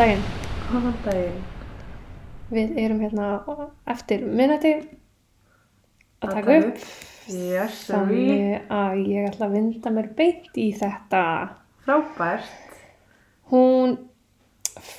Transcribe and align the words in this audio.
Daginn. 0.00 0.22
Góðan 0.70 0.94
daginn. 1.04 1.40
Við 2.48 2.70
erum 2.80 3.00
hérna 3.04 3.24
eftir 3.92 4.22
minnati 4.24 4.70
að 6.24 6.30
taka 6.38 6.54
upp. 6.56 6.86
Yes. 7.28 7.82
Þannig 7.90 8.70
að 8.72 9.02
ég 9.10 9.26
ætla 9.28 9.50
að 9.50 9.58
vinda 9.58 9.92
mér 9.92 10.08
beint 10.16 10.56
í 10.56 10.70
þetta. 10.78 11.20
Frábært. 11.84 12.78
Hún, 13.52 13.92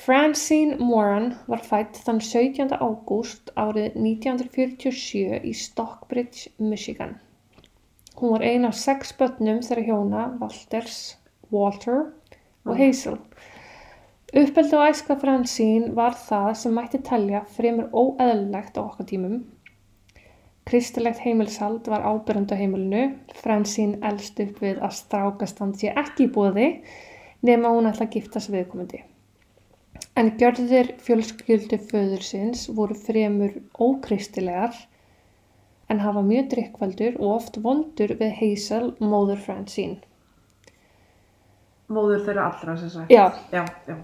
Francine 0.04 0.78
Moran, 0.78 1.32
var 1.50 1.66
fætt 1.66 1.98
þann 2.06 2.22
17. 2.22 2.70
ágúst 2.78 3.50
árið 3.58 3.98
1947 3.98 5.42
í 5.42 5.56
Stockbridge, 5.64 6.54
Michigan. 6.62 7.18
Hún 8.20 8.36
var 8.36 8.46
ein 8.46 8.70
af 8.70 8.78
sex 8.78 9.10
börnum 9.18 9.64
þeirra 9.66 9.88
hjóna, 9.90 10.30
Walters, 10.38 11.16
Walter 11.50 12.04
og 12.62 12.78
Hazel. 12.78 13.18
Uppeldi 14.32 14.76
og 14.78 14.86
æska 14.88 15.18
Francine 15.20 15.90
var 15.92 16.14
það 16.16 16.54
sem 16.56 16.72
mætti 16.72 17.02
telja 17.04 17.42
fremur 17.52 17.90
óeðlilegt 17.92 18.78
á 18.80 18.80
okkar 18.80 19.04
tímum. 19.10 19.42
Kristilegt 20.64 21.18
heimilshald 21.20 21.90
var 21.92 22.06
ábyrjandi 22.06 22.56
á 22.56 22.60
heimilinu. 22.62 23.02
Francine 23.36 23.98
elst 24.08 24.38
upp 24.40 24.62
við 24.64 24.78
að 24.80 24.94
strákastand 24.96 25.76
sé 25.76 25.90
ekki 25.92 26.30
í 26.30 26.32
bóði 26.32 26.68
nema 27.44 27.74
hún 27.74 27.90
ætla 27.90 28.06
að 28.06 28.16
gifta 28.16 28.40
sig 28.40 28.54
viðkomandi. 28.56 29.02
En 30.16 30.32
gjörðir 30.40 30.94
fjölskyldu 31.04 31.76
föðursins 31.90 32.62
voru 32.72 32.96
fremur 32.96 33.58
ókristilegar 33.76 34.78
en 35.92 36.00
hafa 36.00 36.22
mjög 36.24 36.48
drikkvaldur 36.54 37.20
og 37.20 37.34
oft 37.34 37.60
vondur 37.60 38.16
við 38.16 38.32
Hazel, 38.40 38.94
móður 38.96 39.44
Francine. 39.44 40.00
Móður 41.92 42.24
þeirra 42.24 42.48
allra 42.48 42.78
sem 42.80 42.94
sagt. 42.96 43.12
Já, 43.12 43.26
Já, 43.52 43.66
já. 43.84 44.00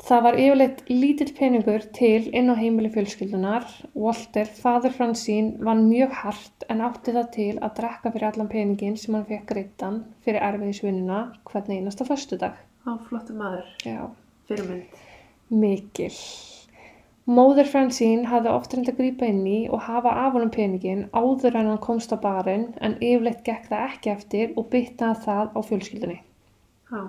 Það 0.00 0.22
var 0.24 0.36
yfirleitt 0.40 0.78
lítill 0.88 1.32
peningur 1.36 1.82
til 1.96 2.30
inn 2.32 2.48
á 2.48 2.56
heimili 2.56 2.88
fjölskyldunar. 2.94 3.66
Walter, 3.92 4.48
fadur 4.48 4.94
Francine, 4.96 5.58
vann 5.66 5.84
mjög 5.90 6.14
hart 6.22 6.64
en 6.72 6.80
átti 6.86 7.12
það 7.16 7.28
til 7.34 7.50
að 7.60 7.74
drekka 7.80 8.12
fyrir 8.14 8.30
allan 8.30 8.48
peningin 8.48 8.96
sem 8.96 9.14
hann 9.18 9.26
fekk 9.28 9.44
greittan 9.52 10.00
fyrir 10.24 10.40
erfiðisvinnuna 10.48 11.20
hvern 11.50 11.76
einasta 11.76 12.08
föstudag. 12.08 12.56
Á, 12.88 12.96
flottu 13.10 13.36
maður. 13.36 13.68
Já, 13.84 14.08
Fyrirmynd. 14.48 14.96
mikil. 15.52 16.14
Móður 17.30 17.68
Francine 17.68 18.26
hafði 18.26 18.50
oft 18.56 18.72
reynd 18.74 18.88
að 18.90 18.96
grípa 19.02 19.28
inn 19.28 19.44
í 19.46 19.58
og 19.68 19.84
hafa 19.84 20.16
af 20.24 20.32
honum 20.34 20.50
peningin 20.50 21.04
áður 21.12 21.58
en 21.60 21.68
hann 21.74 21.82
komst 21.84 22.10
á 22.10 22.18
barinn 22.18 22.70
en 22.80 22.96
yfirleitt 22.98 23.44
gekk 23.46 23.68
það 23.68 23.84
ekki 23.92 24.10
eftir 24.16 24.54
og 24.56 24.70
byttaði 24.72 25.26
það 25.26 25.52
á 25.54 25.60
fjölskyldunni. 25.68 26.22
Já. 26.90 27.02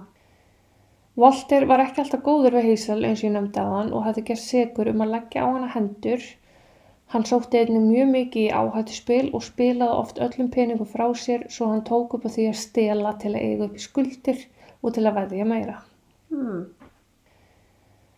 Walter 1.22 1.67
var 1.69 1.83
ekki 1.83 2.02
alltaf 2.02 2.23
góður 2.25 2.55
við 2.58 2.72
Hazel 2.72 3.02
eins 3.05 3.22
og 3.22 3.27
ég 3.27 3.33
nefndi 3.36 3.61
að 3.61 3.73
hann 3.75 3.89
og 3.94 4.05
hafði 4.08 4.23
gert 4.30 4.41
segur 4.41 4.89
um 4.89 5.03
að 5.05 5.11
leggja 5.16 5.44
á 5.45 5.47
hana 5.52 5.67
hendur. 5.75 6.23
Hann 7.13 7.25
sótti 7.28 7.59
einnig 7.59 7.83
mjög 7.83 8.11
mikið 8.16 8.45
í 8.47 8.53
áhættu 8.55 8.95
spil 8.95 9.25
og 9.36 9.44
spilaði 9.45 9.97
oft 10.02 10.22
öllum 10.25 10.50
peningum 10.53 10.88
frá 10.89 11.03
sér 11.23 11.44
svo 11.53 11.67
hann 11.69 11.83
tók 11.89 12.16
upp 12.17 12.25
á 12.25 12.30
því 12.31 12.45
að 12.50 12.61
stela 12.61 13.11
til 13.22 13.33
að 13.36 13.41
eiga 13.41 13.67
upp 13.67 13.75
í 13.78 13.83
skuldir 13.83 14.45
og 14.81 14.95
til 14.95 15.03
að 15.05 15.17
veðja 15.19 15.47
meira. 15.52 15.75
Hmm. 16.31 16.63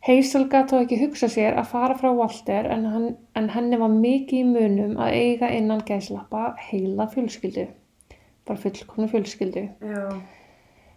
Hazel 0.03 0.44
gæti 0.51 0.75
þó 0.75 0.83
ekki 0.83 1.00
hugsa 1.01 1.29
sér 1.31 1.57
að 1.59 1.69
fara 1.73 1.97
frá 2.00 2.09
Walter 2.13 2.69
en, 2.75 2.85
hann, 2.94 3.09
en 3.39 3.50
henni 3.56 3.79
var 3.81 3.91
mikið 3.91 4.39
í 4.39 4.47
munum 4.47 4.95
að 5.01 5.17
eiga 5.17 5.50
innan 5.57 5.83
gæslappa 5.88 6.53
heila 6.69 7.09
fjölskyldu. 7.11 7.67
Bara 8.47 8.63
fullkomna 8.63 9.09
fjölskyldu. 9.11 9.67
Já. 9.79 10.07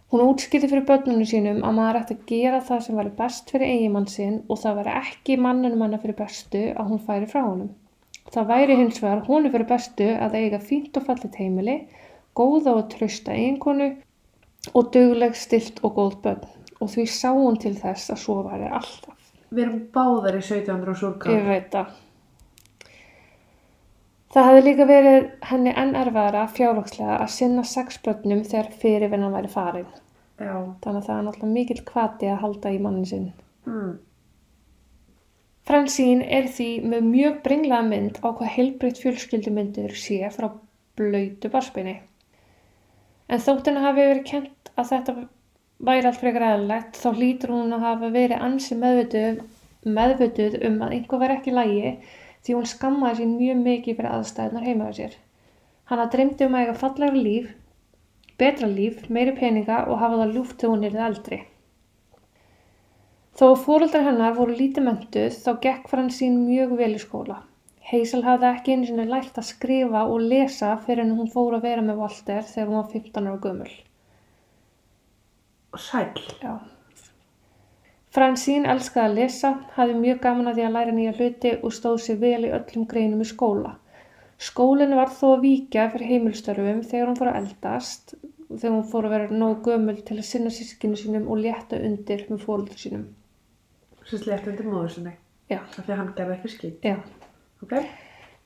Hún 0.07 0.23
útskýrði 0.23 0.69
fyrir 0.71 0.85
börnunum 0.87 1.27
sínum 1.27 1.57
að 1.67 1.73
maður 1.75 1.97
ætti 1.99 2.15
að 2.15 2.27
gera 2.29 2.59
það 2.63 2.83
sem 2.85 2.99
væri 2.99 3.09
best 3.17 3.49
fyrir 3.51 3.73
eigimann 3.73 4.05
sinn 4.07 4.37
og 4.47 4.61
það 4.61 4.77
væri 4.79 4.93
ekki 5.01 5.35
mannunum 5.43 5.83
hennar 5.83 5.99
fyrir 6.03 6.15
bestu 6.21 6.61
að 6.71 6.93
hún 6.93 7.01
færi 7.09 7.27
frá 7.27 7.41
honum. 7.41 7.73
Það 8.31 8.47
væri 8.53 8.77
hins 8.79 9.01
vegar 9.03 9.25
honu 9.27 9.51
fyrir 9.51 9.67
bestu 9.67 10.07
að 10.15 10.37
eiga 10.39 10.61
fínt 10.63 10.95
og 10.99 11.09
fallit 11.09 11.35
heimili, 11.41 11.75
góða 12.39 12.77
og 12.79 12.87
trösta 12.93 13.35
eiginkonu 13.35 13.89
og 14.73 14.89
dugleg, 14.95 15.35
stilt 15.35 15.83
og 15.83 15.99
góð 15.99 16.17
börn 16.23 16.47
og 16.79 16.91
því 16.93 17.07
sá 17.11 17.29
hún 17.35 17.59
til 17.59 17.75
þess 17.75 18.13
að 18.13 18.23
svo 18.23 18.41
væri 18.47 18.71
alltaf. 18.71 19.15
Við 19.51 19.63
erum 19.65 19.79
báðar 19.91 20.39
í 20.39 20.43
1700 20.43 20.93
og 20.93 21.01
súrkál. 21.01 21.35
Ég 21.35 21.47
veit 21.51 21.71
það. 21.73 21.95
Það 24.33 24.49
hefði 24.49 24.63
líka 24.65 24.87
verið 24.89 25.29
henni 25.49 25.71
enn 25.83 25.95
erfæðara 25.95 26.47
fjárvakslega 26.51 27.21
að 27.21 27.31
sinna 27.35 27.63
sex 27.67 28.01
börnum 28.03 28.43
þegar 28.43 28.73
fyrirvinnan 28.81 29.35
væri 29.37 29.51
farin. 29.53 29.87
Já. 30.37 30.55
Þannig 30.83 30.99
að 30.99 31.07
það 31.07 31.15
er 31.15 31.23
náttúrulega 31.27 31.53
mikill 31.53 31.83
kvati 31.87 32.29
að 32.31 32.41
halda 32.43 32.73
í 32.75 32.81
mannin 32.83 33.07
sinn. 33.07 33.29
Hmm. 33.67 33.95
Francine 35.67 36.27
er 36.31 36.45
því 36.51 36.67
með 36.91 37.07
mjög 37.07 37.39
bringlaða 37.47 37.87
mynd 37.87 38.19
á 38.23 38.27
hvað 38.27 38.53
heilbreytt 38.55 39.01
fjölskyldumyndur 39.03 39.95
sé 39.99 40.19
frá 40.35 40.51
blöytu 40.99 41.51
barspinni. 41.51 41.97
En 43.27 43.43
þótt 43.43 43.67
henni 43.67 43.83
hafi 43.83 44.05
verið 44.05 44.23
kent 44.29 44.71
að 44.75 44.91
þetta 44.91 45.17
væri 45.87 46.07
allt 46.07 46.21
frekar 46.21 46.45
eðlilegt 46.51 46.99
þá 46.99 47.09
hlýtur 47.17 47.53
hún 47.55 47.75
að 47.75 47.83
hafa 47.87 48.11
verið 48.13 48.45
ansi 48.47 48.77
meðvituð, 48.79 49.43
um 50.67 50.79
að 50.83 50.95
einhver 50.95 51.21
veri 51.21 51.35
ekki 51.37 51.55
lægi 51.55 51.91
því 52.47 52.55
hún 52.55 52.67
skammaði 52.71 53.19
sín 53.19 53.33
mjög 53.35 53.57
mikið 53.65 53.97
fyrir 53.97 54.13
aðstæðunar 54.15 54.67
heima 54.67 54.87
á 54.87 54.91
sér. 54.95 55.17
Hanna 55.91 56.05
dreymdi 56.13 56.47
um 56.47 56.55
að 56.55 56.63
eiga 56.63 56.75
fallegra 56.79 57.23
líf, 57.27 57.49
betra 58.39 58.69
líf, 58.71 59.01
meiri 59.11 59.33
peninga 59.35 59.81
og 59.91 59.99
hafa 59.99 60.21
það 60.21 60.33
ljúft 60.37 60.55
þegar 60.61 60.73
hún 60.73 60.87
er 60.87 60.97
eldri. 61.09 61.39
Þó 63.37 63.43
að 63.49 63.59
fóreldrar 63.65 64.07
hennar 64.07 64.37
voru 64.39 64.55
lítið 64.57 64.87
mentuð 64.87 65.35
þá 65.43 65.51
gekk 65.67 65.91
Fransín 65.91 66.39
mjög 66.47 66.71
vel 66.79 66.93
í 66.95 67.03
skóla. 67.03 67.41
Hazel 67.91 68.23
hafði 68.25 68.47
ekki 68.49 68.73
einu 68.73 68.87
sinni 68.87 69.05
lært 69.11 69.37
að 69.39 69.49
skrifa 69.51 70.07
og 70.07 70.23
lesa 70.31 70.71
fyrir 70.87 71.03
en 71.03 71.13
hún 71.19 71.29
fór 71.35 71.59
að 71.59 71.67
vera 71.67 71.83
með 71.83 72.01
Walter 72.01 72.47
þegar 72.47 72.71
hún 72.71 72.79
var 72.79 72.89
15 72.95 73.29
ára 73.29 73.43
gömul. 73.43 73.75
Sæl. 75.77 76.09
Já. 76.41 76.55
Fransín 78.17 78.63
elskaði 78.65 79.05
að 79.07 79.19
lesa, 79.19 79.49
hafði 79.75 79.95
mjög 79.99 80.21
gaman 80.23 80.49
að 80.49 80.55
því 80.57 80.63
að 80.65 80.71
læra 80.75 80.93
nýja 80.95 81.11
hluti 81.19 81.49
og 81.61 81.73
stóð 81.75 81.99
sér 82.01 82.15
vel 82.23 82.47
í 82.47 82.53
öllum 82.57 82.87
greinum 82.89 83.21
í 83.21 83.27
skóla. 83.29 83.75
Skólinn 84.41 84.95
var 84.97 85.11
þó 85.13 85.27
að 85.35 85.43
víkja 85.43 85.85
fyrir 85.93 86.09
heimilstörfum 86.13 86.79
þegar 86.89 87.11
hún 87.11 87.19
fór 87.19 87.29
að 87.29 87.37
eldast, 87.43 88.15
þegar 88.49 88.73
hún 88.73 88.89
fór 88.89 89.05
að 89.05 89.13
vera 89.13 89.37
nóg 89.43 89.61
gömul 89.69 89.95
til 90.09 90.17
að 90.17 90.27
sinna 90.31 90.55
sískinu 90.57 90.97
sínum 90.97 91.29
og 91.29 91.43
létta 91.45 91.77
undir 91.91 92.25
með 92.31 92.41
fóröldur 92.47 92.81
sínum. 92.81 93.05
Svo 94.01 94.23
slétt 94.23 94.49
undir 94.49 94.65
móður 94.65 94.91
sinni. 94.97 95.15
Já. 95.53 95.61
Af 95.61 95.79
því 95.83 95.93
að 95.93 96.01
hann 96.01 96.11
gerði 96.17 96.37
ekki 96.39 96.53
skýt. 96.55 96.89
Já. 96.89 96.97
Ok? 97.61 97.77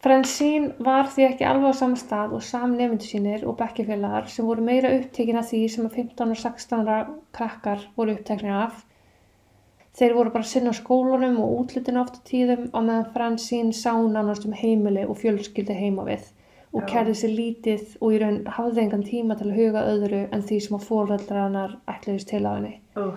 Fransín 0.04 0.72
var 0.84 1.08
því 1.16 1.30
ekki 1.30 1.48
alveg 1.48 1.72
á 1.72 1.80
sama 1.80 2.04
stað 2.04 2.36
og 2.36 2.44
samnefndu 2.44 3.08
sínir 3.08 3.48
og 3.48 3.56
bekkjafélagar 3.64 4.28
sem 4.36 4.52
voru 4.52 4.68
meira 4.68 4.92
upptekin 5.00 5.40
af 5.40 5.48
því 5.48 5.66
sem 5.72 5.88
að 5.88 6.00
15 6.04 6.34
og 6.36 6.40
16 6.44 6.80
ára 6.82 7.04
krakkar 7.32 7.92
voru 7.96 8.20
uppteknir 8.20 8.66
af. 8.68 8.82
Þeir 9.98 10.14
voru 10.16 10.32
bara 10.32 10.46
að 10.46 10.52
sinna 10.54 10.72
á 10.72 10.80
skólanum 10.80 11.40
og 11.44 11.56
útlutinu 11.62 12.00
oft 12.00 12.16
á 12.16 12.26
tíðum 12.28 12.70
á 12.72 12.80
meðan 12.80 13.10
Fransín 13.12 13.74
sá 13.76 13.92
nánast 13.92 14.46
um 14.48 14.54
heimili 14.56 15.04
og 15.04 15.20
fjölskyldi 15.20 15.76
heima 15.76 16.06
við 16.08 16.30
og 16.72 16.86
kærði 16.88 17.14
sér 17.20 17.34
lítið 17.36 17.98
og 18.00 18.14
í 18.16 18.20
raun 18.22 18.38
hafði 18.48 18.82
engan 18.86 19.04
tíma 19.04 19.36
til 19.36 19.50
að 19.50 19.58
huga 19.60 19.82
öðru 19.92 20.22
en 20.32 20.44
því 20.48 20.60
sem 20.64 20.78
að 20.78 20.86
fórveldrar 20.88 21.44
hennar 21.44 21.74
ætluðist 21.92 22.30
til 22.32 22.44
á 22.48 22.52
henni 22.56 22.74
Uh. 22.96 23.16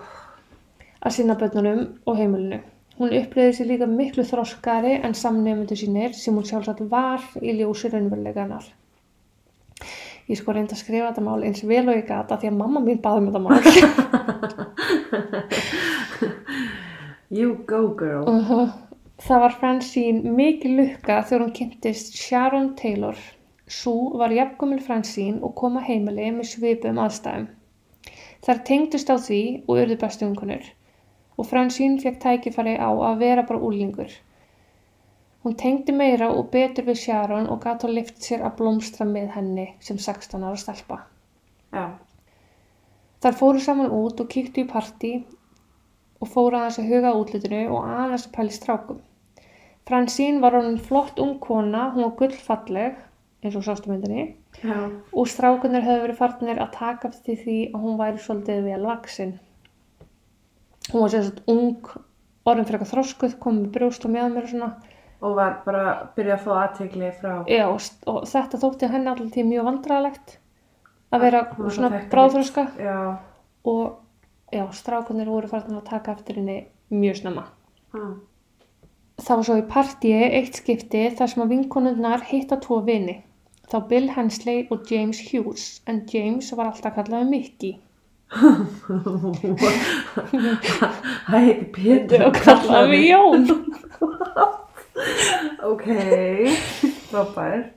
að 0.99 1.15
sinna 1.15 1.35
börnunum 1.39 1.81
og 2.07 2.17
heimilinu. 2.19 2.59
Hún 2.95 3.11
upplýði 3.11 3.53
sér 3.55 3.67
líka 3.71 3.87
miklu 3.91 4.23
þroskari 4.27 4.93
en 5.03 5.15
samnefndu 5.15 5.75
sínir 5.79 6.15
sem 6.15 6.35
hún 6.35 6.47
sjálfsagt 6.47 6.81
var 6.91 7.21
í 7.41 7.55
ljósi 7.59 7.91
raunveruleikanar. 7.91 8.65
Ég 10.27 10.39
sko 10.39 10.55
reyndi 10.55 10.73
að 10.75 10.81
skrifa 10.83 11.11
þetta 11.11 11.23
mál 11.27 11.43
eins 11.43 11.63
vel 11.67 11.83
og 11.85 11.99
ég 11.99 12.07
gata 12.07 12.39
því 12.39 12.47
að 12.51 12.59
mamma 12.61 12.79
mín 12.83 13.03
baði 13.03 13.21
með 13.25 13.33
þetta 13.35 13.45
mál. 13.45 13.59
You 17.29 17.55
go 17.65 17.87
girl. 17.97 18.29
uh 18.29 18.73
Það 19.15 19.39
var 19.41 19.53
Francine 19.59 20.31
mikið 20.37 20.71
lukka 20.77 21.21
þegar 21.23 21.43
hún 21.45 21.53
kynntist 21.55 22.17
Sharon 22.19 22.73
Taylor. 22.75 23.15
Sú 23.65 23.93
var 24.19 24.33
jafngumil 24.35 24.81
Francine 24.83 25.39
og 25.41 25.55
kom 25.55 25.77
að 25.79 25.87
heimili 25.89 26.25
með 26.35 26.49
svipum 26.49 26.99
aðstæðum. 26.99 27.45
Þær 28.45 28.59
tengdust 28.67 29.09
á 29.09 29.15
því 29.15 29.41
og 29.65 29.79
urðu 29.79 29.97
bestu 30.01 30.27
vinkonur 30.27 30.67
og 31.37 31.47
Francine 31.47 31.99
fekk 32.03 32.19
tækifæri 32.23 32.75
á 32.79 32.91
að 32.91 33.23
vera 33.23 33.43
bara 33.47 33.63
úlingur. 33.67 34.11
Hún 35.43 35.55
tengdi 35.59 35.93
meira 35.95 36.29
og 36.31 36.49
betur 36.51 36.87
við 36.87 37.01
Sharon 37.05 37.49
og 37.51 37.61
gat 37.63 37.83
að 37.85 37.95
lift 37.97 38.21
sér 38.23 38.43
að 38.45 38.55
blómstra 38.59 39.07
með 39.07 39.33
henni 39.35 39.65
sem 39.79 39.97
16 39.97 40.43
ára 40.43 40.59
stelpa. 40.59 40.99
Já. 41.71 41.85
Þar 43.21 43.39
fóru 43.39 43.61
saman 43.63 43.93
út 43.93 44.21
og 44.21 44.31
kíktu 44.31 44.63
í 44.63 44.69
partí 44.69 45.11
og 46.25 46.31
fóru 46.33 46.59
aðeins 46.59 46.79
að 46.81 46.89
huga 46.91 47.11
að 47.11 47.19
útlitinu 47.21 47.61
og 47.69 47.85
aðeins 47.85 48.27
að 48.27 48.35
pæli 48.35 48.55
strákum. 48.55 49.01
Fransín 49.85 50.41
var 50.41 50.57
honum 50.57 50.79
flott 50.81 51.19
ung 51.21 51.35
kona, 51.39 51.91
hún 51.93 52.07
var 52.07 52.15
gullfalleg, 52.19 52.95
eins 53.45 53.57
og 53.59 53.65
sástu 53.67 53.91
myndinni, 53.91 54.31
Já. 54.63 54.89
og 55.13 55.29
strákunir 55.29 55.85
höfðu 55.85 56.07
verið 56.07 56.21
farnir 56.21 56.61
að 56.61 56.71
taka 56.73 57.11
eftir 57.11 57.37
því 57.43 57.59
að 57.69 57.83
hún 57.85 57.99
væri 57.99 58.23
svolítið 58.23 58.65
vel 58.65 58.81
vaksin. 58.89 59.35
hún 60.91 61.01
var 61.01 61.13
sérst 61.13 61.41
ung 61.49 61.87
orðin 62.45 62.65
fyrir 62.65 62.79
eitthvað 62.79 62.91
þroskuð, 62.93 63.37
kom 63.41 63.61
með 63.61 63.71
brjóst 63.77 64.05
og 64.05 64.11
með 64.13 64.33
mér 64.33 64.47
og 64.47 64.53
svona 64.53 64.73
Og 65.25 65.35
var 65.37 65.61
bara 65.65 65.83
að 65.89 66.01
byrja 66.17 66.35
að 66.35 66.41
fá 66.43 66.51
aðtegli 66.59 67.11
frá... 67.17 67.31
Já, 67.49 67.63
og, 67.71 67.85
og 68.11 68.25
þetta 68.29 68.59
þótti 68.61 68.89
henni 68.91 69.09
allir 69.09 69.29
tíð 69.33 69.47
mjög 69.49 69.69
vandræðalegt 69.69 70.35
að 71.15 71.23
vera 71.23 71.41
svona 71.71 71.89
Já. 72.81 72.97
og 73.71 74.04
já, 74.53 74.65
strákunir 74.73 75.29
voru 75.29 75.47
farin 75.51 75.77
að 75.79 75.87
taka 75.89 76.15
eftir 76.15 76.39
henni 76.41 76.57
mjög 76.93 77.21
snemma. 77.21 77.45
Ah. 77.95 78.13
Það 79.21 79.37
var 79.39 79.45
svo 79.47 79.55
í 79.61 79.69
partíi 79.71 80.23
eitt 80.27 80.59
skipti 80.59 81.05
þar 81.17 81.31
sem 81.31 81.43
að 81.45 81.53
vinkonunnar 81.53 82.25
hitta 82.27 82.59
tvo 82.63 82.81
vini. 82.85 83.21
Þá 83.71 83.77
Bill 83.89 84.09
Hensley 84.13 84.67
og 84.69 84.91
James 84.91 85.21
Hughes, 85.29 85.81
en 85.89 86.03
James 86.11 86.51
var 86.53 86.69
alltaf 86.69 86.93
kallaði 86.97 87.29
Mickey. 87.31 87.73
Það 91.25 91.39
heiti 91.45 91.65
Pétur 91.77 92.25
Og 92.27 92.37
kallaði 92.43 93.01
Jón. 93.07 93.47
Ok, 95.65 95.87
frábært. 97.09 97.71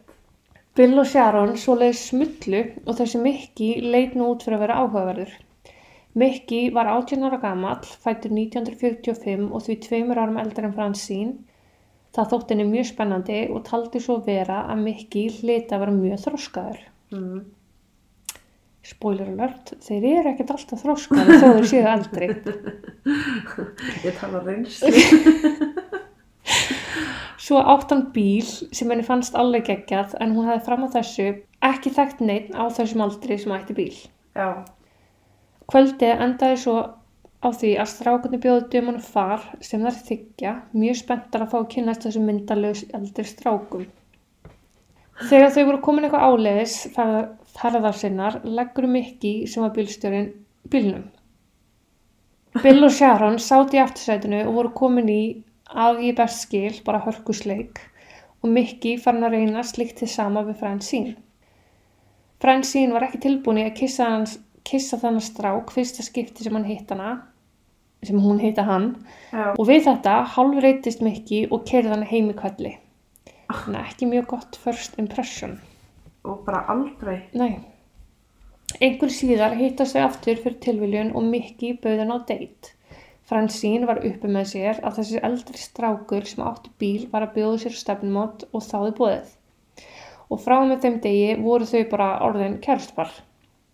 Bill 0.78 0.94
og 1.00 1.08
Sharon 1.10 1.56
svoleiðis 1.58 2.04
smullu 2.10 2.60
og 2.84 2.94
þessi 3.00 3.18
Mickey 3.22 3.80
leit 3.82 4.12
nú 4.14 4.28
út 4.34 4.44
fyrir 4.44 4.58
að 4.58 4.62
vera 4.62 4.76
áhugaverður. 4.82 5.32
Mickey 6.18 6.70
var 6.74 6.88
18 6.90 7.22
ára 7.28 7.38
gamall, 7.42 7.84
fættur 8.02 8.32
1945 8.34 9.52
og 9.52 9.62
því 9.62 9.76
tveimur 9.84 10.18
árum 10.18 10.40
eldri 10.40 10.66
en 10.66 10.74
Fransín. 10.74 11.36
Það 12.16 12.32
þótti 12.32 12.54
henni 12.54 12.66
mjög 12.72 12.88
spennandi 12.88 13.38
og 13.52 13.62
taldi 13.68 14.00
svo 14.02 14.16
vera 14.26 14.64
að 14.72 14.82
Mickey 14.86 15.28
hlita 15.36 15.76
að 15.76 15.84
vera 15.84 15.94
mjög 15.94 16.22
þroskaður. 16.24 16.80
Mm. 17.14 17.40
Spoiler 18.88 19.28
alert, 19.34 19.74
þeir 19.84 20.06
eru 20.14 20.30
ekkert 20.32 20.54
alltaf 20.54 20.82
þroskaður 20.82 21.42
þó 21.42 21.48
þeir 21.58 21.68
séu 21.70 21.84
eldri. 21.92 22.28
Ég 24.06 24.18
tala 24.18 24.40
reynslu. 24.46 24.92
Svo 27.48 27.60
átt 27.62 27.92
hann 27.94 28.08
bíl 28.12 28.44
sem 28.44 28.90
henni 28.90 29.04
fannst 29.06 29.36
alveg 29.38 29.68
geggjað 29.68 30.16
en 30.20 30.34
hún 30.36 30.48
hefði 30.48 30.64
fram 30.66 30.82
á 30.84 30.88
þessu 30.98 31.28
ekki 31.64 31.92
þekkt 31.96 32.24
neitt 32.24 32.50
á 32.52 32.64
þessum 32.74 33.04
aldri 33.06 33.38
sem 33.40 33.54
ætti 33.56 33.76
bíl. 33.76 33.94
Já. 34.36 34.48
Kvöldið 35.68 36.22
endaði 36.24 36.56
svo 36.62 36.78
á 37.38 37.48
því 37.52 37.70
að 37.82 37.90
strákunni 37.92 38.38
bjóðu 38.42 38.62
dömunum 38.72 39.04
far 39.04 39.42
sem 39.60 39.82
þær 39.84 39.98
þykja 40.06 40.52
mjög 40.72 40.96
spenntar 41.02 41.44
að 41.44 41.52
fá 41.52 41.58
að 41.58 41.68
kynast 41.74 42.06
þessum 42.06 42.24
myndalögs 42.28 42.86
eldri 42.96 43.24
strákum. 43.28 43.84
Þegar 45.28 45.52
þau 45.54 45.62
voru 45.68 45.82
komin 45.84 46.06
eitthvað 46.06 46.26
áleiðis 46.30 46.78
ferðar 47.58 48.00
sinnar 48.00 48.40
leggur 48.46 48.88
Mickey 48.88 49.46
sem 49.50 49.64
var 49.66 49.74
bílstjórin 49.76 50.32
bílnum. 50.72 51.04
Bill 52.62 52.82
og 52.86 52.94
Sharon 52.94 53.38
sátt 53.42 53.76
í 53.76 53.82
aftursætinu 53.82 54.44
og 54.46 54.56
voru 54.56 54.74
komin 54.80 55.12
í 55.12 55.22
að 55.68 56.04
ég 56.08 56.16
best 56.18 56.46
skil 56.46 56.80
bara 56.86 57.04
hörkusleik 57.04 57.82
og 58.40 58.50
Mickey 58.54 58.96
farin 59.02 59.26
að 59.26 59.36
reyna 59.36 59.64
slíkt 59.66 60.00
til 60.00 60.08
sama 60.10 60.46
við 60.46 60.62
Francine. 60.62 61.16
Francine 62.40 62.94
var 62.94 63.08
ekki 63.08 63.20
tilbúin 63.26 63.60
í 63.60 63.66
að 63.66 63.76
kissa, 63.80 64.06
hans, 64.14 64.38
kissa 64.68 64.98
þannig 65.00 65.24
strák 65.26 65.72
fyrsta 65.74 66.04
skipti 66.04 66.44
sem 66.44 66.56
hann 66.56 66.68
hitt 66.68 66.92
hana, 66.92 67.14
sem 68.04 68.20
hún 68.22 68.38
hitta 68.42 68.66
hann 68.68 68.92
Já. 69.32 69.54
og 69.54 69.64
við 69.66 69.88
þetta 69.88 70.18
hálf 70.34 70.60
reytist 70.62 71.02
Mickey 71.02 71.48
og 71.50 71.64
kerði 71.68 71.94
hann 71.94 72.06
heim 72.06 72.30
í 72.30 72.36
kvelli. 72.38 72.76
Þannig 73.48 73.80
að 73.80 73.90
ekki 73.90 74.10
mjög 74.12 74.30
gott 74.34 74.60
first 74.60 74.98
impression. 75.00 75.58
Og 76.28 76.42
bara 76.46 76.66
aldrei. 76.68 77.22
Nei. 77.32 77.58
Einhver 78.84 79.10
síðar 79.10 79.56
hittast 79.56 79.96
þau 79.96 80.02
aftur 80.04 80.40
fyrir 80.42 80.58
tilviljun 80.62 81.14
og 81.16 81.24
Mickey 81.24 81.78
bauð 81.80 82.02
hann 82.02 82.12
á 82.12 82.18
date. 82.28 82.74
Fransín 83.28 83.86
var 83.88 84.00
uppi 84.04 84.28
með 84.32 84.46
sér 84.52 84.78
að 84.84 85.00
þessi 85.00 85.22
eldri 85.24 85.60
strákur 85.60 86.26
sem 86.28 86.44
átti 86.44 86.70
bíl 86.80 87.08
var 87.12 87.26
að 87.26 87.34
bjóða 87.34 87.62
sér 87.64 87.74
stefnumót 87.76 88.46
og 88.52 88.64
þáði 88.64 88.92
bóðið. 89.00 89.32
Og 90.28 90.40
frá 90.44 90.56
með 90.68 90.84
þeim 90.84 91.00
degi 91.04 91.34
voru 91.40 91.68
þau 91.68 91.82
bara 91.90 92.08
orðin 92.28 92.56
kærstpar. 92.64 93.10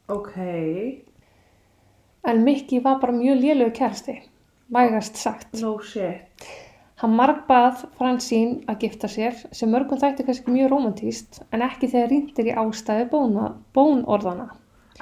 Ok. 0.09 0.35
En 2.25 2.45
Mickey 2.45 2.81
var 2.81 3.01
bara 3.01 3.13
mjög 3.13 3.41
lélögu 3.41 3.73
kærsti, 3.77 4.19
vægast 4.73 5.17
sagt. 5.17 5.53
No 5.61 5.79
shit. 5.79 6.47
Hann 7.03 7.17
margbað 7.19 7.83
Fransín 7.99 8.63
að 8.71 8.87
gifta 8.87 9.09
sér 9.11 9.35
sem 9.53 9.69
mörgum 9.73 9.99
þætti 10.01 10.25
kannski 10.25 10.53
mjög 10.55 10.71
romantíst 10.73 11.43
en 11.53 11.65
ekki 11.67 11.91
þegar 11.93 12.13
rýndir 12.13 12.49
í 12.49 12.55
ástæðu 12.63 13.09
bóna, 13.11 13.51
bónorðana. 13.77 14.47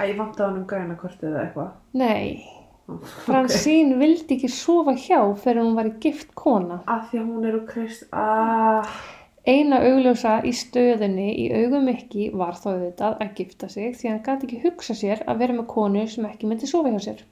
Æ, 0.00 0.08
ég 0.08 0.16
vant 0.18 0.40
á 0.40 0.48
hann 0.48 0.62
um 0.62 0.66
græna 0.66 0.96
kortið 0.98 1.30
eða 1.30 1.44
eitthvað. 1.46 1.70
Nei, 2.00 2.42
Ok. 2.90 3.04
Fransín 3.26 3.94
vildi 4.00 4.36
ekki 4.36 4.48
sofa 4.50 4.94
hjá 4.98 5.20
fyrir 5.38 5.62
hún 5.62 5.76
var 5.78 5.88
í 5.88 5.92
gift 6.02 6.32
kona. 6.34 6.80
Af 6.90 7.10
því 7.10 7.20
að 7.20 7.28
hún 7.30 7.44
er 7.48 7.58
úr 7.60 7.66
krist... 7.68 8.08
Ah. 8.10 8.96
Eina 9.42 9.80
augljósa 9.82 10.36
í 10.46 10.52
stöðinni 10.54 11.30
í 11.34 11.46
augum 11.64 11.88
Mikki 11.88 12.28
var 12.38 12.54
þó 12.54 12.68
auðvitað 12.76 13.16
að 13.24 13.30
gifta 13.40 13.68
sig 13.72 13.96
því 13.98 14.08
hann 14.10 14.20
gæti 14.28 14.46
ekki 14.46 14.60
hugsa 14.62 14.94
sér 14.94 15.22
að 15.26 15.40
vera 15.42 15.56
með 15.56 15.66
konu 15.72 16.04
sem 16.12 16.26
ekki 16.28 16.46
myndi 16.50 16.68
sofa 16.70 16.92
hjá 16.94 17.00
sér. 17.08 17.22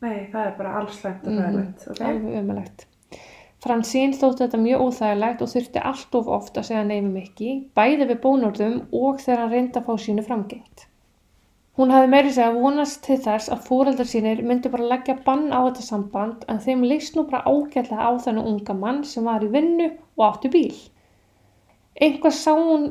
Nei, 0.00 0.30
það 0.32 0.46
er 0.46 0.54
bara 0.56 0.70
allslægt 0.80 1.26
og 1.26 1.32
Mhm. 1.32 1.42
ræðilegt. 1.42 1.88
Ok. 1.90 2.00
Alveg 2.00 2.38
ömulegt. 2.40 2.86
Fransín 3.60 4.14
þótti 4.16 4.46
þetta 4.46 4.58
mjög 4.62 4.80
óþægilegt 4.86 5.42
og 5.42 5.48
þurfti 5.52 5.82
allt 5.84 6.14
of 6.14 6.28
oft 6.28 6.54
að 6.56 6.64
segja 6.64 6.84
neymi 6.86 7.10
Mikki, 7.12 7.50
bæði 7.76 8.06
við 8.08 8.20
bónorðum 8.22 8.78
og 8.92 9.18
þegar 9.20 9.38
hann 9.42 9.52
reyndi 9.52 9.76
að 9.80 9.84
fá 9.84 9.94
sínu 10.06 10.24
framgengt. 10.24 10.86
Hún 11.76 11.90
hafði 11.92 12.08
meiri 12.08 12.32
segja 12.32 12.54
vonast 12.56 13.02
til 13.04 13.18
þess 13.18 13.50
að 13.52 13.66
fóreldrar 13.68 14.08
sínir 14.08 14.40
myndi 14.42 14.70
bara 14.70 14.88
leggja 14.88 15.18
bann 15.24 15.50
á 15.52 15.60
þetta 15.68 15.82
samband 15.90 16.44
en 16.48 16.58
þeim 16.58 16.82
leist 16.88 17.16
nú 17.16 17.28
bara 17.28 17.44
ágætlega 17.44 18.00
á 18.00 18.12
þennan 18.16 18.48
unga 18.48 18.74
mann 18.74 19.04
sem 19.04 19.24
var 19.24 19.40
í 19.44 19.52
vinnu 19.52 19.90
og 20.16 20.24
áttu 20.34 20.48
bíl. 20.50 20.72
Einhvað 22.00 22.34
sá 22.36 22.52
hún 22.56 22.84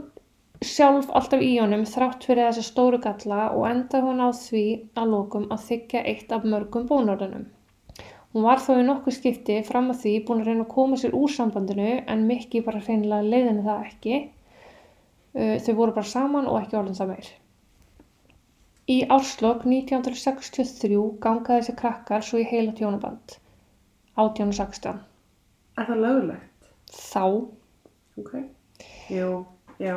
sjálf 0.65 1.07
alltaf 1.17 1.41
í 1.41 1.53
honum 1.57 1.85
þrátt 1.89 2.25
fyrir 2.27 2.49
þessa 2.49 2.65
stóru 2.67 2.99
galla 3.03 3.45
og 3.55 3.63
endaði 3.69 4.05
hún 4.05 4.21
á 4.21 4.29
því 4.35 4.63
að 5.01 5.13
lokum 5.13 5.47
að 5.55 5.63
þykja 5.69 6.03
eitt 6.11 6.33
af 6.35 6.45
mörgum 6.51 6.85
bónorðunum. 6.89 7.47
Hún 8.33 8.45
var 8.45 8.61
þó 8.61 8.75
í 8.77 8.85
nokkuð 8.85 9.15
skipti 9.15 9.55
fram 9.65 9.89
að 9.89 10.03
því 10.03 10.13
búin 10.27 10.43
að 10.43 10.51
reyna 10.51 10.65
að 10.67 10.73
koma 10.75 10.99
sér 11.01 11.15
úr 11.17 11.33
sambandinu 11.33 11.93
en 12.13 12.27
Mikki 12.29 12.61
bara 12.65 12.83
hreinlega 12.85 13.25
leiðinu 13.25 13.65
það 13.65 13.85
ekki. 13.87 14.19
Þau 15.65 15.73
voru 15.79 15.95
bara 15.95 16.11
saman 16.11 16.49
og 16.49 16.59
ekki 16.61 16.77
orðin 16.77 16.99
það 16.99 17.13
meir. 17.13 17.31
Í 18.89 18.97
árslokk 19.15 19.65
1963 19.69 20.99
gangaði 21.23 21.63
þessi 21.63 21.77
krakkar 21.81 22.25
svo 22.25 22.41
í 22.41 22.45
heila 22.51 22.75
tjónaband. 22.77 23.39
18 24.17 24.53
og 24.53 24.59
16. 24.59 25.01
Er 25.79 25.89
það 25.89 26.05
lögulegt? 26.05 26.71
Þá, 26.89 27.25
Ok. 28.19 28.33
Jú, 29.09 29.45
já. 29.81 29.95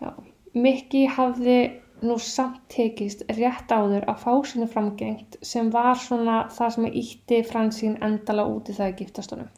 já, 0.00 0.10
Mikki 0.54 1.06
hafði 1.10 1.58
nú 2.06 2.14
samt 2.22 2.60
tekist 2.70 3.24
rétt 3.34 3.72
áður 3.74 4.06
að 4.10 4.20
fá 4.22 4.32
sinni 4.46 4.68
framgengt 4.70 5.38
sem 5.42 5.70
var 5.74 5.98
svona 5.98 6.44
það 6.54 6.74
sem 6.76 6.86
ítti 7.00 7.40
Fransín 7.46 7.96
endala 8.04 8.46
út 8.46 8.70
í 8.70 8.76
það 8.76 8.86
að 8.86 9.00
giftast 9.02 9.34
honum. 9.34 9.48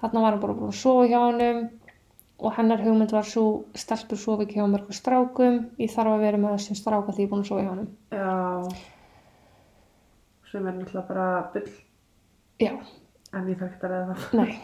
Þarna 0.00 0.22
var 0.22 0.32
hann 0.32 0.42
bara 0.44 0.56
búin 0.56 0.72
að 0.72 0.80
sofa 0.80 1.04
hjá 1.10 1.18
honum 1.20 1.60
og 2.36 2.52
hennar 2.56 2.82
hugmynd 2.84 3.12
var 3.16 3.28
svo 3.28 3.46
stelpur 3.76 4.20
sofa 4.20 4.44
ekki 4.44 4.58
hjá 4.58 4.66
mörgum 4.68 4.96
strákum 4.96 5.62
ég 5.80 5.92
þarf 5.92 6.16
að 6.16 6.24
vera 6.24 6.40
með 6.40 6.56
þessum 6.56 6.80
stráka 6.80 7.14
því 7.16 7.24
ég 7.24 7.28
er 7.28 7.32
búin 7.32 7.44
að 7.44 7.50
sofa 7.50 7.64
hjá 7.64 7.72
honum. 7.74 7.90
Já. 8.12 8.32
Sem 10.50 10.66
er 10.66 10.76
náttúrulega 10.78 11.08
bara 11.10 11.28
byll. 11.52 11.72
Já, 12.62 12.72
En 13.36 13.46
ég 13.50 13.58
þekktar 13.60 13.92
eða 13.92 14.14
það. 14.16 14.34
nei. 14.38 14.58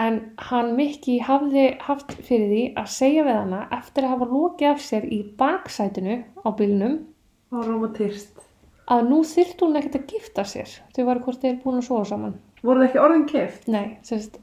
En 0.00 0.16
hann 0.50 0.72
Mikki 0.76 1.18
hafði 1.22 1.64
haft 1.86 2.12
fyrir 2.26 2.48
því 2.50 2.62
að 2.80 2.88
segja 2.90 3.24
við 3.28 3.36
hana 3.38 3.60
eftir 3.76 4.06
að 4.06 4.14
hafa 4.16 4.26
lokið 4.32 4.70
af 4.72 4.80
sér 4.82 5.04
í 5.06 5.20
baksætinu 5.38 6.16
á 6.42 6.48
bílnum 6.58 6.96
Og 7.54 7.66
romantist. 7.68 8.32
að 8.90 9.04
nú 9.10 9.20
þyrfti 9.26 9.62
hún 9.66 9.78
ekkert 9.78 9.98
að 10.00 10.08
gifta 10.14 10.44
sér. 10.44 10.72
Þau 10.96 11.04
varu 11.06 11.22
hvort 11.28 11.40
þeir 11.44 11.60
búin 11.62 11.78
að 11.78 11.86
sofa 11.86 12.08
saman. 12.10 12.34
Voru 12.62 12.80
það 12.82 12.88
ekki 12.88 13.02
orðin 13.04 13.26
kift? 13.30 13.68
Nei, 13.70 13.86
sérst, 14.02 14.40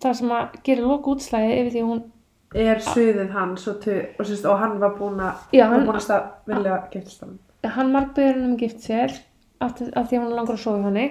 það 0.00 0.16
sem 0.22 0.32
að 0.38 0.56
gera 0.66 0.86
loka 0.88 1.12
útslæði 1.12 1.58
yfir 1.60 1.72
því 1.76 1.84
hún, 1.90 2.02
Er 2.50 2.80
suðið 2.82 3.28
hans 3.30 3.66
og, 3.70 3.84
og, 4.18 4.24
sérst, 4.26 4.46
og 4.50 4.56
hann 4.58 4.80
var 4.82 4.96
búin 4.98 5.20
að, 5.22 5.44
Já, 5.54 5.68
var 5.68 5.76
hann- 5.76 5.86
búin 5.86 6.00
að 6.00 6.24
vilja 6.50 6.78
giftast 6.90 7.20
hann. 7.22 7.36
hann 7.76 7.92
margbeður 7.92 8.32
hann 8.40 8.48
um 8.50 8.56
gift 8.58 8.80
sér 8.82 9.12
af 9.60 9.76
því 9.78 9.92
að 9.94 10.16
hún 10.24 10.34
langar 10.34 10.56
að 10.56 10.64
hjá 10.64 10.84
henni. 10.88 11.04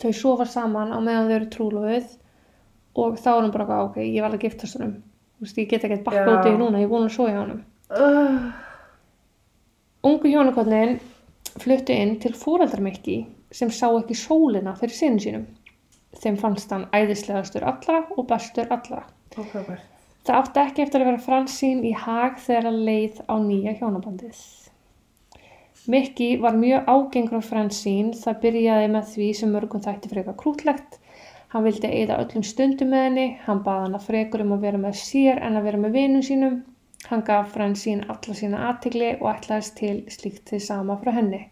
Þau 0.00 0.12
sofa 0.12 0.46
saman 0.50 0.92
á 0.92 0.98
meðan 1.00 1.30
þau 1.30 1.36
eru 1.38 1.50
trúlóðið 1.54 2.14
og 2.96 3.18
þá 3.20 3.30
er 3.32 3.42
hann 3.42 3.54
bara 3.54 3.80
ok, 3.86 3.98
ég 4.04 4.24
var 4.24 4.34
að 4.36 4.44
giftast 4.44 4.78
honum. 4.78 4.94
Þú 5.36 5.44
veist, 5.46 5.58
ég 5.60 5.68
get 5.70 5.84
ekki 5.84 6.02
bakka 6.04 6.22
Já. 6.24 6.30
út 6.32 6.46
í 6.46 6.52
því 6.52 6.60
núna, 6.60 6.80
ég 6.80 6.88
er 6.88 6.92
búin 6.92 7.08
að 7.08 7.16
hjá 7.16 7.40
honum. 7.42 7.64
Uh, 7.86 8.46
Ungu 10.06 10.30
hjónakotnin 10.30 10.98
fluttu 11.60 11.94
inn 11.96 12.16
til 12.22 12.32
fóreldarmikki 12.36 13.18
sem 13.54 13.70
sá 13.72 13.88
ekki 13.88 14.16
sólina 14.18 14.74
fyrir 14.78 14.96
sinni 14.96 15.22
sínum. 15.22 15.44
Þeim 16.16 16.38
fannst 16.40 16.72
hann 16.72 16.86
æðislegastur 16.96 17.66
allra 17.68 18.04
og 18.16 18.26
bestur 18.30 18.70
allra. 18.72 19.02
og 19.36 19.48
frábært. 19.52 19.84
Það 20.26 20.38
átti 20.40 20.62
ekki 20.62 20.82
eftir 20.82 21.02
að 21.02 21.10
vera 21.10 21.22
fransín 21.22 21.82
í 21.86 21.92
hag 21.94 22.38
þegar 22.42 22.70
að 22.70 22.78
leið 22.88 23.18
á 23.30 23.34
nýja 23.38 23.76
hjónabandið. 23.78 24.38
Mickey 25.88 26.36
var 26.42 26.56
mjög 26.58 26.88
ágengur 26.90 27.42
á 27.42 27.48
Fransín, 27.48 28.12
það 28.14 28.40
byrjaði 28.44 28.86
með 28.94 29.10
því 29.12 29.32
sem 29.40 29.52
mörgum 29.54 29.82
þætti 29.84 30.10
frekar 30.12 30.36
krútlegt. 30.40 30.98
Hann 31.52 31.66
vildi 31.66 31.88
eigða 31.88 32.16
öllum 32.22 32.44
stundum 32.46 32.90
með 32.92 33.04
henni, 33.06 33.26
hann 33.46 33.62
baði 33.66 33.84
hana 33.86 34.00
frekur 34.02 34.42
um 34.44 34.54
að 34.56 34.64
vera 34.66 34.80
með 34.82 34.96
sér 35.00 35.42
en 35.46 35.58
að 35.58 35.68
vera 35.68 35.82
með 35.84 35.98
vinum 35.98 36.24
sínum. 36.26 36.56
Hann 37.06 37.22
gaf 37.28 37.52
Fransín 37.54 38.02
alla 38.10 38.38
sína 38.38 38.64
aðtigli 38.70 39.12
og 39.20 39.28
ætlaðist 39.30 39.76
til 39.78 39.98
slíkt 40.10 40.50
þið 40.50 40.64
sama 40.66 40.96
frá 41.02 41.12
henni. 41.20 41.44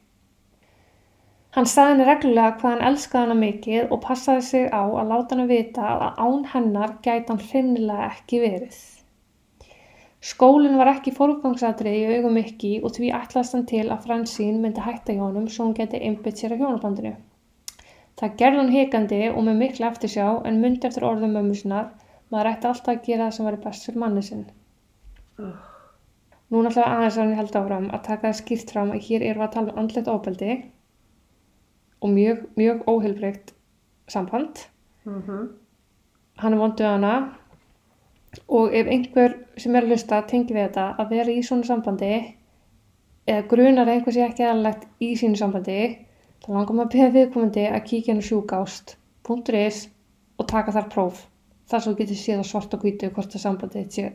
Hann 1.54 1.70
sagði 1.70 1.92
henni 1.92 2.08
reglulega 2.08 2.56
hvað 2.58 2.72
hann 2.74 2.88
elskaði 2.88 3.24
hana 3.28 3.38
mikið 3.44 3.94
og 3.94 4.02
passaði 4.02 4.48
sig 4.48 4.66
á 4.74 4.82
að 4.82 5.12
láta 5.12 5.36
hana 5.36 5.46
vita 5.52 5.86
að 5.92 6.18
án 6.26 6.44
hennar 6.56 6.98
gæti 7.06 7.30
hann 7.30 7.44
hreinnilega 7.46 8.10
ekki 8.10 8.42
verið. 8.42 8.80
Skólinn 10.24 10.78
var 10.80 10.88
ekki 10.88 11.12
fórgangsatrið 11.12 11.98
í 11.98 12.16
augum 12.16 12.38
Mickey 12.38 12.78
og 12.80 12.94
því 12.96 13.10
ætlaðist 13.18 13.56
hann 13.56 13.66
til 13.68 13.84
að 13.84 14.06
Fransín 14.06 14.62
myndi 14.62 14.80
hætta 14.80 15.12
hjá 15.12 15.20
honum 15.26 15.50
svo 15.52 15.66
hún 15.66 15.76
geti 15.76 16.00
einbytt 16.00 16.40
sér 16.40 16.54
að 16.54 16.64
hjónabandinu. 16.64 17.12
Það 18.20 18.38
gerði 18.40 18.60
hann 18.62 18.72
hikandi 18.72 19.20
og 19.28 19.42
með 19.44 19.60
mikla 19.60 19.90
eftirsjá 19.92 20.30
en 20.48 20.62
myndi 20.62 20.88
eftir 20.88 21.04
orðum 21.04 21.36
mömmu 21.36 21.58
sinnar 21.58 21.90
maður 22.32 22.50
ætti 22.54 22.70
alltaf 22.70 22.94
að 22.94 23.04
gera 23.08 23.26
það 23.26 23.36
sem 23.36 23.48
væri 23.50 23.62
best 23.66 23.88
fyrir 23.88 24.00
manni 24.04 24.24
sinn. 24.24 24.46
Ugh. 25.42 25.70
Núna 26.54 26.70
ætla 26.70 26.86
aðeins 26.86 27.18
að 27.18 27.24
hann 27.24 27.38
held 27.40 27.56
áfram 27.58 27.90
að 27.90 28.02
taka 28.06 28.30
það 28.30 28.40
skýrt 28.40 28.72
fram 28.74 28.94
að 28.94 29.04
hér 29.08 29.26
við 29.26 29.44
að 29.44 29.52
tala 29.58 29.72
um 29.72 29.82
andlet 29.82 30.10
ofbeldi 30.12 30.56
og 32.04 32.12
mjög, 32.14 32.42
mjög 32.60 32.82
óheilbreykt 32.88 33.54
samband. 34.08 34.64
Mm 35.04 35.52
Hann 36.34 36.52
er 36.52 36.58
vonduð 36.58 36.88
hana 36.90 37.10
og 38.48 38.74
ef 38.74 38.88
einhver 38.90 39.36
sem 39.60 39.74
er 39.74 39.86
að 39.86 39.94
hlusta 39.94 40.22
tengi 40.30 40.54
við 40.54 40.66
þetta 40.68 40.86
að 41.00 41.12
vera 41.14 41.34
í 41.34 41.42
svona 41.46 41.68
sambandi 41.68 42.10
eða 43.26 43.46
grunar 43.50 43.86
að 43.86 43.92
einhver 43.94 44.16
sé 44.16 44.24
ekki 44.26 44.44
aðalegt 44.46 44.86
í 45.02 45.12
sínu 45.20 45.38
sambandi 45.40 45.78
þá 46.44 46.48
langar 46.50 46.76
maður 46.76 46.88
að 46.88 46.94
beða 46.96 47.14
viðkomandi 47.16 47.66
að 47.70 47.86
kíkja 47.88 48.12
henni 48.12 48.26
sjúkást.is 48.28 49.80
og 50.38 50.48
taka 50.50 50.74
þar 50.74 50.88
próf. 50.92 51.24
Þar 51.70 51.84
svo 51.84 51.94
getur 51.98 52.20
séð 52.20 52.42
á 52.42 52.44
svart 52.44 52.74
og 52.76 52.84
hvítu 52.84 53.10
hvort 53.14 53.32
það 53.32 53.44
sambandi 53.46 53.84
sé 53.94 54.10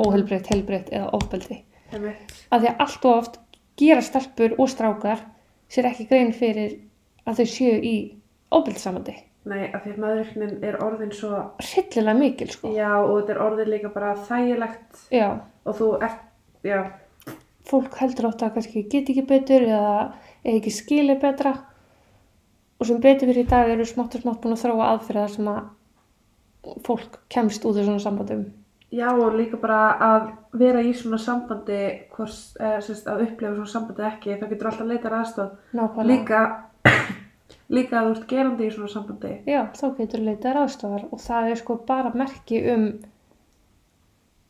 óheilbreytt, 0.00 0.50
heilbreytt 0.50 0.90
eða 0.90 1.12
ofbeldi. 1.18 1.60
Að 1.92 2.64
því 2.64 2.70
að 2.72 2.84
allt 2.86 3.06
og 3.06 3.16
oft 3.16 3.40
gera 3.78 4.02
stelpur 4.02 4.56
og 4.58 4.70
strákar 4.70 5.24
sér 5.70 5.90
ekki 5.90 6.08
grein 6.10 6.32
fyrir 6.34 6.78
að 7.26 7.42
þau 7.42 7.50
séu 7.54 7.76
í 7.78 7.96
ofbeldissambandi 8.50 9.16
Nei, 9.48 9.70
af 9.72 9.84
því 9.86 9.92
að 9.94 10.00
maðurinn 10.02 10.64
er 10.68 10.76
orðin 10.84 11.12
svo, 11.16 11.30
hryllilega 11.64 12.18
mikil 12.18 12.50
sko. 12.52 12.72
Já, 12.76 12.90
og 13.00 13.14
þetta 13.22 13.32
er 13.32 13.40
orðin 13.46 13.70
líka 13.72 13.92
bara 13.94 14.10
þægilegt. 14.28 15.06
Já, 15.16 15.28
og 15.64 15.78
þú 15.78 15.88
ert, 16.04 16.26
já, 16.66 16.80
fólk 17.70 17.96
heldur 18.02 18.30
átt 18.30 18.44
að 18.44 18.54
kannski 18.58 18.84
geti 18.90 19.14
ekki 19.14 19.26
betur 19.30 19.66
eða 19.66 19.96
ekki 20.54 20.72
skili 20.74 21.16
betra. 21.20 21.54
Og 22.80 22.88
sem 22.88 23.00
betur 23.00 23.28
fyrir 23.28 23.44
í 23.44 23.50
dag 23.50 23.68
eru 23.68 23.84
smátt 23.88 24.16
og 24.16 24.24
smátt 24.24 24.40
búin 24.42 24.56
að 24.56 24.62
þróa 24.64 24.88
aðferðar 24.94 25.34
sem 25.34 25.50
að 25.52 26.78
fólk 26.86 27.20
kemst 27.32 27.64
út 27.68 27.80
í 27.80 27.84
svona 27.84 28.00
sambandum. 28.02 28.46
Já 28.90 29.06
og 29.12 29.36
líka 29.38 29.60
bara 29.60 29.80
að 30.02 30.30
vera 30.58 30.80
í 30.82 30.90
svona 30.96 31.20
sambandi, 31.22 31.82
hvers, 32.16 32.56
eh, 32.58 32.80
sérst, 32.82 33.06
að 33.06 33.28
upplefa 33.28 33.54
svona 33.54 33.72
sambandi 33.74 34.06
ekki, 34.08 34.38
það 34.40 34.50
getur 34.54 34.70
alltaf 34.70 34.88
leitar 34.88 35.14
aðstof. 35.20 35.52
nákvæmlega. 35.72 36.10
Líka, 36.10 36.40
líka 37.70 38.00
að 38.00 38.06
þú 38.08 38.14
ert 38.16 38.28
gerandi 38.30 38.66
í 38.66 38.74
svona 38.74 38.92
sambandi. 38.92 39.32
já, 39.46 39.60
þá 39.78 39.86
getur 39.98 40.24
leitað 40.26 40.56
ráðstofar 40.56 41.04
og 41.10 41.20
það 41.22 41.50
er 41.50 41.60
sko 41.60 41.76
bara 41.86 42.12
merki 42.14 42.62
um 42.74 42.86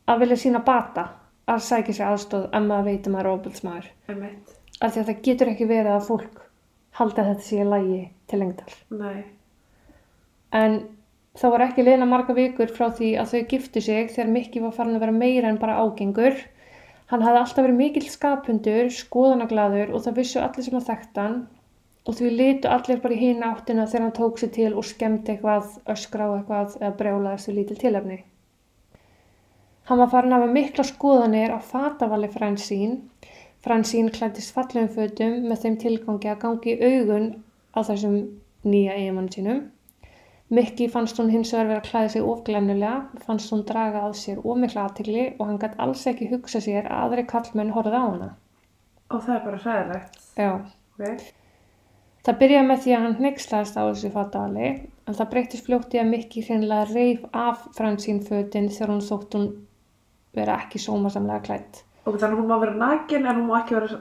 að 0.09 0.23
vilja 0.23 0.39
sína 0.43 0.63
bata 0.65 1.09
að 1.51 1.65
sækja 1.67 1.97
sér 1.97 2.13
aðstof 2.13 2.47
ef 2.49 2.63
maður 2.65 2.87
veit 2.89 3.07
að 3.07 3.13
maður 3.15 3.29
er 3.29 3.33
ofbeldsmaður 3.35 3.91
Einmitt. 4.13 4.55
af 4.79 4.93
því 4.93 5.03
að 5.03 5.11
það 5.11 5.21
getur 5.27 5.51
ekki 5.51 5.69
verið 5.69 5.91
að 5.97 6.07
fólk 6.07 6.41
halda 6.99 7.27
þetta 7.29 7.45
sé 7.47 7.61
í 7.61 7.67
lagi 7.67 8.01
til 8.27 8.39
lengdar. 8.41 8.73
Nei, 8.89 9.21
en 10.51 10.81
þá 11.39 11.45
var 11.53 11.65
ekki 11.67 11.85
liðna 11.85 12.07
marga 12.09 12.35
vikur 12.35 12.73
frá 12.73 12.89
því 12.97 13.13
að 13.21 13.31
þau 13.31 13.41
giftu 13.53 13.83
sig 13.85 14.11
þegar 14.11 14.33
Mikki 14.33 14.63
var 14.63 14.75
farin 14.75 14.97
að 14.97 15.05
vera 15.05 15.15
meira 15.15 15.51
en 15.51 15.61
bara 15.61 15.77
ágengur. 15.79 16.35
Hann 17.11 17.23
hafði 17.23 17.39
alltaf 17.41 17.65
verið 17.65 17.79
mikill 17.79 18.07
skapundur 18.07 18.91
skoðanaglaður 18.95 19.95
og 19.95 20.03
það 20.05 20.19
vissu 20.19 20.39
allir 20.39 20.67
sem 20.67 20.77
að 20.79 20.87
þekkt 20.89 21.19
hann 21.19 21.39
og 22.07 22.17
því 22.17 22.31
litu 22.37 22.71
allir 22.75 23.01
bara 23.03 23.17
í 23.17 23.21
hinn 23.21 23.45
áttina 23.45 23.87
þegar 23.87 24.05
hann 24.07 24.17
tók 24.19 24.41
sér 24.41 24.53
til 24.57 24.71
og 24.73 24.87
skemmti 24.89 25.35
eitthvað 25.35 25.75
öskra 25.95 26.29
á 26.29 26.31
eitthvað 26.37 26.77
eða 26.81 26.93
brjálaðist 27.01 27.51
við 27.51 27.59
lítil 27.59 27.79
tilefni 27.83 28.19
hann 29.89 30.01
var 30.03 30.13
farin 30.13 30.33
að 30.33 30.43
hafa 30.43 30.55
mikla 30.59 30.87
skoðanir 30.91 31.53
á 31.53 31.59
fatavali 31.73 32.31
Fransín 32.37 32.97
Fransín 33.65 34.09
klæddist 34.15 34.55
fallegum 34.55 34.89
fötum 34.95 35.37
með 35.49 35.65
þeim 35.65 35.77
tilgangi 35.83 36.31
að 36.33 36.41
gangi 36.45 36.73
í 36.73 36.89
augun 36.89 37.29
á 37.77 37.79
þessum 37.85 38.17
nýja 38.65 38.97
eigimann 38.97 39.29
sínum 39.35 39.61
Mikki 40.51 40.89
fannst 40.91 41.19
hún 41.19 41.29
hins 41.31 41.53
vegar 41.53 41.67
vera 41.69 41.79
að 41.79 41.85
klæða 41.87 42.07
sig 42.11 42.25
ofglennulega, 42.27 42.95
fannst 43.23 43.53
hún 43.53 43.61
draga 43.67 44.01
að 44.03 44.17
sér 44.19 44.41
ómikla 44.43 44.81
aðtigli 44.89 45.21
og 45.37 45.45
hann 45.47 45.59
gæti 45.61 45.79
alls 45.85 46.01
ekki 46.11 46.27
hugsa 46.27 46.59
sér 46.65 46.89
að 46.89 47.05
aðri 47.05 47.23
kallmenn 47.29 47.71
horfið 47.71 47.95
á 47.95 48.03
hana. 48.03 48.27
og 49.11 49.23
það 49.23 49.35
er 49.35 49.45
bara 49.45 49.61
hræðilegt. 49.63 50.19
Já. 50.35 50.51
Ok, 50.99 51.31
Það 52.21 52.37
byrjaði 52.43 52.67
með 52.69 52.81
því 52.83 52.91
að 52.95 53.03
hann 53.05 53.15
hneykslaðist 53.17 53.77
á 53.77 53.83
þessu 53.87 54.11
fatavali, 54.13 54.67
en 55.09 55.15
það 55.17 55.29
breytist 55.31 55.65
fljótt 55.65 55.95
í 55.95 56.01
að 56.01 56.11
Mikki 56.11 56.43
hreinlega 56.45 56.83
reif 56.93 57.23
af 57.33 57.63
Fransín 57.77 58.19
fötin 58.27 58.69
þegar 58.69 58.91
hún 58.93 59.01
þótt 59.07 59.37
hún 59.37 59.47
vera 60.37 60.59
ekki 60.61 60.79
sómasamlega 60.83 61.41
klætt. 61.47 61.81
og 62.05 62.15
þannig 62.17 62.37
að 62.37 62.39
hún 62.41 62.49
má 62.51 62.59
vera 62.61 62.77
nakin 62.77 63.25
en 63.25 63.35
hún 63.41 63.49
má 63.49 63.59
ekki 63.63 63.75
vera, 63.79 63.99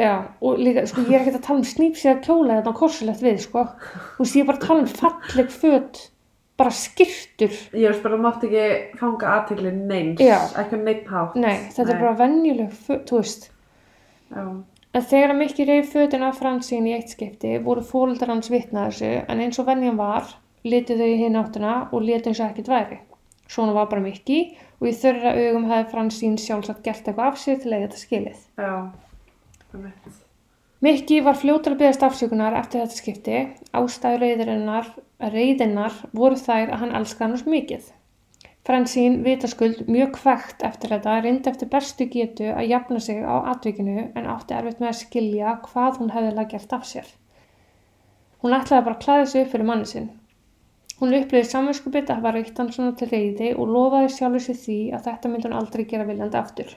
Já, 0.00 0.12
og 0.40 0.56
líka, 0.58 0.86
sko, 0.88 1.02
ég 1.04 1.12
er 1.18 1.20
ekkert 1.20 1.36
að 1.36 1.46
tala 1.46 1.60
um 1.60 1.66
snýpsið 1.68 2.10
að 2.14 2.20
kjóla 2.24 2.54
þetta 2.58 2.70
á 2.72 2.80
korsulegt 2.80 3.20
við, 3.24 3.40
sko. 3.44 3.64
Þú 4.16 4.24
veist, 4.24 4.36
ég 4.38 4.42
er 4.42 4.46
bara 4.48 4.58
að 4.58 4.66
tala 4.66 4.80
um 4.80 4.86
falleg 4.88 5.50
föt, 5.52 6.00
bara 6.56 6.70
skyrtur. 6.72 7.58
ég 7.76 7.88
veist 7.90 8.02
bara, 8.02 8.16
þú 8.16 8.22
mátt 8.24 8.46
ekki 8.48 8.64
fanga 9.00 9.34
aðtegli 9.36 9.72
neins, 9.76 10.20
ekki 10.22 10.78
um 10.78 10.84
neitt 10.88 11.06
hátt. 11.12 11.36
Nei, 11.36 11.58
þetta 11.76 11.88
Nei. 11.88 11.92
er 11.96 12.00
bara 12.06 12.14
venjuleg 12.22 12.72
föt, 12.72 13.04
þú 13.10 13.20
veist. 13.20 13.50
Já, 14.32 14.44
En 14.92 15.04
þegar 15.08 15.32
að 15.32 15.38
Mikki 15.40 15.64
reyf 15.64 15.92
fötin 15.94 16.24
af 16.26 16.40
Fransín 16.40 16.88
í 16.88 16.92
eitt 16.92 17.14
skipti 17.14 17.54
voru 17.64 17.84
fóreldrar 17.86 18.34
hans 18.34 18.50
vitna 18.52 18.90
þessu 18.90 19.12
en 19.22 19.40
eins 19.40 19.60
og 19.62 19.68
venjan 19.70 19.96
var 19.96 20.26
litu 20.68 20.98
þau 20.98 21.06
í 21.08 21.20
hinn 21.22 21.38
áttuna 21.40 21.76
og 21.90 22.04
litu 22.04 22.28
eins 22.28 22.42
og 22.42 22.50
ekkert 22.50 22.68
væri. 22.72 22.98
Svona 23.48 23.72
var 23.76 23.88
bara 23.88 24.04
Mikki 24.04 24.42
og 24.80 24.90
í 24.90 24.92
þörra 24.96 25.32
augum 25.38 25.64
hefði 25.70 25.88
Fransín 25.94 26.36
sjálfsagt 26.40 26.84
gert 26.84 27.08
eitthvað 27.08 27.30
af 27.30 27.40
sér 27.40 27.62
til 27.62 27.72
að 27.72 27.86
þetta 27.86 28.02
skilið. 28.02 28.44
já, 28.60 28.74
einmitt. 29.72 30.20
Mikki 30.82 31.22
var 31.22 31.36
fljótur 31.38 31.76
að 31.76 31.80
byggast 31.84 32.02
afsökunar 32.02 32.56
eftir 32.58 32.82
þetta 32.82 32.96
skipti. 32.98 33.42
Ástæður 33.72 34.24
reyðinnar 35.32 35.92
voru 36.10 36.36
þær 36.36 36.72
að 36.74 36.80
hann 36.80 36.96
elskaði 36.98 37.28
hann 37.30 37.38
svo 37.38 37.52
mikið. 37.54 37.84
Fransín 38.62 39.24
vitaskuld 39.26 39.88
mjög 39.90 40.12
kvekt 40.20 40.60
eftir 40.62 40.92
þetta 40.94 41.16
reyndi 41.24 41.50
eftir 41.50 41.70
bestu 41.70 42.06
getu 42.10 42.52
að 42.52 42.68
jafna 42.70 43.00
sig 43.02 43.18
á 43.26 43.42
atvikinu 43.52 44.04
en 44.14 44.28
átti 44.30 44.54
erfitt 44.54 44.78
með 44.78 44.92
að 44.92 45.00
skilja 45.00 45.54
hvað 45.64 45.98
hún 45.98 46.12
hefði 46.14 46.44
gert 46.52 46.76
af 46.76 46.86
sér. 46.86 47.08
Hún 48.42 48.54
ætlaði 48.54 48.86
bara 48.86 48.98
að 48.98 49.02
klæða 49.02 49.26
sig 49.32 49.44
upp 49.44 49.52
fyrir 49.56 49.66
manni 49.66 49.90
sinn. 49.90 50.08
Hún 51.00 51.16
upplýði 51.18 51.50
samvinskupið 51.50 52.08
að 52.14 52.20
hafa 52.20 52.34
reykt 52.36 52.62
hann 52.62 52.72
svona 52.76 52.94
til 52.98 53.10
reyði 53.10 53.52
og 53.56 53.74
lofaði 53.74 54.14
sjálfur 54.14 54.46
sér 54.46 54.58
því 54.62 54.80
að 54.94 55.06
þetta 55.08 55.32
myndi 55.32 55.48
hún 55.48 55.58
aldrei 55.58 55.84
gera 55.90 56.06
viljandi 56.06 56.38
aftur. 56.38 56.74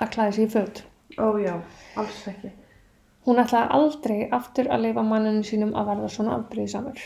Að 0.00 0.14
klæða 0.16 0.36
sig 0.36 0.48
í 0.48 0.52
föt. 0.56 0.86
Ó 1.22 1.38
já, 1.38 1.54
alls 1.94 2.22
ekki. 2.32 2.50
Hún 3.26 3.38
ætlaði 3.42 3.76
aldrei 3.78 4.16
aftur 4.38 4.66
að 4.74 4.88
leifa 4.88 5.06
manninu 5.06 5.46
sínum 5.46 5.76
að 5.78 5.92
verða 5.92 6.16
svona 6.16 6.40
afbrýðisamur. 6.40 7.04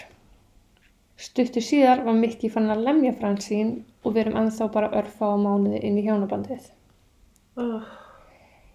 Stuttu 1.18 1.62
síðar 1.64 2.04
var 2.06 2.14
Mikki 2.14 2.50
fann 2.54 2.70
að 2.70 2.84
lemja 2.86 3.14
Fransín 3.20 3.72
og 4.04 4.12
við 4.14 4.26
erum 4.26 4.36
ennþá 4.42 4.68
bara 4.74 4.92
örfa 5.00 5.32
á 5.34 5.36
mánuði 5.36 5.80
inn 5.88 5.98
í 5.98 6.04
hjónabandið. 6.06 6.68
Uh, 7.58 7.82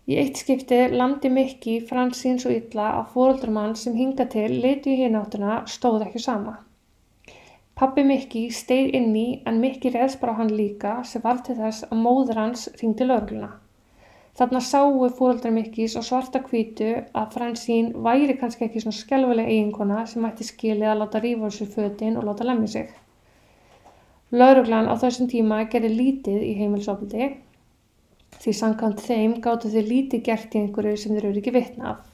Í 0.04 0.16
eitt 0.20 0.40
skipti 0.42 0.78
landi 0.92 1.30
Mikki 1.32 1.78
Fransín 1.90 2.40
svo 2.44 2.50
illa 2.52 2.90
að 2.98 3.12
fóröldramann 3.14 3.76
sem 3.80 3.94
hinga 3.96 4.26
til 4.34 4.50
leitu 4.66 4.92
í 4.92 4.98
hináttuna 5.00 5.62
stóð 5.74 6.04
ekki 6.10 6.20
sama. 6.26 6.58
Pappi 7.80 8.04
Mikki 8.10 8.42
steig 8.52 8.92
inn 9.00 9.16
í 9.16 9.28
en 9.48 9.62
Mikki 9.64 9.94
reðs 9.94 10.18
bara 10.20 10.36
á 10.36 10.40
hann 10.42 10.52
líka 10.60 10.98
sem 11.08 11.24
var 11.24 11.40
til 11.46 11.56
þess 11.62 11.88
að 11.88 12.04
móður 12.04 12.42
hans 12.42 12.68
ringdi 12.82 13.08
lögregluna. 13.08 13.54
Þarna 14.34 14.60
sáu 14.66 14.96
fóreldrar 15.14 15.54
Mikkis 15.54 15.94
á 15.94 16.02
svarta 16.02 16.40
hvítu 16.42 16.90
að 17.14 17.36
Fransín 17.36 17.92
væri 18.06 18.34
kannski 18.40 18.66
ekki 18.66 18.82
svona 18.82 18.98
skelfileg 18.98 19.50
eiginkona 19.52 20.08
sem 20.10 20.26
ætti 20.26 20.48
skilið 20.48 20.90
að 20.90 21.02
láta 21.04 21.22
rífa 21.22 21.50
úr 21.50 21.54
sér 21.54 21.70
fötin 21.76 22.18
og 22.18 22.26
láta 22.26 22.48
lemja 22.48 22.72
sig. 22.76 22.88
Lauruglan 24.34 24.90
á 24.90 24.98
þessum 24.98 25.30
tíma 25.30 25.60
gerði 25.70 25.92
lítið 25.94 26.48
í 26.48 26.56
heimilsofildi 26.58 27.28
því 28.42 28.56
samkvæmt 28.58 29.06
þeim 29.06 29.38
gáttu 29.44 29.70
þau 29.70 29.86
lítið 29.92 30.26
gert 30.26 30.58
í 30.58 30.64
einhverju 30.64 30.98
sem 30.98 31.14
þeir 31.14 31.30
eru 31.30 31.44
ekki 31.44 31.54
vitna 31.54 31.92
af. 31.94 32.10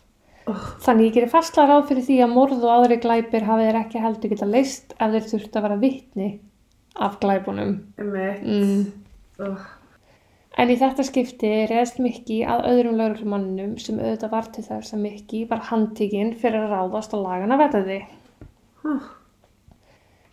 Þannig 0.83 1.15
gerir 1.15 1.31
fastlega 1.31 1.71
ráð 1.71 1.89
fyrir 1.89 2.07
því 2.09 2.21
að 2.25 2.35
morð 2.35 2.63
og 2.65 2.75
aðri 2.75 2.99
glæpir 3.03 3.47
hafi 3.47 3.67
þeir 3.69 3.81
ekki 3.85 4.03
heldur 4.03 4.33
geta 4.33 4.49
leist 4.49 4.95
ef 4.97 5.15
þeir 5.15 5.27
þurft 5.31 5.55
að 5.55 5.67
vera 5.67 5.81
vitni 5.83 6.29
af 6.99 7.19
glæpunum. 7.23 7.75
einmitt. 8.01 8.43
Mm. 8.43 8.81
Uh, 9.39 9.67
En 10.59 10.67
í 10.67 10.75
þetta 10.75 11.05
skipti 11.07 11.49
reðst 11.71 12.01
Mikki 12.03 12.41
að 12.43 12.65
öðrum 12.67 12.97
lauruglumannum 12.99 13.77
sem 13.79 13.99
auðvitað 14.01 14.33
var 14.33 14.49
til 14.55 14.63
þess 14.65 14.95
að 14.95 15.05
Mikki 15.05 15.45
var 15.47 15.61
handtíkinn 15.69 16.33
fyrir 16.41 16.65
að 16.65 16.73
ráðast 16.75 17.15
á 17.15 17.17
lagan 17.21 17.55
að 17.55 17.61
veta 17.63 17.81
því. 17.85 17.99
Huh. 18.83 19.05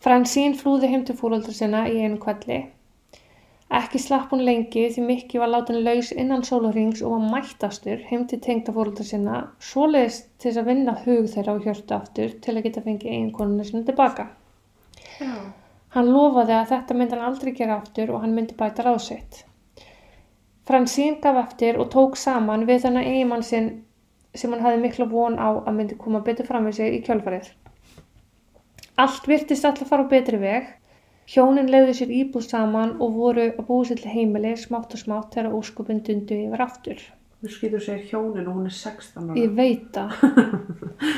Fransín 0.02 0.56
flúði 0.58 0.90
heim 0.90 1.04
til 1.06 1.14
fúröldra 1.20 1.54
sinna 1.54 1.84
í 1.86 2.02
einu 2.02 2.18
kvelli. 2.24 2.58
Ekki 3.78 4.02
slapp 4.02 4.34
hún 4.34 4.42
lengi 4.48 4.88
því 4.96 5.06
Mikki 5.06 5.38
var 5.42 5.52
látin 5.54 5.78
laus 5.86 6.10
innan 6.10 6.42
sólarings 6.50 7.06
og 7.06 7.14
var 7.14 7.30
mættastur 7.36 8.02
heim 8.10 8.26
til 8.26 8.42
tengda 8.42 8.74
fúröldra 8.74 9.06
sinna, 9.06 9.40
svoleiðist 9.62 10.28
til 10.42 10.50
þess 10.50 10.62
að 10.64 10.70
vinna 10.72 10.98
hug 11.06 11.30
þeirra 11.36 11.54
á 11.54 11.62
hjörtu 11.62 12.00
aftur 12.00 12.38
til 12.42 12.56
að 12.56 12.64
geta 12.66 12.82
fengið 12.82 13.14
eiginkonuna 13.14 13.70
sinna 13.70 13.86
tilbaka. 13.86 14.32
Já. 15.22 15.34
Hann 15.94 16.10
lofaði 16.10 16.58
að 16.58 16.70
þetta 16.74 16.98
myndi 16.98 17.14
hann 17.14 17.28
aldrei 17.30 17.54
gera 17.54 17.78
aftur 17.78 18.10
og 18.10 18.26
hann 18.26 18.34
myndi 18.34 18.58
bæta 18.58 18.82
ráð 18.86 19.04
sitt. 19.06 19.45
Fransín 20.66 21.20
gaf 21.22 21.36
eftir 21.44 21.76
og 21.78 21.92
tók 21.92 22.16
saman 22.18 22.66
við 22.66 22.86
þennan 22.86 23.06
eiginmann 23.06 23.44
sinn 23.46 23.68
sem 24.34 24.52
hann 24.52 24.64
hafði 24.64 24.80
mikla 24.82 25.06
von 25.10 25.38
á 25.38 25.48
að 25.62 25.76
myndi 25.76 25.98
koma 26.00 26.20
betur 26.26 26.48
fram 26.48 26.66
við 26.66 26.80
sig 26.80 26.96
í 26.96 27.04
kjölfarið. 27.06 27.52
Allt 28.96 29.28
virtist 29.30 29.64
alltaf 29.68 29.92
fara 29.92 30.06
á 30.08 30.10
betri 30.10 30.40
veg. 30.40 30.66
Hjónin 31.30 31.70
leiði 31.70 31.94
sér 31.98 32.12
íbúð 32.18 32.48
saman 32.48 32.96
og 33.02 33.14
voru 33.18 33.46
að 33.48 33.64
búið 33.68 33.90
sér 33.90 34.02
til 34.02 34.12
heimili 34.14 34.52
smátt 34.58 34.94
og 34.94 35.02
smátt 35.02 35.34
þegar 35.34 35.56
óskupin 35.58 36.02
dundu 36.06 36.38
yfir 36.48 36.62
aftur. 36.66 37.02
Þú 37.42 37.52
skýtur 37.52 37.82
segir 37.86 38.10
hjónin 38.10 38.46
og 38.50 38.58
hún 38.58 38.68
er 38.70 38.76
16 38.76 39.30
ára. 39.30 39.38
Ég 39.38 39.54
veit 39.54 39.88
það. 39.94 40.14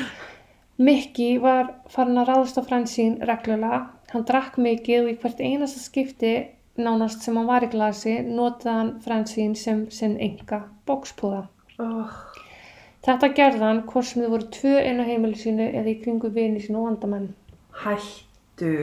Mikki 0.89 1.29
var 1.43 1.73
farin 1.91 2.21
að 2.21 2.29
ráðast 2.31 2.61
á 2.61 2.63
fransín 2.69 3.17
reglulega. 3.25 3.81
Hann 4.13 4.25
drakk 4.29 4.57
mikið 4.61 5.03
og 5.03 5.11
í 5.11 5.17
hvert 5.21 5.41
einasta 5.43 5.81
skipti 5.81 6.33
nánast 6.85 7.23
sem 7.25 7.37
hann 7.37 7.47
var 7.49 7.65
í 7.65 7.69
glasi 7.73 8.17
notaði 8.25 8.75
hann 8.77 8.91
fransín 9.05 9.55
sem 9.55 9.85
sinn 9.93 10.17
enga 10.19 10.63
bókspúða. 10.87 11.45
Oh, 11.79 12.11
Þetta 13.05 13.29
gerði 13.37 13.63
hann 13.63 13.83
hvort 13.87 14.05
sem 14.09 14.21
þið 14.23 14.33
voru 14.33 14.47
tvö 14.57 14.75
inn 14.89 14.99
á 14.99 15.05
heimili 15.07 15.37
sínu 15.39 15.69
eða 15.69 15.93
í 15.93 15.99
kringu 16.03 16.29
vini 16.35 16.59
sínu 16.63 16.81
og 16.81 16.89
vandamenn. 16.89 17.29
hættu. 17.83 18.73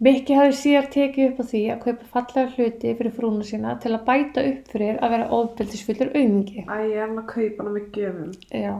Mikki 0.00 0.32
hafði 0.38 0.54
síðar 0.56 0.86
tekið 0.94 1.26
upp 1.32 1.40
á 1.42 1.44
því 1.50 1.60
að 1.74 1.80
kaupa 1.82 2.06
fallega 2.14 2.52
hluti 2.54 2.92
fyrir 2.96 3.12
frúna 3.12 3.44
sína 3.44 3.74
til 3.82 3.90
að 3.92 4.04
bæta 4.06 4.44
upp 4.48 4.70
fyrir 4.72 4.96
að 5.02 5.10
vera 5.16 5.26
ofbeldisfullur 5.36 6.12
aumingi. 6.16 6.62
Æ, 6.64 6.76
ég 6.88 6.94
er 6.96 7.02
hann 7.08 7.18
að 7.20 7.26
kaupa 7.34 7.62
hana 7.66 7.74
með 7.74 7.90
gjöfum. 7.98 8.30
Já. 8.62 8.74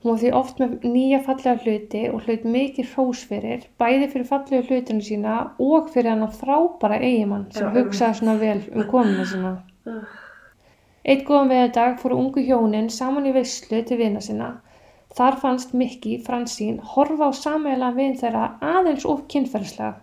Hún 0.00 0.14
var 0.14 0.20
því 0.22 0.30
oft 0.32 0.60
með 0.62 0.84
nýja 0.88 1.18
fallega 1.26 1.60
hluti 1.60 2.02
og 2.08 2.22
hlaut 2.24 2.44
mikið 2.54 2.92
hrós 2.94 3.24
fyrir, 3.28 3.66
bæði 3.76 4.06
fyrir 4.14 4.28
fallega 4.30 4.62
hlutinu 4.68 5.04
sína 5.04 5.34
og 5.60 5.90
fyrir 5.92 6.14
hann 6.14 6.24
að 6.24 6.38
frábæra 6.40 7.00
eigimann 7.04 7.44
sem 7.52 7.68
hugsaði 7.74 8.20
svona 8.20 8.38
vel 8.40 8.62
um 8.70 8.86
konuna 8.88 9.26
sína. 9.28 9.52
Eitt 11.04 11.26
góðan 11.28 11.52
veðurdag 11.52 12.00
fóru 12.00 12.16
ungu 12.22 12.46
hjónin 12.48 12.88
saman 12.96 13.28
í 13.28 13.34
veislu 13.36 13.82
til 13.84 14.00
vina 14.00 14.24
sinna. 14.24 14.50
Þar 15.16 15.36
fannst 15.42 15.76
Mikki, 15.76 16.16
Fransín, 16.24 16.80
horfa 16.94 17.28
á 17.28 17.32
sameiginlega 17.36 17.96
vin 18.00 18.16
þeirra 18.20 18.48
aðeins 18.72 19.04
of 19.04 19.26
kynferðslega 19.28 19.98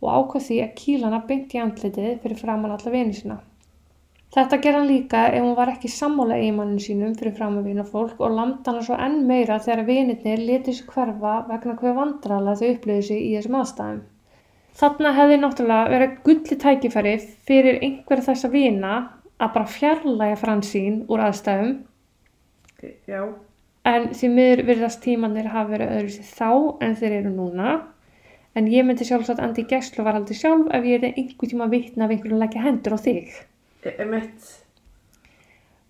og 0.00 0.10
ákvað 0.16 0.48
því 0.48 0.60
að 0.64 0.76
kýla 0.80 1.10
hana 1.10 1.24
beint 1.28 1.52
í 1.52 1.60
andlitið 1.60 2.12
fyrir 2.24 2.40
framann 2.40 2.72
alla 2.72 2.94
vini 2.94 3.20
sína. 3.20 3.42
Þetta 4.32 4.58
ger 4.64 4.76
hann 4.78 4.88
líka 4.88 5.26
ef 5.28 5.42
hún 5.44 5.56
var 5.56 5.68
ekki 5.74 5.90
sammála 5.92 6.38
eiginmannin 6.40 6.80
sínum 6.80 7.12
fyrir 7.18 7.34
framann 7.36 7.66
vina 7.68 7.82
fólk 7.84 8.20
og 8.24 8.32
lamdi 8.32 8.64
hana 8.70 8.84
svo 8.86 8.96
enn 9.06 9.18
meira 9.28 9.58
þegar 9.60 9.84
vinirnir 9.90 10.40
letið 10.40 10.78
sér 10.78 10.86
hverfa 10.94 11.34
vegna 11.50 11.74
hver 11.82 11.98
vandrala 11.98 12.54
þau 12.56 12.70
upplöðu 12.70 13.04
sig 13.10 13.20
í 13.26 13.34
þessum 13.34 13.58
aðstæðum. 13.60 14.00
Þarna 14.80 15.12
hefði 15.18 15.36
náttúrulega 15.42 15.92
verið 15.92 16.16
gulli 16.28 16.58
tækifæri 16.64 17.14
fyrir 17.50 17.82
einhverja 17.82 18.26
þessa 18.30 18.52
vina 18.56 18.94
að 19.36 19.52
bara 19.58 19.72
fjarlæga 19.74 20.40
Fransín 20.40 20.98
úr 21.12 21.26
aðstæðum 21.26 21.74
já, 23.10 23.22
en 23.92 24.10
því 24.16 24.34
miður 24.38 24.64
virðast 24.72 25.04
tímanir 25.04 25.52
hafa 25.52 25.74
verið 25.74 25.94
öðru 25.98 26.16
sér 26.16 26.32
þá 26.40 26.50
en 26.86 26.98
þeir 27.02 27.18
eru 27.20 27.36
núna 27.36 27.78
en 28.56 28.72
ég 28.72 28.88
myndi 28.88 29.04
sjálfsagt 29.08 29.44
andi 29.44 29.66
í 29.66 29.68
gæsluvaraldi 29.68 30.40
sjálf 30.40 30.72
ef 30.72 30.88
ég 30.88 31.04
er 31.04 31.12
einhver 31.12 31.52
tíma 31.52 31.68
vitna 31.72 32.08
af 32.08 32.16
einhverjum 32.16 32.40
leggja 32.40 32.64
hendur 32.64 32.96
á 32.96 32.98
þig. 33.04 33.32
Ég 33.88 34.00
er 34.00 34.10
mitt. 34.10 34.48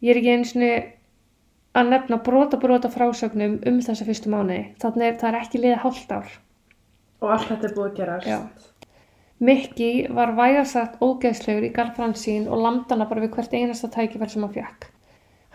Ég 0.03 0.15
er 0.15 0.21
ekki 0.21 0.35
eins 0.35 0.57
og 0.57 1.81
að 1.81 1.93
nefna 1.93 2.19
brota 2.27 2.59
brota 2.61 2.91
frásögnum 2.93 3.61
um 3.69 3.81
þessa 3.85 4.07
fyrstu 4.09 4.33
mánuði. 4.33 4.65
Þannig 4.83 5.07
er 5.09 5.21
það 5.21 5.29
er 5.31 5.39
ekki 5.41 5.61
liðið 5.63 5.83
hálft 5.85 6.13
ár. 6.13 6.35
Og 7.23 7.31
allt 7.37 7.49
þetta 7.49 7.69
er 7.69 7.77
búið 7.77 7.91
að 7.91 7.99
gerast. 8.01 8.29
Já. 8.29 8.41
Mikki 9.43 9.91
var 10.15 10.35
vægarsagt 10.39 11.01
ógeðslegur 11.03 11.65
í 11.67 11.73
garð 11.75 11.97
Fransín 11.97 12.45
og 12.47 12.61
lamdana 12.63 13.09
bara 13.11 13.25
við 13.25 13.33
hvert 13.37 13.55
einasta 13.57 13.89
tækifær 13.91 14.31
sem 14.31 14.45
hann 14.45 14.53
fekk. 14.55 14.91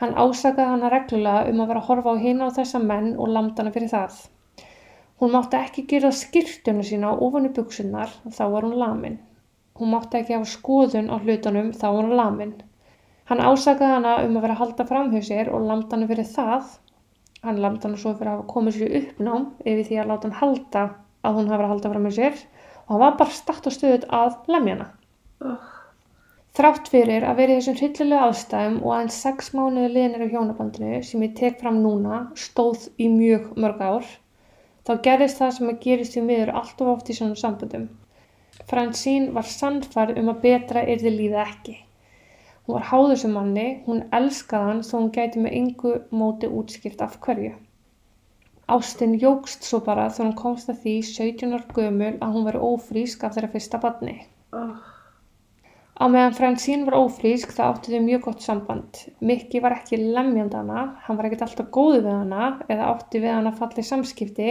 Hann 0.02 0.18
ásakaði 0.18 0.66
hana 0.74 0.90
reglulega 0.92 1.46
um 1.52 1.62
að 1.64 1.70
vera 1.72 1.84
að 1.84 1.88
horfa 1.92 2.16
á 2.18 2.24
hina 2.24 2.50
á 2.50 2.56
þessa 2.58 2.82
menn 2.84 3.14
og 3.16 3.32
lamdana 3.32 3.72
fyrir 3.76 3.94
það. 3.94 4.18
Hún 5.22 5.32
mátti 5.34 5.58
ekki 5.58 5.86
gera 5.90 6.12
skyrtuna 6.14 6.84
sína 6.86 7.14
ofan 7.26 7.48
í 7.48 7.54
buksunar, 7.56 8.12
þá 8.30 8.44
var 8.54 8.68
hún 8.68 8.76
lamin. 8.78 9.16
Hún 9.78 9.94
mátti 9.94 10.20
ekki 10.20 10.36
hafa 10.36 10.50
skoðun 10.52 11.12
á 11.14 11.16
hlutunum, 11.22 11.72
þá 11.78 11.88
var 11.88 12.02
hún 12.08 12.18
lamin. 12.20 12.54
Hann 13.30 13.44
ásakaði 13.44 13.94
hana 13.94 14.18
um 14.26 14.38
að 14.38 14.46
vera 14.46 14.58
að 14.58 14.62
halda 14.64 14.88
framhjá 14.90 15.24
sér 15.30 15.54
og 15.54 15.66
lamdi 15.70 15.94
hana 15.94 16.10
fyrir 16.12 16.30
það. 16.34 16.76
Hann 17.46 17.64
lamdi 17.64 17.88
hana 17.88 18.02
svo 18.02 18.14
fyrir 18.18 18.32
að 18.32 18.38
hafa 18.38 18.52
komið 18.54 18.78
sér 18.78 19.00
uppnám 19.02 19.50
yfir 19.64 19.90
því 19.90 20.02
að 20.02 20.14
láta 20.14 20.30
hann 20.30 20.40
halda 20.42 20.86
að 21.28 21.40
hún 21.40 21.50
hafa 21.52 21.58
verið 21.58 21.68
að 21.68 21.74
halda 21.76 21.96
framhjá 21.96 22.16
sér 22.20 22.46
og 22.84 22.94
hann 22.94 23.04
var 23.06 23.18
bara 23.22 23.40
stakt 23.42 23.68
og 23.68 23.76
stöðut 23.76 24.08
að 24.16 24.38
lemja 24.54 24.78
hana. 24.78 24.88
Uh, 25.44 25.58
Þrátt 26.58 26.88
fyrir 26.90 27.22
að 27.22 27.36
vera 27.38 27.54
í 27.54 27.58
þessum 27.60 27.76
hryllilega 27.78 28.28
aðstæðum 28.28 28.78
og 28.82 28.94
aðeins 28.96 29.18
sex 29.22 29.52
mánuði 29.54 29.90
liðnir 29.94 30.24
á 30.26 30.32
hjónabandinu 30.32 31.02
sem 31.06 31.26
ég 31.28 31.36
tek 31.38 31.60
fram 31.60 31.76
núna 31.84 32.22
stóð 32.34 32.88
í 32.98 33.12
mjög 33.14 33.52
mörg 33.62 33.84
ár, 33.86 34.08
þá 34.88 34.92
gerðist 35.06 35.38
það 35.44 35.52
sem 35.58 35.70
að 35.70 35.84
gerist 35.84 36.18
í 36.18 36.24
miður 36.26 36.56
allt 36.58 36.82
of 36.82 36.90
oft 36.96 37.12
í 37.14 37.18
svona 37.20 37.38
samböndum. 37.38 37.86
Fransín 38.66 39.30
var 39.36 39.46
sannfærð 39.48 40.18
um 40.22 40.32
að 40.34 40.42
betra 40.48 40.84
yrði 40.94 41.14
líða 41.14 41.44
ekki. 41.46 41.76
Hún 42.66 42.76
var 42.80 42.90
háð 42.90 43.06
þessum 43.14 43.38
manni, 43.38 43.68
hún 43.86 44.04
elskaði 44.18 44.72
hann 44.72 44.84
þó 44.88 44.94
hún 44.98 45.14
gæti 45.18 45.44
með 45.44 45.54
yngu 45.62 45.94
móti 46.22 46.50
útskipt 46.60 47.04
af 47.06 47.20
hverju. 47.24 47.54
Ástin 48.68 49.14
jógst 49.22 49.64
svo 49.64 49.80
bara 49.86 50.10
þegar 50.10 50.26
hún 50.28 50.40
komst 50.42 50.72
að 50.74 50.82
því 50.84 50.96
17 51.10 51.56
ár 51.56 51.66
gömul 51.78 52.12
að 52.18 52.34
hún 52.36 52.48
veri 52.50 52.64
ófrísk 52.72 53.24
af 53.24 53.38
þeirra 53.38 53.52
fyrsta 53.54 53.80
badni. 53.86 54.18
uh, 54.52 54.76
Á 55.98 56.06
meðan 56.12 56.36
Fransín 56.38 56.84
var 56.90 57.00
ófrísk 57.00 57.56
það 57.56 57.72
áttu 57.72 57.94
þau 57.94 58.04
mjög 58.10 58.26
gott 58.28 58.44
samband. 58.44 59.00
Mikki 59.30 59.64
var 59.64 59.78
ekki 59.80 60.02
lemjandi 60.02 60.60
hana, 60.60 60.84
hann 61.06 61.18
var 61.18 61.30
ekkert 61.30 61.48
alltaf 61.48 61.72
góðu 61.78 62.04
við 62.04 62.12
hana 62.12 62.50
eða 62.68 62.92
átti 62.92 63.24
við 63.24 63.34
hana 63.38 63.56
fallið 63.62 63.88
samskipti 63.88 64.50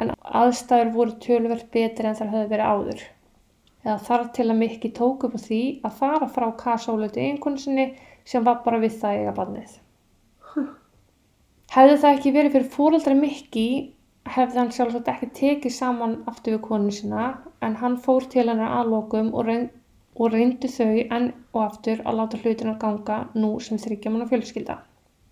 en 0.00 0.16
aðstæður 0.40 0.94
voru 0.96 1.18
tölvert 1.26 1.68
betri 1.76 2.08
en 2.08 2.16
þar 2.18 2.32
höfðu 2.32 2.52
verið 2.54 2.72
áður. 2.72 3.04
Eða 3.84 3.98
þar 4.06 4.26
til 4.36 4.46
að 4.48 4.58
Mikki 4.60 4.90
tók 4.96 5.24
upp 5.28 5.36
á 5.36 5.40
því 5.40 5.60
að 5.88 5.96
fara 6.02 6.28
frá 6.28 6.48
kasólötu 6.60 7.22
einkonu 7.22 7.60
sinni 7.60 7.86
sem 8.28 8.44
var 8.44 8.60
bara 8.64 8.80
við 8.82 8.98
það 9.00 9.22
eiga 9.22 9.36
barnið. 9.38 9.78
Hefði 11.70 11.96
það 12.02 12.14
ekki 12.16 12.34
verið 12.34 12.54
fyrir 12.56 12.70
fóreldra 12.74 13.16
Mikki 13.16 13.66
hefði 14.30 14.60
hann 14.60 14.72
sjálfsagt 14.74 15.08
ekki 15.10 15.28
tekið 15.38 15.74
saman 15.74 16.16
aftur 16.30 16.56
við 16.56 16.64
konu 16.66 16.92
sinna 16.94 17.26
en 17.64 17.76
hann 17.80 17.96
fór 18.04 18.26
til 18.30 18.46
hennar 18.50 18.74
aðlokum 18.80 19.32
og 19.32 19.46
reynd 19.48 19.76
og 20.20 20.34
reyndu 20.34 20.68
þau 20.68 20.98
enn 21.16 21.30
og 21.54 21.62
aftur 21.62 22.02
að 22.04 22.18
láta 22.18 22.40
hlutina 22.42 22.74
ganga 22.80 23.18
nú 23.38 23.54
sem 23.64 23.78
þryggja 23.80 24.12
manna 24.12 24.26
fjölskylda. 24.28 24.76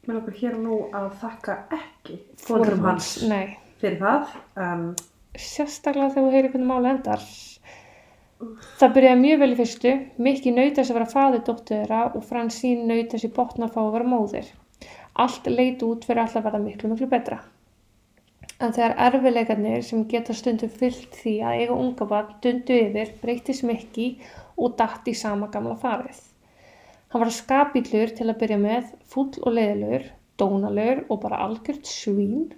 Mér 0.07 0.17
langar 0.21 0.37
hér 0.39 0.55
og 0.57 0.63
nú 0.65 0.79
að 0.97 1.09
þakka 1.21 1.57
ekki 1.77 2.19
fórum 2.41 2.87
hans 2.87 3.11
Nei, 3.29 3.59
fyrir 3.83 3.99
það. 4.01 4.37
Um, 4.57 4.87
sérstaklega 5.37 6.15
þegar 6.15 6.29
þú 6.29 6.37
heyrir 6.37 6.55
hvernig 6.55 6.71
máli 6.71 6.93
endar. 6.95 7.27
Það 8.79 8.93
byrjaði 8.95 9.19
mjög 9.21 9.41
vel 9.43 9.51
í 9.51 9.59
fyrstu, 9.59 9.93
Mikki 10.23 10.51
naut 10.55 10.77
þess 10.77 10.93
að 10.93 10.99
vera 10.99 11.13
faðir 11.13 11.41
dóttur 11.47 11.81
þeirra 11.81 12.03
og 12.15 12.27
Fransín 12.27 12.85
naut 12.87 13.11
þess 13.11 13.27
í 13.27 13.31
botna 13.35 13.67
að 13.67 13.89
vera 13.97 14.11
móðir. 14.13 14.51
Allt 15.19 15.49
leit 15.51 15.83
út 15.83 16.07
fyrir 16.07 16.23
alltaf 16.23 16.45
að 16.45 16.47
verða 16.47 16.61
miklu, 16.63 16.91
miklu 16.93 17.09
betra. 17.11 17.41
En 18.63 18.75
þegar 18.75 18.95
erfileikarnir 19.09 19.83
sem 19.87 20.05
geta 20.11 20.35
stundum 20.35 20.71
fyllt 20.71 21.19
því 21.19 21.35
að 21.47 21.63
eiga 21.63 21.79
unga 21.83 22.07
barn 22.13 22.37
dundu 22.43 22.79
yfir 22.79 23.13
breytist 23.23 23.67
Mikki 23.67 24.09
og 24.59 24.77
datt 24.79 25.11
í 25.11 25.15
sama 25.19 25.51
gamla 25.55 25.75
farið. 25.83 26.23
Hann 27.11 27.25
var 27.25 27.35
skapillur 27.35 28.15
til 28.15 28.29
að 28.29 28.39
byrja 28.43 28.61
með, 28.63 28.95
fúll 29.11 29.31
og 29.43 29.55
leiðilegur, 29.57 30.09
dónalegur 30.39 31.05
og 31.09 31.23
bara 31.23 31.43
algjört 31.47 31.87
svín 31.91 32.51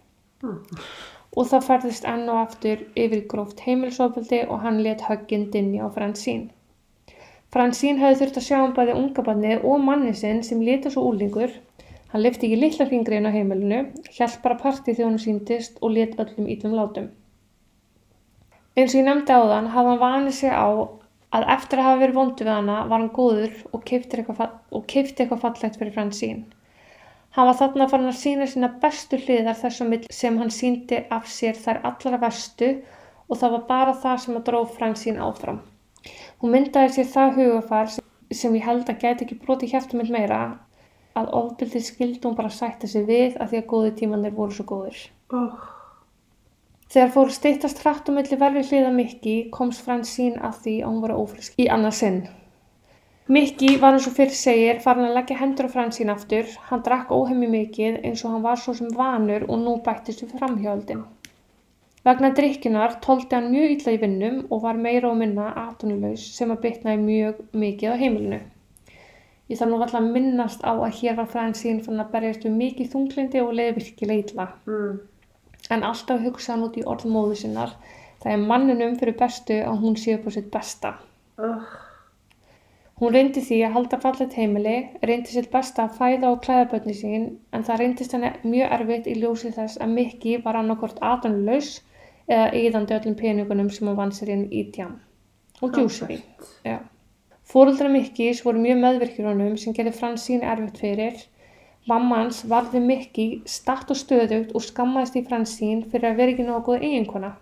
og 1.37 1.47
það 1.51 1.67
færðist 1.67 2.07
enn 2.11 2.29
og 2.29 2.41
aftur 2.41 2.81
yfir 2.99 3.27
gróft 3.31 3.63
heimilisofbeldi 3.67 4.41
og 4.49 4.65
hann 4.65 4.81
let 4.87 5.05
högginn 5.07 5.51
dinja 5.55 5.87
á 5.87 5.89
Fransín. 5.95 6.49
Fransín 7.55 7.99
hefði 7.99 8.21
þurft 8.21 8.39
að 8.41 8.47
sjá 8.47 8.59
um 8.63 8.75
bæði 8.75 8.97
ungabarnið 8.99 9.65
og 9.67 9.83
manni 9.87 10.15
sinn 10.19 10.43
sem 10.47 10.63
leta 10.63 10.91
svo 10.91 11.07
úlingur. 11.11 11.55
Hann 12.11 12.23
lifti 12.25 12.47
ekki 12.49 12.59
litla 12.59 12.87
hringrein 12.87 13.27
á 13.27 13.35
heimilinu, 13.35 13.81
hjælt 14.11 14.41
bara 14.43 14.59
partí 14.59 14.95
þegar 14.95 15.11
hún 15.11 15.23
síndist 15.23 15.79
og 15.81 15.95
let 15.95 16.19
öllum 16.19 16.51
ítlum 16.51 16.75
látum. 16.79 17.11
Eins 18.79 18.95
og 18.95 19.01
ég 19.01 19.07
nefndi 19.07 19.35
á 19.35 19.43
þann 19.51 19.71
hafði 19.75 19.93
hann 19.93 20.03
vanið 20.03 20.37
sig 20.39 20.55
á 20.55 20.67
að 21.37 21.47
eftir 21.55 21.79
að 21.79 21.87
hafa 21.87 22.01
verið 22.03 22.19
vondu 22.19 22.47
við 22.47 22.55
hana 22.57 22.79
var 22.91 22.99
hann 22.99 23.13
góður 23.15 23.53
og 23.71 23.85
keipti 23.87 24.19
eitthvað, 24.19 24.57
eitthvað 24.75 25.43
fallegt 25.45 25.79
fyrir 25.79 25.95
Fransín. 25.95 26.41
Hann 27.37 27.47
var 27.47 27.59
þarna 27.61 27.87
farin 27.91 28.11
að 28.11 28.19
sína 28.19 28.47
sína 28.51 28.73
bestu 28.83 29.19
hliðar 29.21 29.59
þessum 29.59 29.93
mill 29.93 30.07
sem 30.11 30.39
hann 30.41 30.51
síndi 30.55 31.05
af 31.15 31.29
sér 31.31 31.59
þær 31.59 31.85
allra 31.91 32.19
vestu 32.25 32.71
og 33.29 33.39
það 33.39 33.53
var 33.55 33.67
bara 33.69 33.99
það 34.05 34.17
sem 34.25 34.39
að 34.41 34.47
dróð 34.49 34.73
Fransín 34.79 35.21
áfram. 35.23 35.61
Hún 36.43 36.55
myndaði 36.57 36.97
sér 36.97 37.13
það 37.13 37.37
hugafar 37.39 37.93
sem, 37.95 38.07
sem 38.35 38.57
ég 38.59 38.67
held 38.67 38.91
að 38.91 39.05
gæti 39.05 39.27
ekki 39.27 39.39
broti 39.45 39.71
hjartum 39.71 40.03
mitt 40.03 40.11
meira 40.11 40.41
að 41.21 41.31
ofbildið 41.39 41.87
skildi 41.87 42.23
hún 42.27 42.39
bara 42.39 42.51
sætta 42.55 42.91
sig 42.91 43.07
við 43.07 43.39
að 43.39 43.53
því 43.53 43.61
að 43.61 43.71
góði 43.75 43.95
tímanir 44.01 44.35
voru 44.35 44.57
svo 44.57 44.67
góðir. 44.73 44.99
Oh. 45.31 45.55
Þegar 46.91 47.15
fóru 47.15 47.35
steytast 47.35 47.85
hratt 47.85 48.11
um 48.11 48.19
milli 48.19 48.39
verri 48.39 48.67
hliða 48.67 48.91
Mikki 48.95 49.37
komst 49.55 49.87
Fransín 49.87 50.39
að 50.43 50.63
því 50.65 50.77
að 50.81 50.91
hún 50.91 51.03
var 51.05 51.15
ófrisk 51.15 51.63
í 51.63 51.71
annað 51.71 51.99
sinn. 52.01 52.23
Mikki 53.31 53.77
var 53.79 53.95
eins 53.95 54.09
og 54.11 54.15
fyrir 54.17 54.35
segir 54.35 54.79
farin 54.83 55.07
að 55.07 55.13
leggja 55.15 55.37
hendur 55.39 55.69
á 55.71 55.71
Fransín 55.71 56.09
aftur, 56.11 56.49
hann 56.67 56.81
drakk 56.83 57.13
óhemmi 57.15 57.47
mikið 57.53 57.99
eins 58.09 58.25
og 58.25 58.33
hann 58.33 58.43
var 58.43 58.59
svo 58.59 58.73
sem 58.75 58.89
vanur 58.97 59.45
og 59.47 59.61
nú 59.61 59.75
bættist 59.85 60.25
við 60.25 60.33
framhjöldin. 60.41 61.05
Vegna 62.09 62.31
drikkinar 62.35 62.97
tóldi 63.05 63.37
hann 63.37 63.53
mjög 63.53 63.75
illa 63.77 63.93
í 63.95 64.01
vinnum 64.03 64.41
og 64.49 64.65
var 64.65 64.81
meira 64.87 65.13
og 65.13 65.21
minna 65.21 65.53
atunulegs 65.63 66.25
sem 66.35 66.51
að 66.51 66.59
bytnaði 66.65 67.05
mjög 67.05 67.45
mikið 67.63 67.95
á 67.95 68.01
heimilinu. 68.01 68.41
Ég 69.53 69.61
þarf 69.61 69.71
nú 69.71 69.79
alltaf 69.79 70.01
að 70.01 70.09
minnast 70.17 70.65
á 70.67 70.73
að 70.73 70.99
hér 70.99 71.15
var 71.21 71.29
Fransín 71.31 71.79
fann 71.85 72.03
að 72.03 72.11
berjast 72.17 72.47
við 72.49 72.57
mikið 72.57 72.89
þunglindi 72.97 73.45
og 73.45 73.53
leiði 73.61 73.77
virkilega 73.77 74.25
illa. 74.25 74.49
Mm. 74.67 74.99
En 75.71 75.87
alltaf 75.87 76.25
hugsa 76.25 76.57
hann 76.57 76.67
út 76.67 76.81
í 76.81 76.83
orðmóðu 76.95 77.39
sinnar. 77.45 77.77
Það 78.25 78.35
er 78.35 78.43
manninum 78.51 78.99
fyrir 78.99 79.19
bestu 79.23 79.61
að 79.63 79.87
hún 79.87 79.95
sé 79.95 80.19
upp 80.19 80.27
á 80.27 80.31
sitt 80.35 80.51
besta. 80.51 80.93
Oh. 81.39 81.79
Hún 83.01 83.15
reyndi 83.17 83.41
því 83.41 83.59
að 83.65 83.77
halda 83.79 83.99
fallet 84.01 84.35
heimili, 84.37 84.75
reyndi 85.09 85.33
sitt 85.33 85.47
besta 85.53 85.87
að 85.87 85.95
fæða 85.97 86.33
og 86.35 86.43
klæða 86.45 86.67
börni 86.73 86.95
sín, 86.99 87.23
en 87.57 87.63
það 87.65 87.79
reyndist 87.81 88.13
henni 88.13 88.33
mjög 88.45 88.75
erfitt 88.77 89.09
í 89.09 89.15
ljósi 89.17 89.53
þess 89.55 89.81
að 89.81 89.95
Mikki 89.97 90.35
var 90.45 90.59
annarkort 90.61 91.01
aðanlaus 91.01 91.71
eða 92.29 92.51
yðandi 92.61 92.97
öllum 92.99 93.17
peningunum 93.23 93.71
sem 93.73 93.89
hún 93.89 93.97
vann 94.03 94.13
sér 94.13 94.35
inn 94.35 94.45
í 94.53 94.67
tjám. 94.75 94.99
Og 95.65 95.73
djúsir 95.73 96.13
í. 96.13 96.19
Já. 96.69 96.77
Fóruldra 97.51 97.89
Mikkis 97.89 98.45
voru 98.45 98.61
mjög 98.61 98.83
meðvirkir 98.85 99.31
honum 99.31 99.57
sem 99.59 99.75
gerði 99.75 99.97
Fransín 99.97 100.45
erfitt 100.45 100.85
fyrir. 100.85 101.25
Mamma 101.89 102.21
hans 102.21 102.45
varði 102.53 102.85
Mikki 102.85 103.31
statt 103.49 103.89
og 103.89 103.97
stöðugt 103.97 104.53
og 104.53 104.67
skammaðist 104.69 105.17
í 105.17 105.25
Fransín 105.25 105.87
fyrir 105.89 106.13
að 106.13 106.21
vera 106.21 106.37
ekki 106.37 106.47
góð 106.69 106.85
eiginkona. 106.85 107.33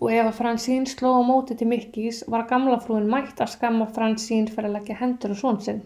Og 0.00 0.08
ef 0.10 0.26
að 0.26 0.38
Fransín 0.38 0.86
sló 0.90 1.14
á 1.18 1.22
móti 1.26 1.56
til 1.58 1.68
Mikkis 1.70 2.22
var 2.30 2.48
gamla 2.50 2.80
frúin 2.82 3.10
mætt 3.10 3.42
að 3.42 3.52
skamma 3.54 3.86
Fransín 3.96 4.48
fyrir 4.50 4.70
að 4.70 4.78
leggja 4.78 4.98
hendur 5.00 5.34
og 5.34 5.40
svon 5.40 5.60
sinn. 5.62 5.82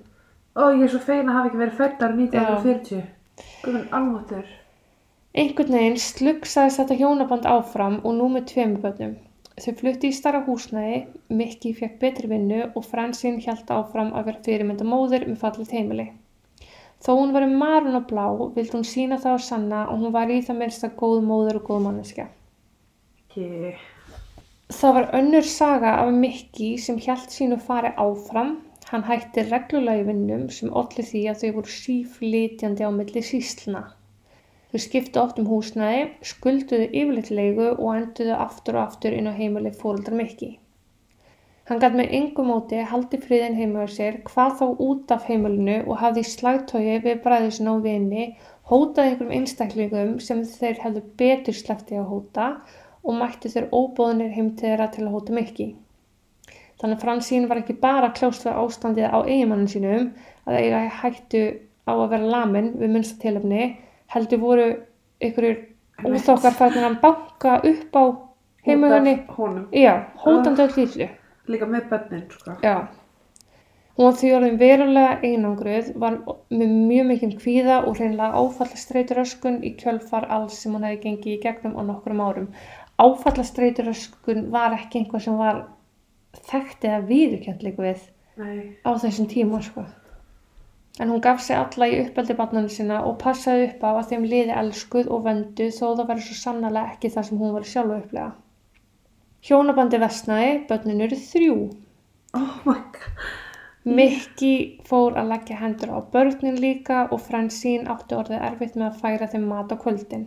Ó, 0.59 0.73
ég 0.75 0.87
er 0.87 0.93
svo 0.95 1.01
fein 1.05 1.29
að 1.29 1.37
hafa 1.37 1.51
ekki 1.51 1.63
verið 1.63 1.79
fættar 1.79 2.15
1940. 2.17 3.03
Guðan 3.63 3.89
alvottur. 3.99 4.47
Einhvern 5.39 5.75
veginn 5.77 5.99
slugsaðist 6.03 6.81
þetta 6.81 6.97
hjónaband 6.99 7.45
áfram 7.47 7.99
og 8.03 8.17
nú 8.17 8.31
með 8.33 8.49
tveimur 8.53 8.81
bönnum. 8.87 9.19
Þau 9.59 9.75
flutti 9.81 10.09
í 10.11 10.15
starra 10.15 10.41
húsnæði, 10.47 11.03
Mikki 11.35 11.75
fekk 11.75 11.99
betri 12.03 12.31
vinnu 12.31 12.63
og 12.69 12.87
Fransín 12.87 13.39
hjælt 13.43 13.71
áfram 13.75 14.15
að 14.15 14.31
vera 14.31 14.43
fyrirmynda 14.47 14.87
móðir 14.87 15.27
með 15.29 15.41
fallið 15.43 15.75
heimili. 15.77 16.09
Þó 17.03 17.13
hún 17.21 17.35
var 17.35 17.47
marun 17.51 17.99
og 17.99 18.09
blá 18.11 18.25
vildi 18.57 18.75
hún 18.75 18.87
sína 18.87 19.21
það 19.23 19.39
á 19.39 19.41
sanna 19.51 19.85
og 19.93 20.01
hún 20.03 20.15
var 20.15 20.31
í 20.35 20.41
það 20.47 20.61
minnsta 20.63 20.91
góð 20.99 21.21
móður 21.27 21.61
og 21.61 21.71
góð 21.71 21.85
manneskja. 21.87 22.27
Ekki. 23.29 23.77
Það 24.69 24.95
var 24.95 25.07
önnur 25.17 25.47
saga 25.49 25.91
af 25.99 26.11
Mikki 26.13 26.67
sem 26.77 26.97
hjælt 27.01 27.33
sínu 27.33 27.57
fari 27.69 27.89
áfram. 27.97 28.51
Hann 28.91 29.05
hætti 29.07 29.45
reglulega 29.47 30.03
í 30.03 30.07
vinnum 30.09 30.43
sem 30.53 30.73
olli 30.81 31.05
því 31.11 31.23
að 31.31 31.39
þau 31.43 31.53
voru 31.55 31.73
síflítjandi 31.75 32.85
á 32.85 32.91
milli 32.93 33.23
sísluna. 33.25 33.81
Þau 34.69 34.83
skiptu 34.85 35.23
oft 35.23 35.39
um 35.41 35.49
húsnæði, 35.49 36.03
skulduðu 36.31 36.89
yfirleitt 36.91 37.31
leigu 37.39 37.71
og 37.71 37.89
enduðu 37.95 38.35
aftur 38.37 38.77
og 38.77 38.83
aftur 38.91 39.17
inn 39.17 39.31
á 39.33 39.39
heimili 39.39 39.73
fóruldar 39.73 40.17
Mikki. 40.19 40.51
Hann 41.71 41.81
gæti 41.81 42.01
með 42.03 42.13
yngum 42.19 42.51
móti 42.53 42.83
haldi 42.91 43.21
friðin 43.25 43.57
heima 43.57 43.85
á 43.85 43.95
sér, 43.95 44.21
hvað 44.29 44.59
þá 44.61 44.67
út 44.91 45.15
af 45.17 45.25
heimilinu 45.31 45.79
og 45.87 46.03
hafði 46.03 46.27
í 46.27 46.29
slagtói 46.35 46.99
við 47.07 47.25
bræðisinn 47.25 47.73
á 47.73 47.77
vini, 47.89 48.29
hótaði 48.69 49.15
einhverjum 49.15 49.35
einstaklingum 49.41 50.13
sem 50.29 50.45
þeir 50.45 50.85
hefðu 50.85 51.03
betur 51.25 51.57
sleppti 51.57 51.97
að 51.97 52.11
hóta 52.13 52.51
og 52.53 52.78
mætti 53.19 53.53
þeir 53.53 53.69
óbóðinir 53.73 54.35
heim 54.35 54.51
til 54.59 54.75
að 54.79 55.13
hóta 55.13 55.37
Mikki. 55.37 55.69
Þannig 56.79 56.99
að 56.99 57.03
Fransín 57.03 57.49
var 57.51 57.59
ekki 57.63 57.75
bara 57.81 58.13
kljóst 58.15 58.45
við 58.47 58.59
ástandið 58.61 59.11
á 59.11 59.19
eigimannin 59.27 59.71
sínum 59.71 60.13
að 60.47 60.61
eiga 60.61 60.85
hættu 61.01 61.43
á 61.89 61.93
að 61.97 62.11
vera 62.13 62.31
lamin 62.35 62.71
við 62.79 62.93
minnsta 62.95 63.19
tilöfni, 63.23 63.73
heldur 64.13 64.43
voru 64.43 64.69
einhverjur 65.19 65.65
úþokkar 66.07 66.55
fættin 66.55 66.87
að 66.87 67.01
banka 67.03 67.59
upp 67.67 67.99
á 67.99 68.05
honum. 69.35 69.67
Já, 69.73 70.07
hótandi 70.23 70.63
öll 70.63 70.77
líflu. 70.77 71.09
Líka 71.49 71.67
með 71.67 71.89
bönnin, 71.91 72.25
sko. 72.31 72.55
Já. 72.63 72.87
Hún 73.99 74.07
var 74.07 74.19
því 74.21 74.29
orðin 74.37 74.59
verulega 74.61 75.15
einangruð, 75.27 75.89
var 75.99 76.21
með 76.55 76.75
mjög 76.87 77.07
mikinn 77.09 77.33
kvíða 77.41 77.81
og 77.89 77.97
hreinlega 77.99 78.39
áfallastreituröskun 78.39 79.57
í 79.67 79.73
kjölfar 79.81 80.29
alls 80.31 80.61
sem 80.63 80.77
hún 80.77 80.87
hefði 80.87 81.01
gengið 81.03 81.33
í 81.33 81.41
gegnum 81.43 81.75
á 81.75 81.83
nokkrum 81.89 82.23
árum. 82.23 82.47
Áfallastreituröskun 82.99 84.49
var 84.55 84.75
ekki 84.75 85.03
einhvað 85.03 85.25
sem 85.27 85.39
var 85.39 85.63
þekkt 86.49 86.87
eða 86.89 87.05
viðurkjönd 87.09 87.65
líka 87.67 87.85
við 87.85 88.05
Nei. 88.39 88.75
á 88.83 88.91
þessum 88.99 89.29
tíma 89.31 89.61
sko. 89.63 89.85
En 90.99 91.13
hún 91.13 91.23
gaf 91.23 91.41
sig 91.45 91.55
alla 91.55 91.87
í 91.87 91.99
uppeldi 92.03 92.35
barnanu 92.39 92.71
sinna 92.75 93.05
og 93.07 93.21
passaði 93.23 93.69
upp 93.69 93.85
á 93.87 93.91
að 93.93 94.09
þeim 94.13 94.25
liði 94.33 94.55
elskuð 94.61 95.11
og 95.15 95.25
vöndu 95.29 95.69
þó 95.75 95.85
það 95.87 96.09
væri 96.09 96.25
svo 96.27 96.39
sannlega 96.41 96.87
ekki 96.93 97.11
það 97.15 97.29
sem 97.29 97.43
hún 97.43 97.55
var 97.55 97.69
sjálf 97.73 97.93
að 97.93 98.01
upplega. 98.03 98.31
Hjónabandi 99.47 100.01
vestnaði, 100.03 100.55
börnin 100.71 101.05
eru 101.07 101.19
þrjú. 101.23 101.59
Oh 102.35 102.57
my 102.67 102.81
god. 102.97 103.29
Mikki 103.89 104.81
fór 104.89 105.15
að 105.17 105.31
leggja 105.33 105.61
hendur 105.63 105.95
á 105.95 105.99
börnin 106.13 106.59
líka 106.61 107.05
og 107.15 107.23
Fransín 107.25 107.87
átti 107.89 108.19
orðið 108.19 108.43
erfitt 108.51 108.75
með 108.75 108.89
að 108.91 108.99
færa 109.05 109.29
þeim 109.31 109.47
mat 109.49 109.71
á 109.73 109.77
kvöldin. 109.79 110.27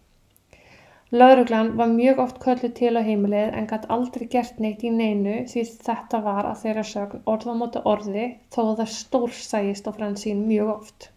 Fransín 1.11 1.73
var 1.77 1.89
mjög 1.91 2.19
oft 2.23 2.37
kölluð 2.39 2.71
til 2.77 2.93
á 2.95 3.03
heimilið 3.03 3.55
en 3.59 3.65
gætt 3.67 3.87
aldrei 3.91 4.27
gert 4.31 4.59
neitt 4.63 4.83
í 4.87 4.91
neinu 4.95 5.41
því 5.51 5.63
þetta 5.83 6.21
var 6.23 6.47
að 6.47 6.61
þeirra 6.61 6.83
sögn 6.87 7.23
orð 7.27 7.49
á 7.51 7.55
móti 7.61 7.81
orði 7.93 8.27
þó 8.55 8.61
að 8.63 8.77
það 8.81 8.93
stórsægist 8.97 9.89
á 9.89 9.91
Fransín 9.97 10.45
mjög 10.47 10.69
oft. 10.77 11.09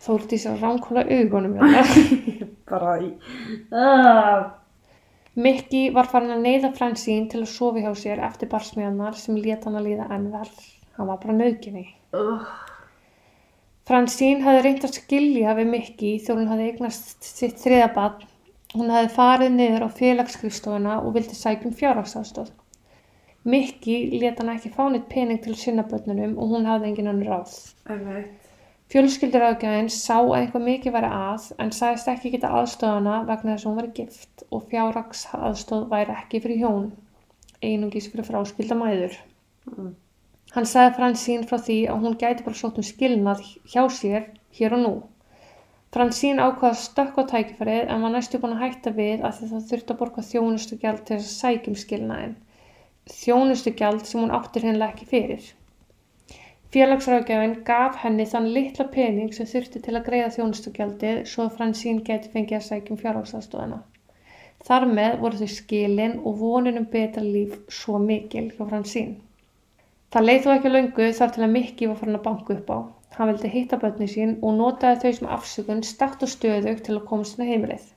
Þórdís 0.00 0.46
að 0.50 0.64
ránkóla 0.64 1.04
augunum 1.06 1.54
hérna. 1.60 1.84
Bara 2.70 2.96
í... 3.04 3.10
Mikki 5.38 5.84
var 5.94 6.10
farin 6.10 6.34
að 6.34 6.42
neyða 6.48 6.72
Fransín 6.74 7.28
til 7.30 7.44
að 7.44 7.52
sofi 7.52 7.84
hjá 7.84 7.92
sér 7.94 8.24
eftir 8.26 8.50
barsmiðanar 8.50 9.14
sem 9.20 9.38
lét 9.38 9.68
hann 9.68 9.78
að 9.78 9.86
líða 9.86 10.08
enn 10.16 10.26
vel. 10.32 10.48
Hann 10.96 11.12
var 11.12 11.20
bara 11.22 11.36
nöðginni. 11.36 11.86
Uh. 12.10 12.42
Fransín 13.86 14.42
hafði 14.42 14.66
reynt 14.66 14.84
að 14.88 14.98
skilja 14.98 15.54
við 15.60 15.70
Mikki 15.76 16.12
þegar 16.18 16.42
hún 16.42 16.50
hafði 16.50 16.68
eignast 16.72 17.30
sitt 17.30 17.62
þriðabann. 17.62 18.26
Hún 18.74 18.90
hafði 18.94 19.14
farið 19.16 19.54
niður 19.56 19.86
á 19.86 19.88
félagsskrifstofuna 20.00 20.98
og 21.02 21.14
vildi 21.16 21.34
sækjum 21.34 21.74
fjárhagsafstóð. 21.78 22.52
Mikki 23.50 23.96
let 24.20 24.38
hann 24.38 24.52
ekki 24.52 24.70
fá 24.74 24.84
neitt 24.92 25.08
pening 25.10 25.40
til 25.42 25.56
sinnabötnunum 25.56 26.36
og 26.38 26.54
hún 26.54 26.68
hafði 26.68 26.90
engin 26.90 27.10
annar 27.10 27.32
ráð. 27.34 27.56
Einmitt. 27.88 28.50
Fjölskylduráðgjafinn 28.90 29.88
sá 29.94 30.16
að 30.18 30.32
eitthvað 30.36 30.64
mikið 30.66 30.94
væri 30.96 31.08
að 31.14 31.44
en 31.62 31.68
sagðist 31.74 32.08
ekki 32.10 32.32
geta 32.32 32.48
aðstóðana 32.58 33.20
vegna 33.28 33.52
þess 33.54 33.66
að 33.66 33.70
hún 33.70 33.78
var 33.78 33.88
gift 33.98 34.42
og 34.50 34.64
fjárhagsaðstóð 34.72 35.84
væri 35.92 36.16
ekki 36.16 36.40
fyrir 36.42 36.64
hjón, 36.64 36.88
einungis 37.62 38.08
fyrir 38.10 38.26
fráskilda 38.26 38.78
mæður. 38.80 39.14
Mm. 39.70 39.92
Hann 40.56 40.66
sagði 40.66 40.96
Fransín 40.96 41.46
frá 41.46 41.60
því 41.62 41.78
að 41.92 42.02
hún 42.02 42.18
gæti 42.18 42.46
bara 42.48 42.58
sótt 42.58 42.82
um 42.82 42.88
skilnað 42.90 43.44
hjá 43.70 43.84
sér 43.94 44.26
hér 44.58 44.74
og 44.74 44.82
nú. 44.82 44.92
Fransín 45.94 46.38
ákvaða 46.38 46.76
stökk 46.78 47.16
á 47.18 47.22
tækifærið 47.32 47.88
en 47.90 48.04
var 48.04 48.12
næstu 48.14 48.38
búin 48.42 48.52
að 48.54 48.60
hætta 48.64 48.90
við 48.98 49.24
að 49.26 49.38
það 49.38 49.64
þurfti 49.70 49.94
að 49.94 50.00
borga 50.02 50.22
þjónustugjald 50.26 51.00
til 51.06 51.16
þess 51.16 51.30
að 51.30 51.40
sækjum 51.40 51.78
skilnaðin. 51.80 52.36
Þjónustugjald 53.20 54.04
sem 54.06 54.20
hún 54.22 54.34
áttir 54.36 54.66
hennilega 54.68 54.94
ekki 54.94 55.08
fyrir. 55.14 55.48
Félagsráðgjafinn 56.70 57.56
gaf 57.66 57.96
henni 58.04 58.28
þann 58.30 58.46
litla 58.54 58.86
pening 58.94 59.34
sem 59.34 59.48
þurfti 59.52 59.82
til 59.82 59.96
að 59.98 60.06
greiða 60.06 60.28
þjónustugjaldið 60.36 61.18
svo 61.32 61.48
að 61.48 61.56
Fransín 61.56 61.98
geti 62.06 62.30
fengið 62.36 62.60
að 62.60 62.66
sækjum 62.68 63.00
fjárhagsastóðina. 63.00 63.80
Þar 64.68 64.86
með 64.92 65.18
voru 65.24 65.40
þau 65.42 65.50
skilin 65.56 66.16
og 66.22 66.38
vonin 66.44 66.78
um 66.78 66.86
betra 66.94 67.26
líf 67.26 67.58
svo 67.80 67.98
mikil 67.98 68.46
hjá 68.52 68.62
Fransín. 68.62 69.16
Það 70.14 70.26
leið 70.28 70.46
þó 70.46 70.50
ekki 70.54 70.74
löngu 70.76 71.12
þar 71.18 71.34
til 71.34 71.44
að 71.48 71.54
Mikki 71.56 71.90
var 71.90 71.98
farin 71.98 72.20
að 72.20 72.26
banka 72.30 72.54
upp 72.60 72.70
á. 72.70 72.78
Hann 73.16 73.30
vildi 73.30 73.48
hitta 73.52 73.78
börni 73.82 74.06
sín 74.10 74.36
og 74.40 74.54
notaði 74.58 75.00
þau 75.02 75.16
sem 75.16 75.32
afsökun 75.36 75.82
stakt 75.86 76.22
og 76.26 76.30
stöðug 76.32 76.82
til 76.86 76.94
að 76.96 77.06
komast 77.08 77.38
inn 77.38 77.46
á 77.46 77.50
heimilið. 77.50 77.88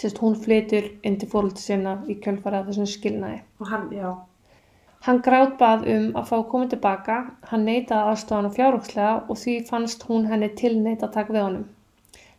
Sérst 0.00 0.18
hún 0.22 0.38
flytur 0.38 0.88
inn 1.06 1.18
til 1.20 1.28
fóröldi 1.30 1.62
sinna 1.62 1.94
í 2.10 2.16
kjölfarið 2.24 2.60
af 2.60 2.68
þessum 2.70 2.88
skilnaði. 2.90 3.40
Og 3.60 3.70
hann, 3.70 3.86
já. 3.94 4.10
Hann 5.06 5.22
grátbað 5.26 5.86
um 5.94 6.08
að 6.20 6.26
fá 6.30 6.36
koma 6.50 6.70
tilbaka, 6.72 7.18
hann 7.50 7.66
neitaði 7.68 8.12
aðstofan 8.12 8.50
á 8.50 8.56
fjárhókslega 8.56 9.12
og 9.32 9.38
því 9.42 9.54
fannst 9.70 10.02
hún 10.08 10.26
henni 10.30 10.50
tilneit 10.62 11.04
að 11.06 11.14
taka 11.14 11.36
við 11.36 11.46
honum. 11.46 11.68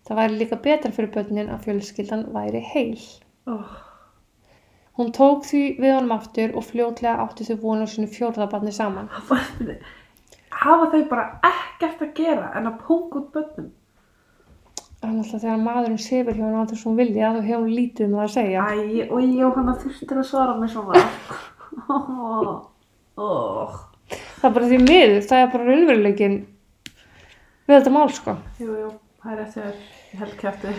Það 0.07 0.19
væri 0.21 0.37
líka 0.41 0.59
betra 0.67 0.91
fyrir 0.95 1.13
börnin 1.15 1.49
að 1.53 1.65
fjölskyldan 1.65 2.27
væri 2.35 2.61
heil. 2.73 2.99
Oh. 3.49 3.73
Hún 4.99 5.11
tók 5.15 5.47
því 5.47 5.63
við 5.81 5.95
honum 5.95 6.13
aftur 6.17 6.53
og 6.59 6.67
fljótlega 6.67 7.17
átti 7.25 7.47
þau 7.47 7.57
vonu 7.63 7.87
á 7.87 7.91
sinu 7.91 8.11
fjórðabarni 8.11 8.75
saman. 8.75 9.09
Hafa 10.51 10.89
þau 10.91 11.03
bara 11.09 11.27
ekkert 11.47 12.01
að 12.05 12.11
gera 12.17 12.49
en 12.59 12.67
að 12.69 12.81
punga 12.85 13.21
út 13.21 13.29
börnum? 13.35 13.69
Þannig 15.01 15.31
að 15.33 15.43
þegar 15.43 15.61
maðurinn 15.63 16.01
sefur 16.01 16.35
hjá 16.37 16.43
hann 16.45 16.59
á 16.61 16.69
þessum 16.69 16.97
vilja 16.99 17.31
þá 17.33 17.39
hefur 17.45 17.63
hún 17.63 17.77
lítið 17.77 18.05
um 18.05 18.17
það 18.17 18.25
að 18.25 18.33
segja. 18.35 18.65
Æ, 18.69 19.05
og 19.07 19.23
Jóhanna 19.39 19.77
þurftir 19.81 20.19
að 20.21 20.27
svara 20.29 20.57
mig 20.59 20.73
svona. 20.73 21.05
Oh. 21.87 22.49
Oh. 23.17 23.79
Það 24.11 24.45
er 24.49 24.53
bara 24.57 24.67
því 24.67 24.77
miður, 24.81 25.17
það 25.29 25.41
er 25.41 25.49
bara 25.53 25.67
raunveruleikin 25.69 26.35
við 27.67 27.73
þetta 27.77 27.93
mál 27.95 28.11
sko. 28.11 28.35
Jú, 28.59 28.75
jú, 28.75 28.91
það 29.23 29.33
er 29.33 29.41
eftir 29.45 29.67
ég 29.71 30.21
held 30.21 30.37
kæfti. 30.41 30.75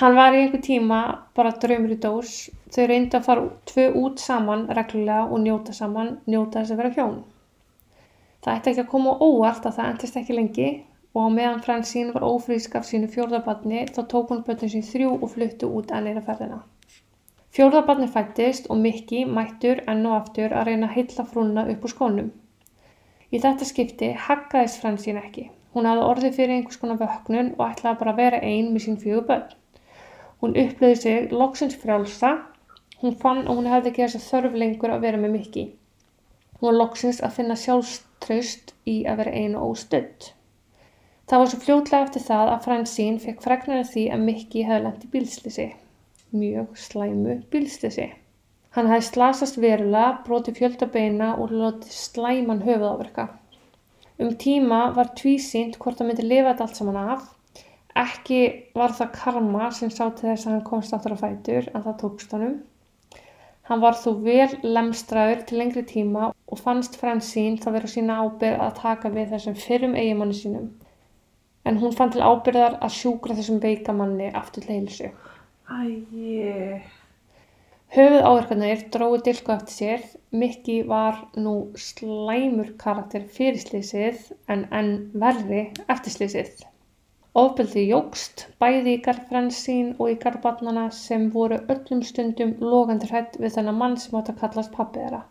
Hann 0.00 0.16
var 0.18 0.34
í 0.34 0.40
einhver 0.42 0.62
tíma 0.64 1.00
bara 1.36 1.52
draumur 1.62 1.92
í 1.94 1.98
dós. 2.02 2.32
Þau 2.72 2.86
reyndi 2.88 3.18
að 3.18 3.26
fara 3.28 3.44
tvö 3.70 3.84
út 4.00 4.22
saman 4.22 4.64
reglulega 4.74 5.28
og 5.28 5.44
njóta 5.44 5.76
saman, 5.76 6.16
njóta 6.26 6.62
þess 6.62 6.74
að 6.74 6.82
vera 6.82 6.94
hjón. 6.96 7.20
Það 8.42 8.56
ætti 8.56 8.70
ekki 8.72 8.82
að 8.82 8.90
koma 8.90 9.14
óvart 9.22 9.66
að 9.68 9.76
það 9.78 9.88
endist 9.92 10.16
ekki 10.18 10.34
lengi 10.34 10.68
og 11.14 11.32
meðan 11.36 11.60
Fransín 11.62 12.12
var 12.14 12.24
ófrísk 12.26 12.74
af 12.78 12.86
sínu 12.88 13.08
fjórðabarni 13.12 13.84
þá 13.94 14.00
tók 14.12 14.32
hún 14.32 14.44
bötun 14.46 14.72
sín 14.72 14.86
þrjú 14.86 15.10
og 15.18 15.34
fluttu 15.34 15.68
út 15.78 15.92
að 15.94 16.08
ferðina. 16.26 16.62
Fjórðabarni 17.52 18.08
fættist 18.08 18.70
og 18.72 18.78
Mikki 18.80 19.26
mættur 19.28 19.82
enn 19.92 20.06
og 20.08 20.14
aftur 20.16 20.54
að 20.56 20.70
reyna 20.70 20.88
að 20.88 20.94
hylla 20.96 21.24
frúna 21.28 21.66
upp 21.68 21.82
úr 21.84 21.92
skónum. 21.92 22.30
Í 23.28 23.40
þetta 23.44 23.68
skipti 23.68 24.08
haggaðist 24.26 24.80
Fransín 24.80 25.20
ekki. 25.20 25.50
Hún 25.76 25.86
hafði 25.88 26.06
orðið 26.06 26.38
fyrir 26.38 26.54
einhvers 26.56 26.80
konar 26.80 26.98
vöknun 27.00 27.52
og 27.58 27.62
ætlaði 27.66 28.00
bara 28.00 28.14
að 28.14 28.22
vera 28.22 28.40
einn 28.48 28.72
með 28.72 28.86
sín 28.86 28.98
fjögur 29.04 29.28
börn. 29.28 29.52
Hún 30.40 30.56
upplöði 30.64 30.98
sig 31.02 31.30
loksins 31.32 31.76
frjálsa. 31.84 32.32
Hún 33.04 33.20
fann 33.20 33.44
að 33.44 33.60
hún 33.60 33.70
hefði 33.70 33.92
ekki 33.92 34.04
þess 34.06 34.18
að 34.18 34.26
þörf 34.30 34.58
lengur 34.64 34.96
að 34.96 35.06
vera 35.06 35.20
með 35.20 35.36
Mikki. 35.36 35.64
Hún 36.62 36.68
var 36.68 36.76
loksins 36.78 37.16
að 37.26 37.32
finna 37.40 37.54
sjálfströst 37.58 38.68
í 38.86 39.00
að 39.10 39.16
vera 39.18 39.30
einu 39.34 39.62
óstödd. 39.66 40.28
Það 41.26 41.40
var 41.40 41.48
svo 41.50 41.58
fljótlega 41.64 42.06
eftir 42.06 42.22
það 42.22 42.50
að 42.52 42.60
Fransín 42.68 43.16
fekk 43.24 43.42
fregnari 43.42 43.88
því 43.88 44.04
að 44.14 44.22
Mikki 44.28 44.62
hefði 44.68 44.84
lengt 44.84 45.02
í 45.02 45.10
bílslisi. 45.10 45.66
Mjög 46.30 46.78
slæmu 46.84 47.36
bílslisi. 47.50 48.06
Hann 48.78 48.92
hefði 48.92 49.08
slasast 49.08 49.58
verulega, 49.58 50.22
broti 50.22 50.54
fjöldabeina 50.54 51.34
og 51.34 51.50
lotið 51.50 51.98
slæman 51.98 52.62
höfuðáverka. 52.62 53.26
Um 54.22 54.36
tíma 54.38 54.84
var 54.94 55.10
tvísýnt 55.18 55.82
hvort 55.82 55.98
hann 55.98 56.12
myndi 56.12 56.30
lifa 56.30 56.52
þetta 56.52 56.68
allt 56.68 56.78
saman 56.78 57.04
af. 57.16 57.30
Ekki 58.06 58.42
var 58.78 58.94
það 58.94 59.16
karma 59.18 59.72
sem 59.74 59.90
sá 59.90 60.04
til 60.04 60.30
þess 60.30 60.46
að 60.46 60.54
hann 60.54 60.68
komst 60.70 60.94
áttur 60.94 61.18
á 61.18 61.22
fætur 61.26 61.72
en 61.74 61.88
það 61.88 61.98
tókst 62.04 62.38
honum. 62.38 62.60
Hann 63.70 63.82
var 63.82 63.94
þó 63.94 64.10
vel 64.24 64.50
lemstraður 64.62 65.44
til 65.48 65.60
lengri 65.62 65.84
tíma 65.86 66.30
og 66.32 66.62
fannst 66.62 66.98
Fransín 67.00 67.60
það 67.62 67.78
vera 67.78 67.92
sína 67.92 68.22
ábyrð 68.24 68.64
að 68.66 68.78
taka 68.80 69.12
við 69.14 69.36
þessum 69.36 69.58
fyrrum 69.66 69.94
eigimanni 69.98 70.38
sínum 70.38 70.72
en 71.64 71.78
hún 71.78 71.94
fann 71.98 72.10
til 72.14 72.24
ábyrðar 72.24 72.80
að 72.82 72.96
sjúkra 72.96 73.36
þessum 73.38 73.60
veika 73.62 73.94
manni 73.94 74.30
aftur 74.34 74.64
til 74.64 74.80
heilsu. 74.80 75.12
Æi. 75.70 76.82
Höfuð 77.92 78.26
áverkanir 78.26 78.82
dróði 78.92 79.20
dilku 79.28 79.52
eftir 79.54 79.76
sér. 79.76 80.04
Mikki 80.32 80.78
var 80.88 81.20
nú 81.36 81.54
slæmur 81.76 82.72
karakter 82.80 83.26
fyrir 83.36 83.60
slísið 83.60 84.30
en 84.52 84.66
enn 84.72 84.92
verri 85.22 85.66
eftir 85.92 86.16
slísið. 86.16 86.64
Ofbeldi 87.40 87.82
jógst 87.88 88.42
bæði 88.60 88.92
í 88.92 89.02
garðfrensín 89.04 89.94
og 89.96 90.10
í 90.12 90.16
garðbarnana 90.24 90.82
sem 90.92 91.30
voru 91.32 91.56
öllum 91.74 92.02
stundum 92.04 92.50
logandi 92.60 93.08
hrætt 93.08 93.38
við 93.40 93.54
þennan 93.54 93.78
mann 93.78 93.96
sem 94.02 94.18
átt 94.18 94.28
að 94.34 94.42
kallast 94.42 94.74
pappið 94.74 95.06
þeirra. 95.06 95.22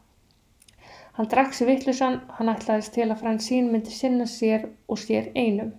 Hann 1.19 1.29
drakk 1.33 1.53
sér 1.53 1.69
vittlusan, 1.69 2.17
hann 2.39 2.49
ætlaðist 2.55 2.95
til 2.97 3.05
að 3.05 3.21
frensín 3.21 3.69
myndi 3.69 3.93
sinna 3.93 4.25
sér 4.33 4.65
og 4.89 4.97
sér 5.03 5.29
einum. 5.35 5.71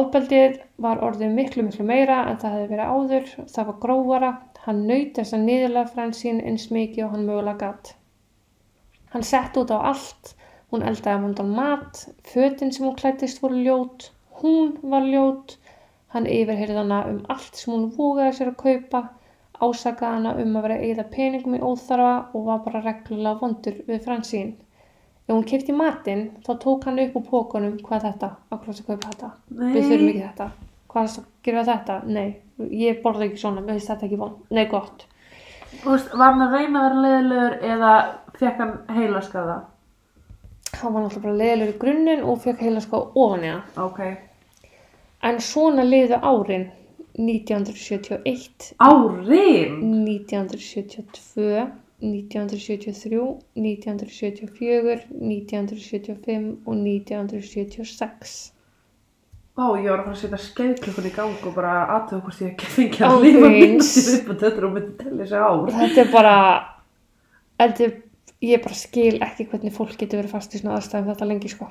Ofbeldið 0.00 0.58
var 0.82 1.06
orðið 1.06 1.38
miklu 1.38 1.68
miklu 1.68 1.86
meira 1.86 2.20
en 2.26 2.42
það 2.42 2.58
hefði 2.58 2.74
verið 2.74 2.94
áður, 2.96 3.32
það 3.54 3.70
var 3.70 3.80
grófara, 3.86 4.34
hann 4.66 4.84
naut 4.90 5.16
þess 5.20 5.38
að 5.38 5.46
niðurlega 5.46 5.94
fransín 5.94 6.42
eins 6.42 6.66
mikið 6.74 7.06
og 7.06 7.14
hann 7.14 7.26
mögulega 7.30 7.60
gatt. 7.62 7.94
Hann 9.14 9.30
sett 9.34 9.56
út 9.62 9.70
á 9.70 9.78
allt, 9.78 10.34
hún 10.74 10.82
eldaði 10.82 11.28
vandan 11.28 11.54
mat, 11.54 12.08
fötinn 12.26 12.74
sem 12.74 12.90
hún 12.90 12.98
klættist 12.98 13.38
voru 13.42 13.62
ljót, 13.62 14.10
hún 14.42 14.72
var 14.92 15.06
ljót, 15.06 15.56
hann 16.14 16.26
yfirheyrði 16.26 16.78
hana 16.80 17.00
um 17.10 17.20
allt 17.32 17.58
sem 17.58 17.74
hún 17.74 17.90
vogaði 17.96 18.38
sér 18.38 18.52
að 18.52 18.60
kaupa, 18.64 19.02
ásakaði 19.60 20.16
hana 20.16 20.34
um 20.40 20.56
að 20.56 20.66
vera 20.66 20.78
að 20.80 20.88
eigða 20.88 21.06
peningum 21.12 21.56
í 21.58 21.62
óþarfa 21.62 22.14
og 22.34 22.48
var 22.48 22.64
bara 22.64 22.82
reglulega 22.86 23.38
vondur 23.42 23.80
við 23.86 24.02
fransín. 24.06 24.54
Ef 25.28 25.36
hún 25.36 25.46
kipti 25.46 25.74
matinn, 25.76 26.24
þá 26.42 26.52
tók 26.58 26.88
hann 26.88 26.98
upp 27.04 27.16
úr 27.20 27.26
pókunum, 27.28 27.76
hvað 27.84 28.00
er 28.00 28.06
þetta? 28.08 28.30
Akkur 28.50 28.72
þess 28.72 28.82
að 28.82 28.88
kaupa 28.88 29.10
þetta? 29.12 29.28
Nei. 29.60 29.68
Við 29.76 29.84
þurfum 29.84 30.08
ekki 30.08 30.22
þetta. 30.24 30.46
Hvað 30.90 31.04
er 31.04 31.12
það 31.12 31.20
að 31.20 31.28
gera 31.46 31.66
þetta? 31.68 31.98
Nei, 32.16 32.28
ég 32.80 33.02
borði 33.04 33.28
ekki 33.28 33.42
svona, 33.44 33.62
við 33.66 33.76
veist 33.76 33.92
þetta 33.92 34.06
ekki 34.08 34.18
von. 34.18 34.32
Nei, 34.50 34.64
gott. 34.72 35.04
Þú 35.70 35.92
veist, 35.92 36.16
var 36.18 36.32
hann 36.32 36.42
að 36.48 36.56
reyna 36.56 36.80
að 36.80 36.88
vera 36.88 37.04
leiðilegur 37.04 37.54
eða 37.74 37.92
fekk 38.40 38.64
hann 38.64 38.74
heilaskaða? 38.96 39.60
Hann 40.80 40.96
var 40.96 41.04
náttúrulega 41.04 41.38
leiðilegur 41.44 41.76
í 41.76 41.78
grunninn 41.84 42.26
og 42.26 42.42
fekk 42.42 42.66
heila 42.66 42.82
sko 42.82 43.04
ofan 43.14 43.46
í 43.46 43.52
það. 43.52 43.78
Ok. 43.84 44.02
En 45.20 45.40
svona 45.44 45.84
liðu 45.84 46.16
árin 46.24 46.70
1971, 47.20 48.70
Árin? 48.80 49.74
1972, 50.08 51.66
1973, 52.00 53.20
1974, 53.54 55.04
1975 55.20 56.56
og 56.64 56.74
1976. 56.74 58.52
Vá, 59.58 59.66
ég 59.76 59.90
var 59.90 60.00
að 60.00 60.06
fara 60.06 60.14
að 60.14 60.20
setja 60.22 60.38
skeiðklökkun 60.46 61.08
í 61.10 61.12
gang 61.12 61.42
og 61.44 61.56
bara 61.56 61.72
aðtöða 61.98 62.22
hvort 62.24 62.40
ég 62.40 62.52
ekki 62.54 62.70
fengi 62.78 63.04
að 63.04 63.24
lifa 63.26 63.48
myndið 63.52 64.10
upp 64.14 64.30
og 64.32 64.38
þetta 64.40 64.64
og 64.64 64.72
myndi 64.76 64.94
tellja 65.02 65.26
sig 65.28 65.44
ár. 65.44 65.72
Þetta 65.82 66.00
er 66.00 66.10
bara, 66.14 66.36
þetta 67.60 67.84
er, 67.84 67.94
ég 68.48 68.64
bara 68.64 68.78
skil 68.78 69.16
ekki 69.26 69.48
hvernig 69.50 69.76
fólk 69.76 69.96
getur 70.00 70.22
verið 70.22 70.32
fast 70.38 70.56
í 70.56 70.62
svona 70.62 70.78
aðstæðum 70.78 71.10
þetta 71.12 71.28
lengi 71.28 71.52
sko. 71.52 71.68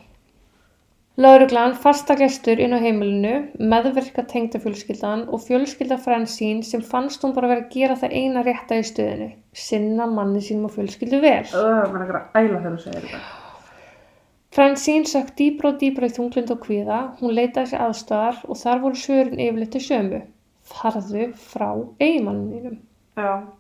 Lauruglan 1.20 1.74
fasta 1.76 2.16
gestur 2.16 2.62
inn 2.64 2.72
á 2.72 2.80
heimilinu, 2.80 3.50
meðverka 3.60 4.24
tengda 4.32 4.62
fjölskyldan 4.64 5.26
og 5.28 5.42
fjölskylda 5.44 5.98
fransín 6.00 6.62
sem 6.64 6.80
fannst 6.80 7.26
hún 7.26 7.34
bara 7.36 7.50
vera 7.52 7.66
að 7.66 7.74
gera 7.74 7.98
það 8.00 8.16
eina 8.22 8.44
rétta 8.46 8.78
í 8.80 8.86
stöðinu, 8.88 9.28
sinna 9.52 10.08
manni 10.08 10.40
sínum 10.46 10.70
og 10.70 10.78
fjölskyldu 10.78 11.20
vel. 11.26 11.44
Maður 11.52 12.00
er 12.00 12.06
ekki 12.06 12.16
að 12.22 12.40
æla 12.40 12.62
þegar 12.62 12.78
þú 12.78 12.82
segir 12.86 13.04
þetta. 13.10 13.22
Fransín 14.56 15.04
sökk 15.12 15.36
dýbra 15.42 15.74
og 15.74 15.84
dýbra 15.84 16.08
í 16.08 16.16
þunglind 16.16 16.56
og 16.56 16.64
kvíða, 16.64 17.04
hún 17.20 17.36
leitaði 17.36 17.74
sér 17.74 17.84
aðstöðar 17.90 18.40
og 18.48 18.64
þar 18.64 18.84
voru 18.86 19.04
svörin 19.04 19.44
yfirleitt 19.44 19.76
til 19.76 19.86
sömu. 19.90 20.26
Farðu 20.72 21.32
frá 21.52 21.70
eiginmanninum. 22.00 22.80
Já. 23.20 23.59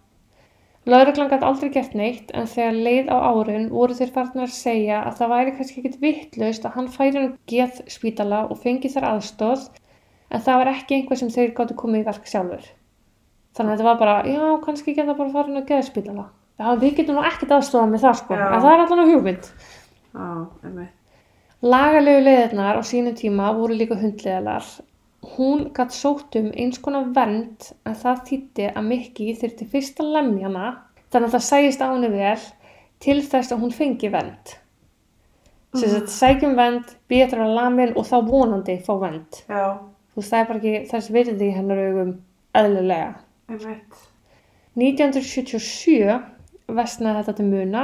Lögreglan 0.90 1.30
gæti 1.30 1.46
aldrei 1.46 1.70
gert 1.74 1.94
neitt 1.98 2.32
en 2.34 2.48
þegar 2.50 2.80
leið 2.86 3.12
á 3.14 3.18
árin 3.30 3.68
voru 3.70 3.98
þeir 3.98 4.14
farnir 4.16 4.48
að 4.48 4.56
segja 4.56 5.04
að 5.06 5.20
það 5.20 5.34
væri 5.34 5.54
kannski 5.58 5.82
ekkit 5.84 6.00
vittlaust 6.02 6.66
að 6.66 6.76
hann 6.78 6.90
færi 6.96 7.20
hann 7.20 7.32
geð 7.52 7.82
spítala 7.94 8.40
og 8.50 8.62
fengi 8.64 8.90
þar 8.90 9.08
aðstóð 9.12 9.68
en 10.34 10.44
það 10.46 10.60
var 10.62 10.72
ekki 10.74 10.98
einhver 10.98 11.22
sem 11.22 11.32
þeir 11.34 11.54
gáttu 11.58 11.78
komið 11.78 12.02
í 12.02 12.08
verk 12.10 12.30
sjálfur. 12.32 12.66
Þannig 13.58 13.74
að 13.74 13.80
þetta 13.80 13.90
var 13.90 14.00
bara, 14.00 14.18
já, 14.30 14.44
kannski 14.66 14.96
geta 14.98 15.18
bara 15.18 15.34
farin 15.34 15.60
að 15.60 15.70
geða 15.70 15.88
spítala. 15.90 16.26
Já, 16.60 16.68
við 16.76 16.96
getum 17.00 17.18
nú 17.18 17.24
ekkert 17.24 17.54
aðstofað 17.56 17.92
með 17.94 18.04
það 18.06 18.18
sko, 18.20 18.36
Já. 18.36 18.46
en 18.50 18.64
það 18.64 18.74
er 18.74 18.82
allan 18.84 19.02
á 19.04 19.10
hugmynd. 19.10 19.50
Já, 20.14 20.28
einmitt. 20.68 20.96
Lagalegu 21.60 22.24
leiðirnar 22.24 22.80
á 22.80 22.82
sínum 22.88 23.16
tíma 23.20 23.50
voru 23.56 23.76
líka 23.76 23.98
hundleðilar. 24.00 24.68
Hún 25.36 25.66
gatt 25.76 25.92
sótt 25.92 26.38
um 26.40 26.48
eins 26.56 26.80
konar 26.80 27.10
vernd 27.16 27.74
en 27.88 27.98
það 28.00 28.24
þýtti 28.30 28.70
að 28.72 28.88
Mikki 28.88 29.34
þyrfti 29.42 29.68
fyrst 29.74 30.00
að 30.00 30.14
lemja 30.16 30.48
hana 30.48 30.70
þannig 31.12 31.28
að 31.28 31.36
það 31.36 31.46
sæðist 31.50 31.84
á 31.84 31.88
henni 31.92 32.10
vel 32.14 32.42
til 33.04 33.20
þess 33.26 33.54
að 33.54 33.64
hún 33.64 33.76
fengi 33.76 34.12
vernd. 34.14 34.56
sem 35.76 35.92
þetta 35.92 36.14
sækjum 36.14 36.56
vend, 36.58 36.96
betra 37.12 37.46
á 37.46 37.50
lamin 37.54 37.94
og 37.94 38.08
þá 38.10 38.16
vonandi 38.26 38.80
fá 38.82 38.96
vend 39.04 39.42
Já, 39.46 39.78
þú 40.10 40.22
veist 40.22 40.32
það 40.32 40.40
er 40.40 40.48
bara 40.50 40.60
ekki 40.60 40.88
þess 40.90 41.12
virði 41.14 41.50
í 41.50 41.54
hennar 41.54 41.82
augum 41.84 42.14
eðlilega. 42.58 43.12
Einmitt. 43.50 44.00
1977 44.80 46.18
vestnaði 46.74 47.20
þetta 47.20 47.36
til 47.38 47.48
muna. 47.50 47.84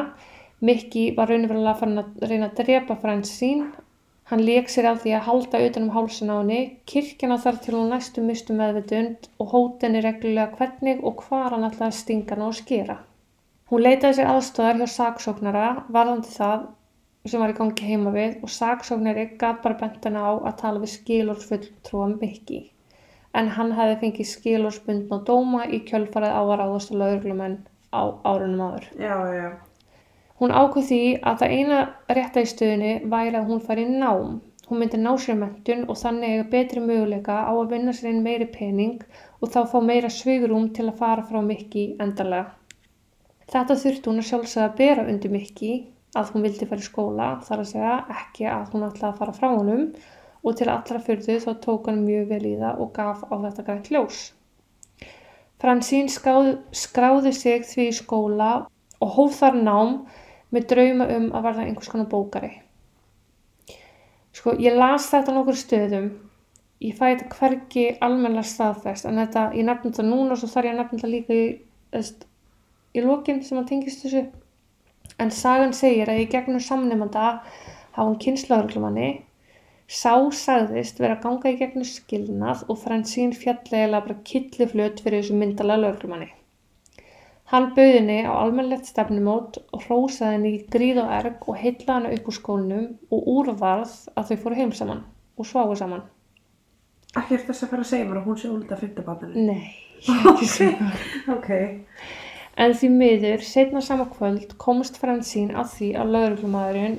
Mikki 0.65 1.06
var 1.17 1.30
raunverulega 1.30 1.78
farin 1.78 2.02
að 2.02 2.26
reyna 2.30 2.50
að 2.50 2.62
drepa 2.63 2.98
Fransín 3.02 3.67
hann 4.29 4.41
leik 4.45 4.71
sér 4.73 4.88
á 4.89 4.93
því 4.97 5.11
að 5.15 5.27
halda 5.27 5.59
utan 5.67 5.83
um 5.85 5.91
hálsin 5.95 6.31
á 6.33 6.35
henni 6.38 6.61
kirkjana 6.91 7.38
þar 7.43 7.59
til 7.63 7.75
hún 7.77 7.91
næstu 7.93 8.23
mistu 8.25 8.55
meðvitund 8.57 9.27
og 9.43 9.51
hóti 9.51 9.85
henni 9.85 10.01
reglulega 10.05 10.57
hvernig 10.59 11.03
og 11.09 11.21
hvar 11.25 11.53
hann 11.53 11.67
ætlaði 11.67 11.91
að 11.91 11.99
stinga 11.99 12.33
hana 12.33 12.47
og 12.47 12.57
skera. 12.59 12.95
Hún 13.69 13.85
leitaði 13.85 14.17
sér 14.19 14.31
aðstöðar 14.31 14.81
hjá 14.81 14.89
saksóknara 14.95 15.67
varðandi 15.93 16.33
það 16.33 16.65
sem 17.29 17.41
var 17.41 17.53
í 17.53 17.57
gangi 17.57 17.91
heima 17.91 18.11
við 18.13 18.41
og 18.45 18.51
saksóknari 18.53 19.27
gat 19.41 19.61
bara 19.63 19.77
bent 19.79 20.03
henni 20.05 20.21
á 20.21 20.33
að 20.33 20.57
tala 20.61 20.81
við 20.81 20.93
skilórsfulltrúa 20.95 22.09
Mikki. 22.15 22.59
En 23.33 23.49
hann 23.55 23.73
hefði 23.77 23.95
fengið 24.03 24.29
skilórsbundna 24.31 25.21
dóma 25.27 25.65
í 25.65 25.81
kjölfarið 25.89 26.33
á 26.38 26.41
að 26.41 26.57
ráðast 26.61 26.93
að 26.93 27.01
lauruglumenn 27.01 27.57
á 27.93 28.01
árunum 28.25 28.61
áður. 28.67 28.85
Já, 29.01 29.15
já, 29.33 29.47
Hún 30.41 30.52
ákvað 30.52 30.88
því 30.89 31.00
að 31.24 31.38
það 31.41 31.54
eina 31.58 31.80
rétta 32.17 32.41
í 32.43 32.48
stöðunni 32.52 32.93
væri 33.12 33.38
að 33.39 33.48
hún 33.52 33.62
færi 33.63 33.86
í 33.88 33.93
nám. 34.02 34.41
Hún 34.65 34.82
myndi 34.82 34.98
ná 35.00 35.12
sér 35.21 35.38
mentun 35.39 35.86
og 35.88 36.00
þannig 36.02 36.34
eiga 36.34 36.45
betri 36.52 36.82
möguleika 36.84 37.38
á 37.48 37.54
að 37.54 37.71
vinna 37.71 37.93
sér 37.95 38.10
einn 38.12 38.24
meiri 38.26 38.48
pening 38.52 39.04
og 39.39 39.52
þá 39.54 39.60
fá 39.71 39.78
meira 39.86 40.10
svigurum 40.12 40.71
til 40.76 40.89
að 40.89 40.98
fara 41.00 41.24
frá 41.30 41.39
Mikki 41.45 41.86
endarlega. 42.04 42.52
Þetta 43.54 43.78
þurfti 43.84 44.10
hún 44.10 44.24
að 44.24 44.28
sjálfsögða 44.32 44.65
að 44.67 44.78
bera 44.82 45.06
undir 45.12 45.32
Mikki 45.32 45.71
að 46.19 46.34
hún 46.34 46.45
vildi 46.48 46.67
fara 46.67 46.84
í 46.84 46.88
skóla, 46.89 47.30
þar 47.45 47.62
að 47.62 47.71
segja 47.71 47.95
ekki 48.17 48.48
að 48.50 48.74
hún 48.74 48.86
ætlaði 48.88 49.12
að 49.12 49.19
fara 49.21 49.36
frá 49.39 49.48
honum 49.54 49.86
og 50.45 50.58
til 50.60 50.69
allra 50.74 51.02
fyrðu 51.08 51.38
þá 51.45 51.52
tók 51.63 51.89
hann 51.89 52.04
mjög 52.04 52.28
vel 52.34 52.43
í 52.50 52.56
það 52.60 52.82
og 52.84 52.91
gaf 52.95 53.24
á 53.30 53.34
þetta 53.45 53.65
grænt 53.69 53.91
ljós. 53.93 54.19
Fransín 55.62 56.12
skráði, 56.12 57.32
sig 57.32 57.63
því 57.69 57.88
í 57.89 57.95
skóla 57.95 58.52
og 59.00 59.15
hóf 59.15 59.39
þar 59.39 59.62
nám 59.62 59.93
með 60.53 60.67
drauma 60.71 61.08
um 61.15 61.27
að 61.34 61.47
verða 61.47 61.65
einhvers 61.65 61.91
konar 61.91 62.10
bókari. 62.12 62.51
Sko, 64.36 64.55
ég 64.60 64.75
las 64.75 65.10
þetta 65.12 65.36
nokkur 65.36 65.58
stöðum, 65.60 66.10
ég 66.84 66.97
fæ 66.97 67.05
þetta 67.05 67.29
hvergi 67.38 67.86
almennilega 68.03 68.51
staðfest, 68.51 69.08
en 69.08 69.21
þetta, 69.23 69.45
ég 69.55 69.67
nefnum 69.67 69.93
þetta 69.93 70.08
núna 70.10 70.36
og 70.36 70.41
svo 70.41 70.51
þarf 70.51 70.69
ég 70.69 70.75
að 70.75 70.81
nefnum 70.81 71.01
þetta 71.01 71.13
líka 71.13 71.38
í, 71.38 71.45
þess, 71.95 72.27
í 72.95 73.05
lokin 73.05 73.43
sem 73.45 73.62
að 73.62 73.69
tengist 73.71 74.03
þessu. 74.03 74.25
En 75.21 75.31
sagan 75.31 75.71
segir 75.77 76.12
að 76.12 76.25
í 76.25 76.27
gegnum 76.31 76.63
samnefnda 76.63 77.29
hafa 77.95 78.10
hún 78.10 78.19
kynslauglumanni 78.19 79.10
Sá 79.86 80.13
sagðist 80.34 80.97
vera 80.97 81.13
að 81.13 81.25
ganga 81.25 81.51
í 81.53 81.58
gegnum 81.60 81.86
skilnað 81.86 82.63
og 82.73 82.79
Fransín 82.81 83.36
fjallega 83.38 83.99
bara 83.99 84.15
killiflöt 84.25 85.03
fyrir 85.05 85.21
þessu 85.21 85.36
myndalega 85.38 85.84
lögrumanni. 85.84 86.31
Hann 87.51 87.67
bauði 87.75 87.99
henni 87.99 88.17
á 88.25 88.34
almennlegt 88.34 88.88
stefnumót 88.89 89.60
og 89.69 89.84
hrósaði 89.86 90.38
henni 90.38 90.51
í 90.55 90.62
gríð 90.73 91.03
og 91.03 91.12
erg 91.13 91.43
og 91.45 91.60
heitlaði 91.62 92.08
henni 92.08 92.19
upp 92.19 92.29
úr 92.31 92.38
skónum 92.39 92.86
og 93.13 93.27
úrvarð 93.36 93.95
að 94.17 94.31
þau 94.31 94.38
fóru 94.43 94.58
heim 94.58 94.71
saman 94.73 95.03
og 95.38 95.49
sváðu 95.49 95.77
saman. 95.77 96.05
Ekki 97.15 97.38
eftir 97.38 97.51
þess 97.51 97.67
að 97.67 97.73
fara 97.73 97.86
að 97.86 97.91
segja 97.91 98.08
mér 98.10 98.21
að 98.21 98.25
hún 98.29 98.39
sé 98.41 98.49
úlita 98.49 99.03
banninu. 99.05 99.43
Nei, 99.51 99.67
ekki 100.31 100.49
svona. 100.51 100.89
Ok. 101.36 101.51
En 102.65 102.73
því 102.73 102.89
miður, 102.95 103.45
setna 103.45 103.84
sama 103.84 104.08
kvöld, 104.10 104.55
komst 104.58 104.97
Fransín 105.01 105.53
að 105.53 105.71
því 105.75 105.91
að 105.99 106.12
lögreglumæðurinn 106.15 106.97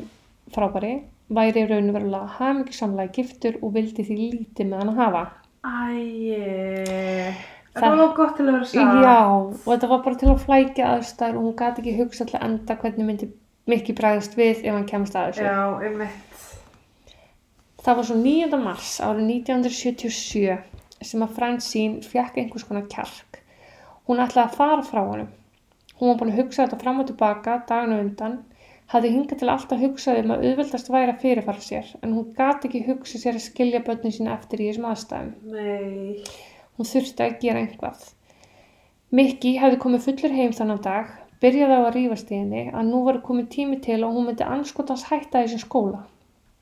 frábæri 0.54 0.94
væri 1.32 1.66
raunverulega 1.66 2.36
hamingisamlega 2.38 3.14
giftur 3.16 3.58
og 3.62 3.74
vildi 3.74 4.06
því 4.06 4.16
lítið 4.20 4.70
með 4.70 4.82
hann 4.82 4.94
að 4.94 5.02
hafa. 5.02 5.26
Æi. 5.66 7.55
Það- 7.82 7.98
var 8.00 8.14
gott 8.16 8.36
til 8.36 8.46
að 8.46 8.52
vera 8.52 8.64
sagt. 8.64 9.02
Já, 9.06 9.18
og 9.26 9.66
þetta 9.66 9.88
var 9.88 10.02
bara 10.06 10.20
til 10.22 10.28
að 10.32 10.44
flækja 10.46 10.86
aðstæður 10.94 11.36
og 11.36 11.44
hún 11.46 11.56
gæti 11.60 11.82
ekki 11.82 11.96
hugsa 11.98 12.24
að 12.24 12.44
enda 12.48 12.76
hvernig 12.76 13.06
myndi 13.10 13.28
Mikki 13.66 13.92
bræðast 13.98 14.36
við 14.38 14.60
ef 14.64 14.72
hann 14.74 14.86
kemst 14.86 15.16
að 15.18 15.32
þessu. 15.32 15.42
Já, 15.42 15.80
einmitt. 15.82 16.44
Það 17.82 17.96
var 17.96 18.04
svo 18.08 18.16
9. 18.20 18.58
mars 18.62 18.92
árið 19.02 19.26
1977 19.26 20.58
sem 21.02 21.22
að 21.22 21.34
Fransín 21.36 21.96
fjakk 22.02 22.38
einhvers 22.38 22.64
konar 22.68 22.86
kjark. 22.90 23.40
Hún 24.08 24.22
ætlaði 24.22 24.44
að 24.46 24.56
fara 24.56 24.82
frá 24.86 25.02
honum. 25.02 25.28
Hún 25.98 26.08
var 26.12 26.18
búin 26.20 26.32
að 26.32 26.40
hugsa 26.44 26.64
þetta 26.66 26.80
fram 26.82 27.00
og 27.02 27.06
tilbaka 27.10 27.58
daginu 27.68 27.98
undan, 28.04 28.38
hafði 28.92 29.10
hingað 29.14 29.38
til 29.40 29.48
alltaf 29.50 29.80
hugsað 29.82 30.18
um 30.22 30.30
að 30.34 30.44
auðveldast 30.46 30.90
væri 30.94 31.12
að 31.14 31.22
fyrirfara 31.24 31.62
sér, 31.64 31.86
en 32.02 32.12
hún 32.14 32.34
gati 32.36 32.68
ekki 32.68 32.84
hugsað 32.86 33.22
sér 33.24 33.38
að 33.38 33.46
skilja 33.48 33.80
börnin 33.86 34.14
sína 34.14 34.34
eftir 34.38 34.62
í 34.62 34.68
þessum 34.70 34.86
aðstæðum. 34.92 35.32
Nei. 35.42 36.22
Hún 36.76 36.88
þurfti 36.88 37.24
að 37.24 37.38
gera 37.42 37.62
einhvað. 37.64 38.02
Mikki 39.16 39.54
hefði 39.60 39.78
komið 39.84 40.04
fullur 40.06 40.34
heim 40.36 40.52
þannig 40.56 40.82
dag, 40.84 41.12
byrjaði 41.40 41.76
á 41.78 41.80
að 41.82 41.94
rífast 41.94 42.32
í 42.32 42.40
henni 42.40 42.64
að 42.72 42.90
nú 42.90 43.04
var 43.06 43.22
komið 43.24 43.48
tími 43.54 43.78
til 43.84 44.02
og 44.04 44.16
hún 44.16 44.26
myndi 44.28 44.44
anskotans 44.44 45.06
hætta 45.10 45.44
þessum 45.44 45.62
skóla. 45.62 46.02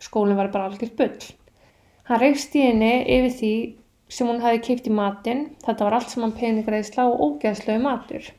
Skólinn 0.03 0.39
var 0.39 0.53
bara 0.55 0.69
algjört 0.71 0.97
bull. 0.99 1.33
Hann 2.05 2.21
reifst 2.21 2.55
í 2.59 2.63
henni 2.67 2.93
yfir 3.17 3.35
því 3.39 3.55
sem 4.13 4.29
hún 4.29 4.43
hefði 4.45 4.63
keipt 4.69 4.89
í 4.91 4.95
matinn, 4.95 5.45
þetta 5.65 5.87
var 5.87 5.99
allt 5.99 6.13
saman 6.13 6.35
peningreðsla 6.37 7.07
og 7.11 7.23
ógeðslegu 7.27 7.83
matur. 7.83 8.31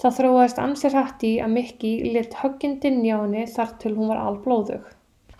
Það 0.00 0.16
þróaðist 0.18 0.58
ansið 0.60 0.96
hrætt 0.96 1.22
í 1.24 1.32
að 1.40 1.52
Mikki 1.54 1.90
lit 2.14 2.34
höggindinn 2.40 3.02
hjá 3.04 3.16
henni 3.22 3.46
þar 3.48 3.76
til 3.80 3.94
hún 3.96 4.10
var 4.12 4.22
alblóðug. 4.24 4.88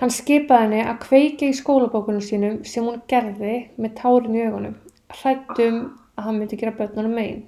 Hann 0.01 0.13
skipaði 0.13 0.67
henni 0.67 0.85
að 0.85 1.01
kveika 1.07 1.49
í 1.49 1.57
skólabókunum 1.57 2.25
sínum 2.25 2.59
sem 2.69 2.85
hún 2.85 3.03
gerði 3.09 3.57
með 3.81 3.95
tárin 4.01 4.37
í 4.37 4.45
augunum, 4.45 4.77
hrættum 5.13 5.79
að 6.17 6.29
hann 6.29 6.39
myndi 6.41 6.59
gera 6.61 6.75
börnunum 6.79 7.15
megin. 7.19 7.45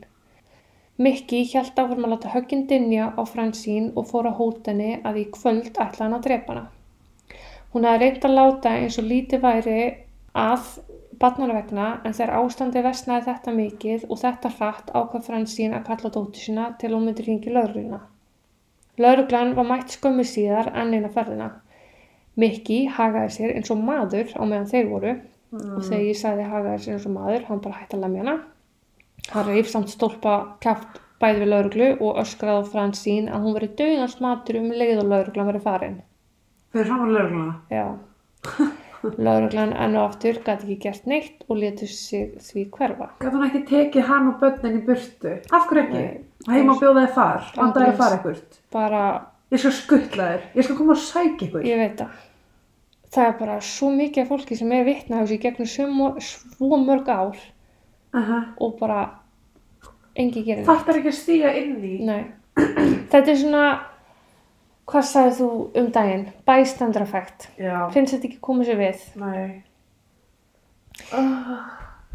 Mikki 0.99 1.45
hjælt 1.47 1.79
áfram 1.79 2.07
að 2.07 2.13
láta 2.15 2.33
höggin 2.33 2.67
dinja 2.71 3.13
á 3.15 3.23
Fransín 3.27 3.93
og 3.95 4.09
fór 4.11 4.27
að 4.27 4.39
hóta 4.41 4.73
henni 4.73 4.99
að 5.07 5.21
í 5.21 5.25
kvöld 5.35 5.71
ætla 5.71 6.07
hann 6.07 6.17
að 6.17 6.25
drepa 6.27 6.55
hana. 6.55 6.65
Hún 7.73 7.87
hefði 7.87 8.03
reynt 8.03 8.27
að 8.27 8.37
láta 8.39 8.75
eins 8.81 8.99
og 8.99 9.07
lítið 9.07 9.45
væri 9.45 9.79
að 10.35 10.69
barnana 11.23 11.55
vegna 11.55 11.87
en 12.03 12.15
þegar 12.19 12.35
ástandi 12.41 12.83
vestnaði 12.83 13.27
þetta 13.29 13.55
mikið 13.55 14.07
og 14.09 14.21
þetta 14.25 14.53
hratt 14.57 14.93
ákvað 14.95 15.27
Fransín 15.29 15.75
að 15.77 15.87
kalla 15.91 16.13
dóttur 16.15 16.43
sína 16.43 16.69
til 16.81 16.93
hún 16.95 17.07
myndi 17.07 17.27
ringi 17.27 17.55
laurugluna. 17.55 18.01
Lauruglan 18.99 19.55
var 19.55 19.67
mætt 19.71 19.95
skömmu 19.95 20.27
síðar 20.27 20.73
enn 20.75 20.95
eina 20.95 21.11
ferðina. 21.15 21.53
Mikki 22.39 22.85
hagaði 22.95 23.35
sér 23.35 23.55
eins 23.55 23.71
og 23.75 23.83
maður 23.83 24.35
á 24.35 24.43
meðan 24.43 24.71
þeir 24.71 24.91
voru 24.91 25.15
og 25.53 25.83
þegar 25.85 26.07
ég 26.07 26.19
sagði 26.21 26.47
hagaði 26.51 26.81
sér 26.85 26.97
eins 26.97 27.07
og 27.09 27.15
maður, 27.17 27.45
hann 27.49 27.63
bara 27.65 27.79
hætti 27.81 27.97
að 27.99 28.05
lemja 28.07 28.25
hana. 28.25 28.35
Hann 29.33 29.47
reif 29.49 29.71
samt 29.73 29.93
stólpa 29.93 30.35
kæft 30.65 31.01
bæði 31.23 31.41
við 31.43 31.51
lauruglu 31.53 31.89
og 31.99 32.21
öskraði 32.23 32.63
á 32.63 32.71
Fransín 32.73 33.31
að 33.33 33.47
hún 33.47 33.57
veri 33.57 33.71
döðans 33.79 34.19
matur 34.23 34.61
um 34.61 34.69
leið 34.71 35.01
og 35.03 35.09
lauruglan 35.13 35.49
veri 35.51 35.63
farin. 35.65 35.97
Fyrir 36.73 36.91
saman 36.93 37.15
lögurgluna. 37.15 37.57
Já. 37.73 37.87
Lauruglan 39.19 39.73
enn 39.79 39.95
og 39.95 40.09
aftur 40.09 40.41
gæti 40.43 40.67
ekki 40.67 40.77
gert 40.83 41.05
neitt 41.07 41.45
og 41.47 41.61
letur 41.61 41.91
sig 41.91 42.33
því 42.43 42.65
hverfa. 42.75 43.11
Gat 43.23 43.35
hún 43.35 43.47
ekki 43.47 43.61
tekið 43.69 44.09
hann 44.11 44.33
og 44.33 44.41
börnin 44.43 44.81
í 44.81 44.85
burtu? 44.87 45.37
Af 45.55 45.69
hverju 45.71 45.85
ekki? 45.85 46.01
Nei. 46.03 46.25
Og 46.47 46.55
heima 46.55 46.75
að 46.75 46.83
bjóða 46.83 47.05
þið 47.05 47.13
far. 47.15 47.51
Andreas. 47.63 47.99
fara 47.99 48.19
ekkert. 48.19 48.59
Bara, 48.75 49.03
Ég 49.49 49.63
skal 49.63 49.73
skuttla 49.73 50.25
þér. 50.29 50.43
Ég 50.59 50.67
skal 50.67 50.77
koma 50.77 50.93
og 50.93 50.99
sækja 51.01 51.47
ykkur. 51.47 51.63
ég 51.65 51.79
veit 51.81 52.01
það. 52.03 52.17
Það 53.09 53.27
er 53.27 53.37
bara 53.39 53.61
svo 53.65 53.89
mikið 53.95 54.25
af 54.25 54.33
fólki 54.33 54.57
sem 54.59 54.73
er 54.77 54.89
þessu 54.89 55.39
í 55.39 55.41
gegnum 55.41 55.69
svo, 55.71 56.09
svo 56.21 56.81
mörg 56.83 57.09
ár 57.09 57.39
Aha. 58.19 58.41
og 58.61 58.75
bara 58.81 58.99
engi 60.19 60.43
gerir 60.43 60.61
neitt. 60.61 60.69
Fattar 60.69 60.99
ekki 61.01 61.13
að 61.13 61.17
stíga 61.21 61.55
inn 61.57 61.79
í. 61.85 61.95
Nei. 62.05 62.27
Þetta 63.09 63.33
er 63.33 63.39
svona, 63.39 63.65
hvað 64.91 65.09
sagði 65.09 65.35
þú 65.39 65.49
um 65.81 65.91
daginn? 65.95 66.27
Já. 67.57 67.89
Finnst 67.95 68.17
þetta 68.17 68.31
ekki 68.31 68.41
komið 68.45 68.73
sér 68.73 68.81
við? 68.83 69.05
Nei. 69.23 69.43
Oh. 71.15 71.59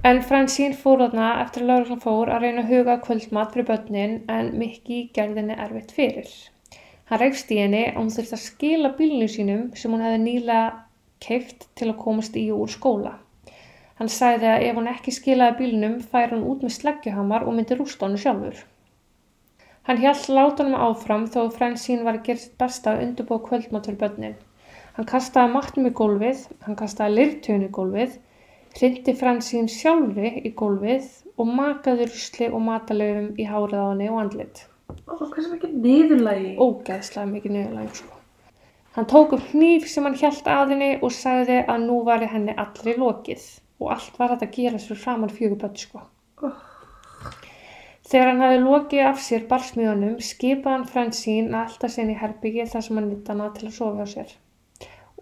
En 0.04 0.20
Fransín 0.28 0.74
fór 0.76 1.00
þarna 1.00 1.30
eftir 1.46 1.64
að 1.64 1.70
lauruglan 1.72 2.02
fór 2.04 2.32
að 2.36 2.44
reyna 2.44 2.66
að 2.66 2.74
huga 2.74 2.98
kvöldmat 3.06 3.54
fyrir 3.54 3.70
börnin 3.70 4.18
en 4.28 4.50
Mikki 4.60 5.06
gerði 5.16 5.40
henni 5.40 5.56
erfitt 5.64 5.94
fyrir. 5.96 6.28
Hann 7.14 7.22
reifst 7.22 7.52
í 7.54 7.60
henni 7.62 7.80
að 7.92 7.98
hún 8.00 8.08
þurfti 8.10 8.34
að 8.34 8.40
skila 8.42 8.90
bílinu 8.98 9.26
sínum 9.30 9.66
sem 9.78 9.92
hún 9.94 10.02
hefði 10.02 10.22
nýlega 10.22 10.62
keift 11.22 11.68
til 11.78 11.92
að 11.92 12.00
komast 12.00 12.40
í 12.42 12.48
og 12.50 12.64
úr 12.64 12.72
skóla. 12.74 13.12
Hann 14.00 14.10
sagði 14.10 14.48
að 14.50 14.66
ef 14.70 14.80
hún 14.80 14.90
ekki 14.90 15.14
skilaði 15.14 15.56
bílinum 15.60 16.00
fær 16.14 16.34
hann 16.34 16.48
út 16.50 16.66
með 16.66 16.74
sleggjuhamar 16.80 17.46
og 17.46 17.54
myndi 17.54 17.78
rústa 17.78 18.08
hann 18.08 18.18
sjálfur. 18.24 18.64
Hann 19.86 20.02
hjælt 20.02 20.26
látunum 20.40 20.80
áfram 20.88 21.30
þó 21.38 21.38
Fransín 21.60 22.02
var 22.10 22.18
að 22.18 22.26
gera 22.32 22.46
sitt 22.48 22.58
besta 22.66 22.96
að 22.96 23.06
undirbúa 23.06 23.46
kvöldmat 23.46 23.92
fyrir 23.92 24.02
börnin. 24.02 24.36
Hann 24.98 25.12
kastaði 25.14 25.54
matnum 25.54 25.94
í 25.94 25.96
gólfið, 26.02 26.44
hann 26.66 26.82
kastaði 26.82 27.20
lirtöun 27.20 27.70
í 27.70 27.72
gólfið, 27.78 28.20
hrindi 28.80 29.20
Fransín 29.22 29.70
sjálfri 29.70 30.34
í 30.50 30.56
gólfið 30.58 31.14
og 31.38 31.58
makaði 31.62 32.10
rusli 32.10 32.50
og 32.50 32.70
matalöfum 32.74 33.36
í 33.38 33.52
hárið 33.54 33.86
á 33.86 33.86
henni 33.92 34.10
og 34.10 34.24
andlit. 34.26 34.70
Ó, 35.08 35.14
hvað 35.20 35.40
sem 35.42 35.56
ekki 35.58 35.72
niðurlægi. 35.74 36.52
Ógeðslega 36.64 37.30
mikið 37.32 37.56
niðurlæg 37.58 37.96
sko. 38.02 38.20
Hann 38.94 39.10
tók 39.10 39.34
upp 39.38 39.46
hníf 39.54 39.88
sem 39.90 40.06
hann 40.06 40.18
hjælt 40.20 40.50
að 40.54 40.76
henni 40.76 40.90
og 41.02 41.14
sagði 41.16 41.64
að 41.66 41.86
nú 41.88 42.02
væri 42.06 42.30
henni 42.30 42.54
allri 42.64 42.94
lokið 43.00 43.48
og 43.82 43.96
allt 43.96 44.20
var 44.20 44.36
þetta 44.36 44.50
að 44.50 44.58
gera 44.60 44.82
svo 44.84 44.98
framann 45.00 45.34
fjögur 45.34 45.60
börn 45.64 45.80
sko. 45.82 46.04
Þegar 48.14 48.30
hann 48.30 48.44
hafi 48.46 48.60
lokið 48.62 49.08
af 49.10 49.22
sér 49.26 49.48
barsmiðunum 49.50 50.20
skipaði 50.22 50.76
hann 50.76 50.90
Fransín 50.92 51.50
að 51.54 51.64
alltaf 51.64 51.94
sinni 51.96 52.14
í 52.14 52.20
herbyggi 52.20 52.68
þar 52.70 52.86
sem 52.86 53.00
hann 53.00 53.10
nýtt 53.10 53.32
hana 53.34 53.50
til 53.56 53.70
að 53.70 53.78
sofa 53.80 54.06
á 54.06 54.08
sér 54.14 54.34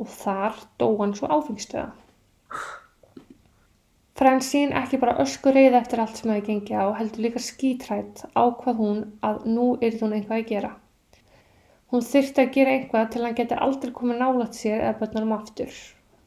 og 0.02 0.10
þar 0.12 0.60
dó 0.82 0.88
hann 1.00 1.14
svo 1.16 1.30
áfengstöða. 1.32 1.92
Fransín 4.20 4.74
ekki 4.78 4.98
bara 5.02 5.14
ösku 5.24 5.52
reyð 5.56 5.76
eftir 5.80 6.02
allt 6.04 6.18
sem 6.20 6.32
hefði 6.32 6.48
gengið 6.48 6.82
á 6.84 6.86
heldur 6.98 7.24
líka 7.26 7.42
skítrætt 7.44 8.24
ákvað 8.42 8.82
hún 8.84 8.98
að 9.28 9.46
nú 9.56 9.68
yrði 9.80 10.02
hún 10.02 10.16
eitthvað 10.18 10.42
að 10.42 10.50
gera. 10.50 10.72
Hún 11.94 12.04
þyrfti 12.08 12.44
að 12.44 12.52
gera 12.58 12.74
eitthvað 12.76 13.08
til 13.14 13.22
hann 13.26 13.38
geti 13.38 13.60
aldrei 13.68 13.94
komið 14.00 14.20
nálat 14.24 14.60
sér 14.60 14.84
eða 14.84 14.98
börnunum 15.00 15.34
aftur. 15.38 15.80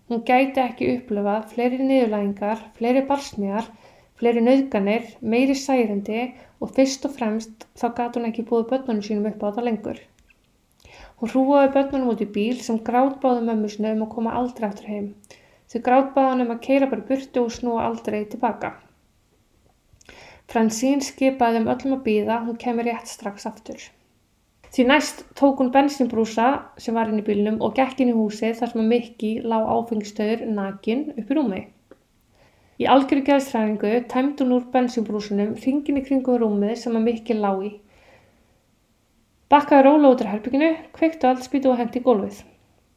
Hún 0.08 0.24
gæti 0.30 0.62
ekki 0.64 0.88
upplifað 0.94 1.46
fleiri 1.52 1.78
niðurlægingar, 1.82 2.64
fleiri 2.80 3.04
barsmíðar, 3.12 3.70
fleiri 4.20 4.42
nauðganir, 4.48 5.06
meiri 5.34 5.56
særindi 5.60 6.24
og 6.60 6.74
fyrst 6.76 7.06
og 7.08 7.14
fremst 7.20 7.68
þá 7.80 7.86
gæti 8.00 8.20
hún 8.20 8.28
ekki 8.32 8.48
búið 8.50 8.68
börnunum 8.72 9.06
sínum 9.06 9.30
upp 9.30 9.44
á 9.44 9.46
þetta 9.46 9.68
lengur. 9.68 10.02
Hún 11.20 11.32
hrúaði 11.36 11.72
börnunum 11.78 12.12
út 12.16 12.24
í 12.24 12.32
bíl 12.40 12.60
sem 12.64 12.82
grátbáði 12.90 13.46
mömmu 13.46 13.72
sinni 13.72 13.92
um 13.94 14.04
að 14.08 14.14
koma 14.18 14.36
aldrei 14.40 14.68
aftur 14.72 14.92
heim. 14.92 15.08
Þau 15.74 15.80
grátbáði 15.82 16.30
hann 16.30 16.42
um 16.44 16.54
að 16.54 16.62
keira 16.62 16.86
bara 16.86 17.02
burtu 17.08 17.40
og 17.42 17.50
snúa 17.50 17.88
aldrei 17.88 18.20
tilbaka. 18.30 18.68
Fransín 20.46 21.00
skipaði 21.02 21.58
þeim 21.58 21.70
öllum 21.72 21.94
að 21.96 22.02
býða, 22.04 22.36
hún 22.44 22.58
kemur 22.62 22.86
rétt 22.86 23.10
strax 23.10 23.48
aftur. 23.50 23.80
Því 24.74 24.84
næst 24.86 25.24
tók 25.38 25.58
hún 25.58 25.72
bensinbrúsa 25.74 26.46
sem 26.84 26.94
var 26.94 27.10
inn 27.10 27.18
í 27.18 27.24
bílnum 27.26 27.56
og 27.58 27.74
gekk 27.74 28.04
inn 28.04 28.12
í 28.12 28.14
húsið 28.14 28.60
þar 28.60 28.70
sem 28.70 28.82
að 28.84 28.92
Mikki 28.92 29.30
lág 29.42 29.66
áfengistöður 29.70 30.44
nakin 30.50 31.04
upp 31.14 31.30
í 31.30 31.38
rúmi. 31.38 31.62
Í 32.82 32.88
algjöru 32.94 33.22
geðstræningu 33.28 33.92
tæmdi 34.14 34.42
hún 34.46 34.56
úr 34.56 34.68
bensinbrúsunum 34.74 35.56
ringin 35.64 35.98
í 35.98 36.04
kringum 36.06 36.38
rúmið 36.42 36.76
sem 36.84 36.98
að 36.98 37.06
Mikki 37.08 37.38
lág 37.38 37.64
í. 37.66 37.72
Bakkaði 39.50 39.86
róla 39.88 40.14
út 40.14 40.22
á 40.26 40.30
herbygginu, 40.32 40.70
kveiktu 40.94 41.30
allt 41.30 41.46
spýtu 41.46 41.70
og 41.70 41.82
hendi 41.82 42.02
í 42.02 42.06
gólfið. 42.06 42.44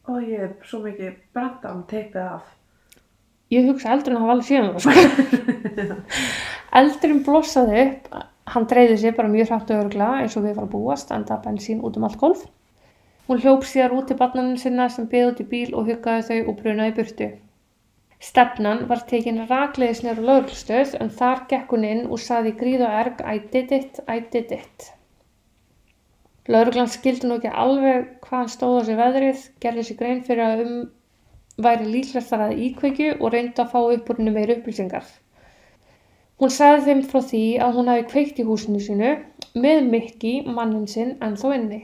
Og 0.10 0.22
ég 0.26 0.46
er 0.46 0.54
svo 0.66 0.82
mikið 0.86 1.18
brent 1.34 1.66
á 1.66 1.70
hann 1.70 1.86
teipið 1.90 2.24
af. 2.26 2.57
Ég 3.54 3.68
hugsa 3.70 3.94
eldurinn 3.96 4.20
hafa 4.20 4.34
alveg 4.36 4.48
síðan 4.50 4.74
það 4.76 4.82
sko. 4.84 5.96
eldurinn 6.82 7.24
blossaði 7.24 7.84
upp, 7.86 8.08
hann 8.52 8.68
dreyði 8.68 8.98
sér 9.00 9.16
bara 9.16 9.32
mjög 9.32 9.54
hrættu 9.54 9.78
örgla 9.78 10.10
eins 10.22 10.36
og 10.36 10.44
við 10.48 10.58
var 10.58 10.68
að 10.68 10.74
búast, 10.74 11.14
enda 11.16 11.40
bensín 11.44 11.84
út 11.88 12.00
um 12.00 12.08
allt 12.08 12.20
golf. 12.20 12.44
Hún 13.28 13.40
hljóp 13.44 13.64
síðar 13.68 13.96
út 13.96 14.10
til 14.12 14.18
barnaninn 14.20 14.60
sinna 14.60 14.88
sem 14.92 15.08
beði 15.12 15.30
út 15.32 15.40
í 15.44 15.48
bíl 15.52 15.70
og 15.76 15.88
huggaði 15.88 16.28
þau 16.28 16.52
og 16.52 16.60
brunaði 16.60 16.96
burtu. 17.00 17.30
Stefnan 18.24 18.86
var 18.90 19.04
tekin 19.10 19.44
rakleiðis 19.50 20.04
nýra 20.04 20.24
lögurlstöð 20.28 20.96
en 21.00 21.12
þar 21.20 21.44
gekk 21.52 21.74
hún 21.76 21.88
inn 21.88 22.06
og 22.08 22.22
saði 22.24 22.56
gríð 22.60 22.84
og 22.88 23.00
erg 23.02 23.24
I 23.24 23.40
did 23.54 23.74
it, 23.76 24.00
I 24.08 24.24
did 24.34 24.52
it. 24.56 24.92
Lögurglann 26.48 26.92
skildi 26.92 27.28
nú 27.28 27.38
ekki 27.38 27.52
alveg 27.52 28.08
hvað 28.24 28.42
hann 28.42 28.54
stóð 28.54 28.80
á 28.80 28.82
sig 28.88 29.00
veðrið, 29.00 29.44
gerði 29.64 29.84
sér 29.88 30.00
grein 30.00 30.24
fyrir 30.28 30.46
að 30.48 30.64
um 30.66 30.78
væri 31.66 31.88
líklegt 31.92 32.30
þar 32.30 32.44
að 32.48 32.60
íkveikju 32.68 33.14
og 33.18 33.34
reyndi 33.34 33.64
að 33.64 33.72
fá 33.74 33.80
upp 33.82 34.12
úr 34.12 34.20
henni 34.20 34.34
meiri 34.36 34.58
upplýsingar. 34.60 35.08
Hún 36.38 36.54
sagði 36.54 36.86
þeim 36.86 37.04
frá 37.12 37.22
því 37.32 37.44
að 37.66 37.78
hún 37.80 37.92
hafi 37.92 38.04
kveikt 38.12 38.42
í 38.42 38.46
húsinu 38.46 38.82
sínu 38.84 39.14
með 39.58 39.88
Mikki, 39.90 40.34
mannin 40.46 40.86
sinn, 40.92 41.16
ennþá 41.18 41.54
inni. 41.56 41.80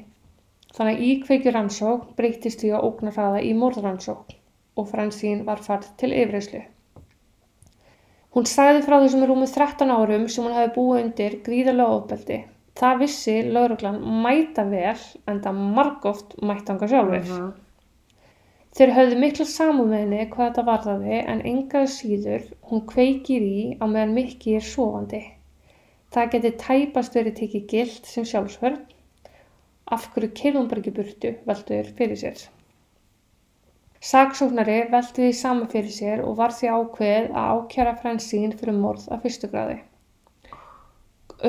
Þannig 0.78 0.99
að 0.99 1.07
íkveikju 1.09 1.53
rannsók 1.55 2.05
breytist 2.17 2.61
því 2.61 2.76
að 2.78 2.86
ógnarhraða 2.89 3.41
í 3.45 3.53
morðrannsók 3.57 4.38
og 4.78 4.88
Fransín 4.89 5.43
var 5.45 5.61
farð 5.61 5.89
til 6.01 6.09
yfirreyslu. 6.13 6.61
Hún 8.34 8.47
sagði 8.49 8.82
frá 8.86 8.95
þessum 8.97 9.26
rúmið 9.30 9.51
13 9.53 9.93
árum 9.93 10.24
sem 10.34 10.45
hún 10.45 10.55
hafi 10.57 10.71
búið 10.78 11.01
undir 11.03 11.36
gríðarlega 11.45 11.97
ofbeldi. 11.99 12.39
Það 12.74 13.03
vissi 13.03 13.36
lauruglan 13.45 13.99
mæta 14.24 14.65
vel 14.65 14.95
en 15.30 15.41
það 15.43 15.59
margóft 15.78 16.34
mættanga 16.41 16.89
sjálfur. 16.89 17.28
Mhm. 17.28 17.51
Þeir 18.74 18.91
höfðu 18.93 19.17
mikla 19.21 19.45
samúð 19.45 19.89
með 19.89 19.99
henni 20.01 20.21
hvað 20.34 20.47
þetta 20.47 20.61
varðaði 20.67 21.17
en 21.34 21.41
engaðu 21.49 21.89
síður 21.95 22.45
hún 22.69 22.80
kveikir 22.89 23.43
í 23.45 23.65
á 23.78 23.86
meðan 23.86 24.13
Mikki 24.15 24.55
er 24.57 24.63
sofandi. 24.65 25.19
Það 26.13 26.32
geti 26.34 26.51
tæpast 26.63 27.17
verið 27.17 27.36
tekið 27.39 27.67
gilt 27.74 28.09
sem 28.09 28.26
sjálfsvörn. 28.32 28.80
Af 29.93 30.07
hverju 30.15 30.30
keirðum 30.39 30.69
bara 30.71 30.82
ekki 30.82 30.93
burtu 30.95 31.34
velduður 31.49 31.91
fyrir 31.99 32.19
sér. 32.24 32.41
Saksóknari 34.03 34.80
veldi 34.95 35.19
því 35.19 35.28
saman 35.41 35.69
fyrir 35.71 35.93
sér 35.97 36.24
og 36.26 36.34
var 36.39 36.55
því 36.57 36.71
ákveð 36.78 37.30
að 37.30 37.51
ákjara 37.57 37.93
Fransín 38.01 38.55
fyrir 38.57 38.80
morð 38.80 39.05
af 39.13 39.21
fyrstu 39.28 39.51
gráði. 39.53 39.78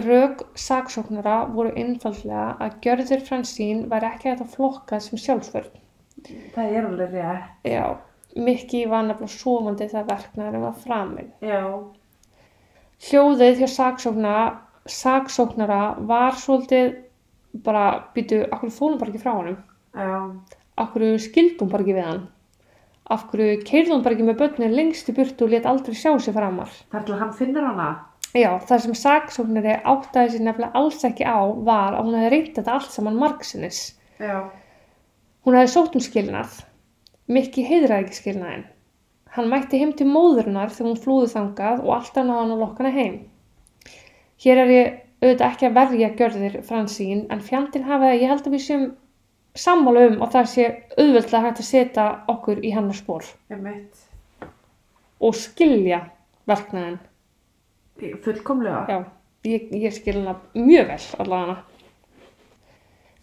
Rök 0.09 0.45
saksóknara 0.67 1.39
voru 1.57 1.73
einfallega 1.73 2.45
að 2.67 2.77
gjörður 2.85 3.25
Fransín 3.31 3.83
var 3.95 4.07
ekki 4.13 4.35
að 4.35 4.45
flokka 4.59 5.01
sem 5.01 5.25
sjálfsvörn. 5.25 5.73
Það 6.55 6.77
er 6.79 6.89
alveg 6.89 7.15
rétt. 7.15 7.53
Já, 7.69 7.85
Mikki 8.35 8.85
var 8.91 9.07
nefnilega 9.07 9.35
sofandi 9.35 9.89
þegar 9.91 10.09
verknæðurinn 10.11 10.67
var 10.67 10.77
framinn. 10.83 11.33
Já. 11.45 11.63
Hljóðið 13.05 13.61
hjá 13.63 13.69
saksóknara, 13.75 14.45
saksóknara 14.89 15.81
var 16.09 16.39
svolítið 16.41 16.95
bara, 17.65 17.85
býtu, 18.15 18.43
akkur 18.51 18.73
fólum 18.75 18.99
bara 19.01 19.13
ekki 19.13 19.23
frá 19.23 19.35
honum? 19.37 19.59
Já. 19.95 20.15
Akkur 20.81 21.05
skildum 21.23 21.71
bara 21.71 21.85
ekki 21.85 21.99
við 21.99 22.09
hann? 22.09 22.25
Hverju 23.05 23.61
keirðum 23.69 24.03
bara 24.03 24.17
ekki 24.17 24.27
með 24.27 24.39
börnin 24.41 24.75
lengst 24.75 25.11
í 25.13 25.15
burtu 25.15 25.45
og 25.45 25.53
let 25.53 25.67
aldrei 25.69 25.95
sjá 25.95 26.15
sig 26.19 26.35
framar? 26.35 26.73
Það 26.91 27.01
er 27.01 27.07
til 27.11 27.19
hann 27.21 27.33
finnur 27.37 27.67
hana. 27.69 27.89
Já, 28.35 28.51
það 28.67 28.81
sem 28.83 28.97
saksóknari 28.99 29.75
áttaði 29.87 30.33
sér 30.33 30.47
nefnilega 30.49 30.81
alls 30.81 31.05
ekki 31.07 31.27
á 31.29 31.39
var 31.69 31.95
að 31.95 32.09
hún 32.09 32.17
hefði 32.19 32.31
reynt 32.33 32.57
þetta 32.57 32.73
allt 32.75 32.91
saman 32.91 33.21
margsinnis. 33.21 33.83
Já. 34.19 34.49
Hún 35.45 35.59
hefði 35.59 35.73
sótt 35.75 35.97
um 35.99 36.05
skilnað. 36.05 36.61
Mikki 37.29 37.65
heiðraði 37.69 38.07
ekki 38.07 38.19
skilnaðin. 38.21 38.65
Hann 39.35 39.49
mætti 39.51 39.81
heim 39.81 39.93
til 39.99 40.07
móðurinnar 40.09 40.71
þegar 40.73 40.91
hún 40.91 41.01
flúði 41.05 41.31
þangað 41.33 41.81
og 41.85 41.95
alltaf 41.97 42.27
náði 42.27 42.41
hann 42.41 42.53
að 42.55 42.61
lokka 42.63 42.85
hana 42.85 42.93
heim. 42.95 43.17
Hér 44.45 44.61
er 44.63 44.73
ég 44.73 44.93
auðvitað 45.25 45.47
ekki 45.49 45.67
að 45.69 45.77
verja 45.79 46.11
gjörðir 46.19 46.57
Fransín 46.69 47.25
en 47.33 47.43
fjandinn 47.43 47.87
hafa 47.89 48.11
það, 48.11 48.21
ég 48.21 48.31
held 48.33 48.47
að 48.49 48.55
við 48.57 48.65
séum 48.67 48.87
sammála 49.65 50.07
um 50.11 50.17
og 50.25 50.33
það 50.35 50.49
sé 50.53 50.67
auðvöldlega 50.99 51.43
hægt 51.47 51.63
að 51.63 51.69
setja 51.69 52.07
okkur 52.33 52.61
í 52.65 52.73
hennar 52.75 52.99
spór 52.99 53.27
Ég 53.53 53.61
mitt. 53.63 54.01
og 55.21 55.37
skilja 55.39 56.01
verknæðin. 56.51 56.99
Fullkomlega. 58.25 58.85
Já, 58.91 58.99
ég, 59.49 59.71
ég 59.73 59.95
skil 59.95 60.19
hana 60.19 60.35
mjög 60.55 60.91
vel 60.91 61.03
allavega. 61.25 61.57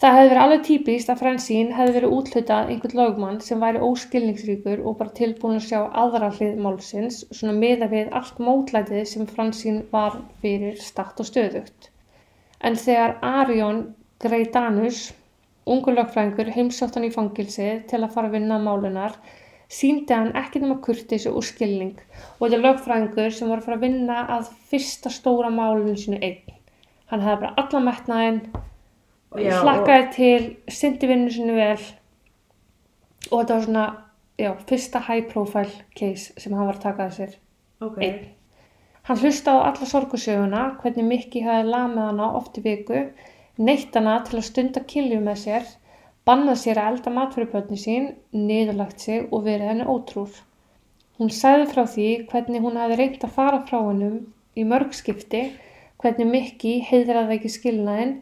Það 0.01 0.15
hefði 0.17 0.29
verið 0.31 0.41
alveg 0.41 0.61
típist 0.65 1.09
að 1.13 1.19
Fransín 1.19 1.67
hefði 1.77 1.91
verið 1.93 2.13
útlutað 2.15 2.69
einhvern 2.73 2.97
lögmann 2.97 3.35
sem 3.45 3.59
væri 3.61 3.81
óskilningsríkur 3.85 4.79
og 4.81 4.95
bara 4.97 5.11
tilbúin 5.19 5.59
að 5.59 5.67
sjá 5.67 5.77
aðra 6.03 6.31
hlið 6.39 6.55
málsins, 6.65 7.19
svona 7.29 7.53
miða 7.53 7.85
við 7.91 8.09
allt 8.17 8.39
mótlætið 8.41 9.03
sem 9.11 9.27
Fransín 9.29 9.77
var 9.91 10.15
fyrir 10.41 10.79
start 10.81 11.21
og 11.21 11.27
stöðugt. 11.29 11.91
En 12.65 12.79
þegar 12.81 13.13
Arjón 13.21 13.83
Greidanus, 14.25 15.03
ungur 15.69 15.93
lögfræðingur, 15.99 16.49
heimsótt 16.57 16.97
hann 16.97 17.05
í 17.05 17.13
fangilsið 17.13 17.85
til 17.93 18.01
að 18.01 18.17
fara 18.17 18.31
að 18.31 18.39
vinna 18.39 18.57
málunar, 18.65 19.13
síndi 19.69 20.17
hann 20.17 20.33
ekki 20.41 20.63
nema 20.65 20.79
kurtis 20.81 21.29
og 21.29 21.45
skilning 21.45 22.01
og 22.39 22.47
þetta 22.47 22.63
lögfræðingur 22.65 23.37
sem 23.37 23.53
var 23.53 23.61
að 23.61 23.69
fara 23.69 23.77
að 23.77 23.85
vinna 23.85 24.25
að 24.39 24.49
fyrsta 24.73 25.13
stóra 25.13 25.53
málinu 25.53 25.93
sínu 25.93 26.17
einn. 26.25 26.59
Hann 27.13 27.21
hefði 27.21 27.45
bara 27.45 27.55
alla 27.61 27.85
metnaðinn, 27.85 28.43
hlakkaði 29.31 30.07
til, 30.15 30.55
syndi 30.67 31.07
vinnu 31.07 31.31
sinni 31.31 31.53
vel 31.55 31.79
og 33.31 33.37
þetta 33.39 33.55
var 33.55 33.65
svona, 33.65 33.85
já, 34.41 34.51
fyrsta 34.67 34.99
high 35.07 35.27
profile 35.31 35.85
case 35.95 36.33
sem 36.37 36.53
hann 36.53 36.67
var 36.67 36.79
að 36.79 36.85
taka 36.87 37.05
að 37.07 37.17
sér 37.19 37.35
Ok. 37.81 37.97
einn. 38.03 38.25
Hann 39.07 39.17
hlustaði 39.17 39.61
á 39.61 39.67
alla 39.71 39.87
sorgusöguna, 39.89 40.63
hvernig 40.81 41.05
Mikki 41.07 41.41
hafi 41.45 41.69
lamið 41.69 42.03
hana 42.05 42.27
oft 42.37 42.57
í 42.59 42.61
viku, 42.65 43.05
neitt 43.57 43.95
hana 43.95 44.19
til 44.27 44.37
að 44.37 44.45
stunda 44.49 44.83
kynlíf 44.91 45.23
með 45.25 45.39
sér, 45.45 45.71
bannað 46.27 46.59
sér 46.61 46.77
að 46.77 46.91
elda 46.91 47.13
mat 47.15 47.33
fyrir 47.33 47.49
börni 47.53 47.79
sín, 47.81 48.11
niðurlagt 48.33 48.99
sig 49.01 49.25
og 49.31 49.45
verið 49.47 49.71
henni 49.71 49.87
ótrúr. 49.89 50.29
Hún 51.17 51.31
sagði 51.33 51.71
frá 51.71 51.85
því 51.87 52.09
hvernig 52.29 52.61
hún 52.61 52.77
hafi 52.77 52.99
reynt 52.99 53.23
að 53.25 53.33
fara 53.39 53.63
frá 53.65 53.79
hennum 53.87 54.19
í 54.57 54.63
mörg 54.67 54.93
skipti, 54.93 55.51
hvernig 56.01 56.29
Mikki 56.29 56.75
heiðraði 56.85 57.39
ekki 57.39 57.49
skilnaðinn, 57.55 58.19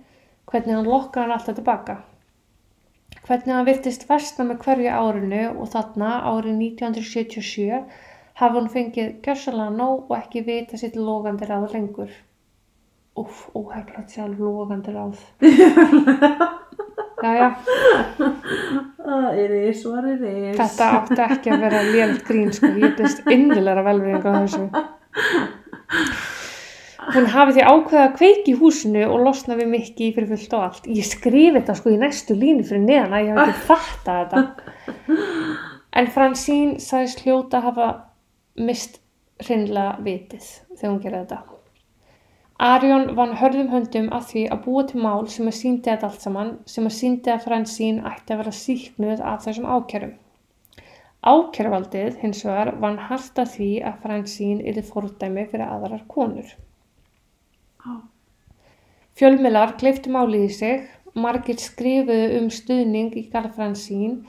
hvernig 0.52 0.76
hann 0.76 0.90
lokkaði 0.90 1.26
hann 1.26 1.36
alltaf 1.38 1.58
tilbaka. 1.60 1.98
Hvernig 3.26 3.54
hann 3.56 3.68
virtist 3.68 4.06
versna 4.10 4.46
með 4.50 4.64
hverju 4.66 4.94
árinu 4.94 5.44
og 5.52 5.70
þarna 5.74 6.14
árið 6.32 6.56
1977 6.70 7.84
hafi 8.40 8.56
hún 8.58 8.72
fengið 8.74 9.12
gjörsalega 9.26 9.76
nóg 9.76 10.10
og 10.10 10.16
ekki 10.18 10.46
vita 10.48 10.80
sitt 10.80 10.98
logandi 10.98 11.50
ráð 11.50 11.74
lengur. 11.76 12.12
Úff, 13.20 13.48
óheflagt 13.58 14.16
sjálf 14.16 14.40
logandi 14.40 14.96
ráð. 14.96 15.22
Já, 17.20 17.32
já, 17.36 17.50
Ah, 19.10 19.34
it 19.34 19.52
is 19.52 19.86
what 19.86 20.06
it 20.06 20.22
is. 20.22 20.58
Þetta 20.60 20.90
átti 21.00 21.22
ekki 21.26 21.52
að 21.52 21.64
vera 21.66 21.80
lélitt 21.84 22.28
grín 22.28 22.52
sko, 22.54 22.70
ég 22.78 22.94
byrst 23.00 23.26
innilega 23.34 23.82
velverðing 23.88 24.24
á 24.24 24.32
þessu. 24.38 24.70
Hún 27.10 27.26
hafi 27.34 27.56
því 27.56 27.64
ákveða 27.66 28.06
að 28.06 28.16
kveiki 28.20 28.54
húsinu 28.60 29.06
og 29.10 29.24
losna 29.26 29.56
við 29.58 29.72
mikki 29.72 30.12
fyrir 30.14 30.30
fullt 30.30 30.56
og 30.58 30.66
allt. 30.68 30.90
Ég 30.94 31.08
skrifi 31.08 31.56
þetta 31.56 31.76
sko 31.80 31.94
í 31.94 31.98
næstu 32.02 32.38
línu 32.38 32.66
fyrir 32.68 32.84
neðan 32.86 33.16
að 33.18 33.24
ég 33.26 33.40
hef 33.40 33.48
ekki 33.48 33.68
fattað 33.70 34.34
þetta. 34.34 34.74
En 36.00 36.10
Fransín 36.14 36.76
sagðist 36.84 37.24
hljóta 37.26 37.60
að 37.60 37.70
hafa 37.70 37.88
mist 38.62 39.00
hreinlega 39.42 39.96
vitið 40.06 40.46
þegar 40.76 40.92
hún 40.92 41.02
gerði 41.06 41.24
þetta. 41.24 41.40
Arjón 42.70 43.06
vann 43.16 43.38
hörðum 43.40 43.70
höndum 43.72 44.10
að 44.14 44.26
því 44.30 44.46
að 44.54 44.64
búa 44.66 44.86
til 44.88 45.02
mál 45.02 45.28
sem 45.32 45.48
að 45.48 45.58
síndi 45.64 45.88
þetta 45.90 46.10
allt 46.10 46.26
saman, 46.26 46.50
sem 46.68 46.88
að 46.90 46.98
síndi 46.98 47.32
að 47.32 47.46
Fransín 47.48 48.02
ætti 48.06 48.36
að 48.36 48.42
vera 48.44 48.58
síknuð 48.60 49.22
af 49.34 49.46
þessum 49.48 49.70
ákjærum. 49.78 50.16
Ákjæruvaldið 51.20 52.18
hins 52.22 52.46
vegar 52.46 52.76
vann 52.84 53.00
hart 53.10 53.40
að 53.40 53.54
því 53.56 53.70
að 53.88 54.02
Fransín 54.04 54.60
yrði 54.60 54.84
fordæmi 54.92 55.48
fyrir 55.52 55.72
aðrar 55.72 56.04
konur. 56.12 56.52
Fjölmiðlar 59.20 59.76
kleiftu 59.80 60.12
málið 60.16 60.46
í 60.46 60.52
sig, 60.56 60.88
margir 61.16 61.60
skrifuðu 61.60 62.38
um 62.40 62.48
stuðning 62.54 63.16
í 63.20 63.26
garð 63.34 63.58
Fransín, 63.58 64.22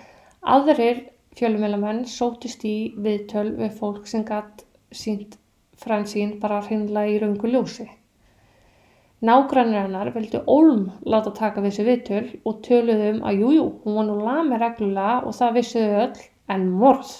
aðrir 0.42 1.04
fjölmiðlamenn 1.38 2.04
sótust 2.10 2.64
í 2.66 2.92
viðtöl 2.98 3.52
við 3.58 3.76
fólk 3.78 4.08
sem 4.10 4.24
gatt 4.26 4.64
sínt 4.90 5.36
Fransín 5.80 6.38
bara 6.42 6.60
hreinlega 6.66 7.12
í 7.12 7.18
raungu 7.22 7.50
ljósi. 7.52 7.86
Nágrannir 9.20 9.84
hennar 9.84 10.10
vildu 10.14 10.40
ólm 10.48 10.86
láta 11.04 11.30
taka 11.36 11.60
við 11.60 11.70
þessu 11.70 11.86
viðtöl 11.86 12.40
og 12.48 12.60
töluðu 12.64 13.08
um 13.14 13.22
að 13.28 13.42
jújú, 13.44 13.66
hún 13.84 13.98
var 13.98 14.06
nú 14.08 14.18
lami 14.24 14.60
reglulega 14.62 15.16
og 15.28 15.36
það 15.36 15.56
vissuðu 15.58 16.02
öll, 16.06 16.22
en 16.50 16.66
morð. 16.82 17.14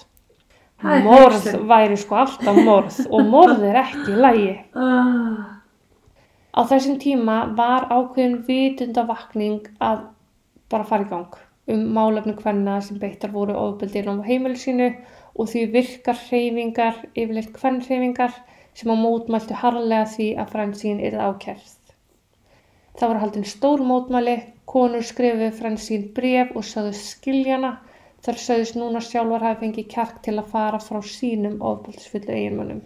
Morð 0.81 1.49
væri 1.68 1.99
sko 2.01 2.22
alltaf 2.22 2.61
morð 2.64 3.03
og 3.11 3.26
morð 3.28 3.66
er 3.68 3.83
ekki 3.83 4.16
lægi. 4.16 4.55
Á 6.51 6.61
þessum 6.70 6.98
tíma 7.03 7.36
var 7.59 7.86
ákveðin 7.90 8.40
vitundavakning 8.48 9.70
að 9.78 10.03
bara 10.72 10.88
fara 10.88 11.07
í 11.07 11.11
gang 11.12 11.38
um 11.70 11.82
málefni 11.94 12.34
hvenna 12.38 12.78
sem 12.82 12.98
beittar 12.98 13.32
voru 13.34 13.55
ofbeldir 13.55 14.09
á 14.11 14.14
heimilu 14.26 14.59
sínu 14.59 14.88
og 15.38 15.51
því 15.51 15.66
virkar 15.74 16.18
hreyfingar, 16.26 16.96
yfirleitt 17.14 17.53
hvernhreyfingar 17.59 18.34
sem 18.74 18.90
á 18.90 18.96
mótmæltu 18.98 19.59
harlega 19.62 20.09
því 20.14 20.28
að 20.42 20.51
fransín 20.55 21.03
yrði 21.07 21.28
ákerð. 21.28 21.76
Það 22.98 23.09
voru 23.12 23.22
haldin 23.24 23.46
stór 23.53 23.84
mótmæli, 23.86 24.36
konur 24.66 25.07
skrifuðu 25.07 25.53
fransín 25.57 26.09
bref 26.16 26.55
og 26.57 26.66
sögðust 26.66 27.14
skiljana 27.14 27.76
þar 28.24 28.40
sögðust 28.44 28.78
núna 28.78 29.03
sjálfar 29.05 29.46
hafi 29.46 29.64
fengið 29.64 29.90
kjark 29.94 30.22
til 30.26 30.36
að 30.38 30.51
fara 30.55 30.80
frá 30.82 31.01
sínum 31.07 31.61
ofbeldisfullu 31.62 32.34
eiginmönnum. 32.36 32.82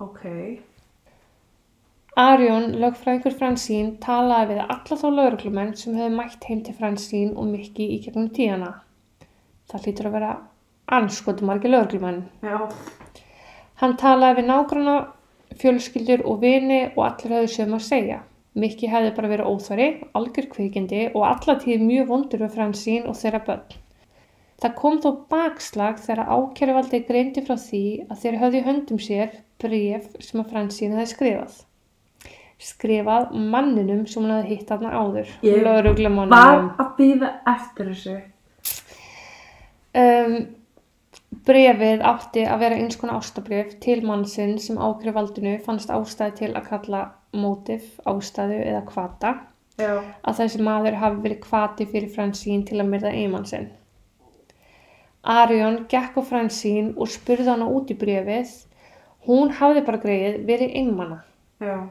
ok. 0.00 0.22
Arjón, 2.14 2.76
lögfræðingur 2.78 3.34
Fransín, 3.34 3.86
talaði 3.98 4.52
við 4.52 4.58
alla 4.62 4.96
þá 5.00 5.06
lauruglumenn 5.16 5.72
sem 5.74 5.96
hefðu 5.98 6.14
mætt 6.14 6.44
heim 6.46 6.60
til 6.62 6.74
Fransín 6.78 7.32
og 7.34 7.48
Mikki 7.50 7.88
í 7.90 7.96
gegnum 8.04 8.28
tíðana. 8.36 8.68
Það 9.66 9.88
hlýtur 9.88 10.08
að 10.10 10.14
vera 10.14 10.28
anskotu 10.98 11.48
margir 11.48 11.74
lauruglumenn. 11.74 12.20
Já. 12.46 12.68
Hann 13.82 13.96
talaði 13.98 14.38
við 14.38 14.48
nágranna, 14.52 14.94
fjölskyldur 15.58 16.22
og 16.30 16.38
vini 16.46 16.80
og 16.92 17.02
allir 17.08 17.36
höfðu 17.40 17.52
sögum 17.56 17.76
að 17.80 17.84
segja. 17.88 18.20
Mikki 18.54 18.92
hefði 18.94 19.10
bara 19.18 19.34
verið 19.34 19.50
óþvari, 19.50 19.90
algjör 20.14 20.50
kvikindi 20.54 21.02
og 21.16 21.26
allatíð 21.32 21.82
mjög 21.82 22.08
vondur 22.14 22.46
við 22.46 22.54
Fransín 22.60 23.10
og 23.10 23.18
þeirra 23.18 23.42
börn. 23.50 23.76
Það 24.62 24.80
kom 24.84 25.02
þó 25.02 25.10
bakslag 25.34 25.98
þegar 25.98 26.30
ákæruvaldi 26.30 27.04
greindi 27.10 27.42
frá 27.42 27.58
því 27.58 27.84
að 28.06 28.22
þeir 28.22 28.42
höfðu 28.46 28.66
höndum 28.70 29.06
sér 29.10 29.38
bref 29.58 30.12
sem 30.22 30.46
að 30.46 30.50
Fransín 30.54 30.94
hefði 30.94 31.10
skrifað. 31.16 31.62
Skrifað 32.62 33.32
manninum 33.34 34.04
sem 34.06 34.22
hún 34.22 34.36
hefði 34.36 34.54
hitt 34.54 34.68
þarna 34.70 34.92
áður, 34.94 35.32
Ég 35.42 35.64
Var 36.30 36.84
að 36.84 36.92
býða 36.98 37.30
eftir 37.54 37.90
þessu. 37.90 38.14
Um, 39.94 40.36
brefið 41.46 42.04
átti 42.06 42.44
að 42.48 42.62
vera 42.64 42.78
eins 42.80 42.98
konar 42.98 43.20
ástabref 43.20 43.74
til 43.82 44.00
mannsinn 44.06 44.56
sem 44.62 44.78
ákæruvaldinu 44.78 45.58
fannst 45.64 45.90
ástæði 45.92 46.36
til 46.40 46.52
að 46.54 46.68
kalla 46.70 47.02
mótif, 47.34 47.98
ástæðu 48.06 48.60
eða 48.62 48.84
kvata 48.88 49.34
Já. 49.78 49.98
að 50.22 50.36
þessi 50.40 50.62
maður 50.62 51.00
hafi 51.00 51.22
verið 51.24 51.40
kvati 51.42 51.86
fyrir 51.90 52.12
Fransín 52.14 52.62
til 52.66 52.78
að 52.78 52.90
myrða 52.92 53.10
eigimann 53.14 53.48
sinn. 53.50 53.72
Arjón 55.24 55.84
gekk 55.90 56.18
á 56.20 56.22
Fransín 56.22 56.92
og 57.00 57.10
spurði 57.10 57.48
hana 57.48 57.66
út 57.66 57.90
í 57.90 57.96
brefið. 57.98 58.50
Hún 59.24 59.54
hafði 59.58 59.82
bara 59.86 60.02
greið 60.02 60.42
verið 60.46 60.74
einmanna. 60.80 61.22
Já. 61.64 61.88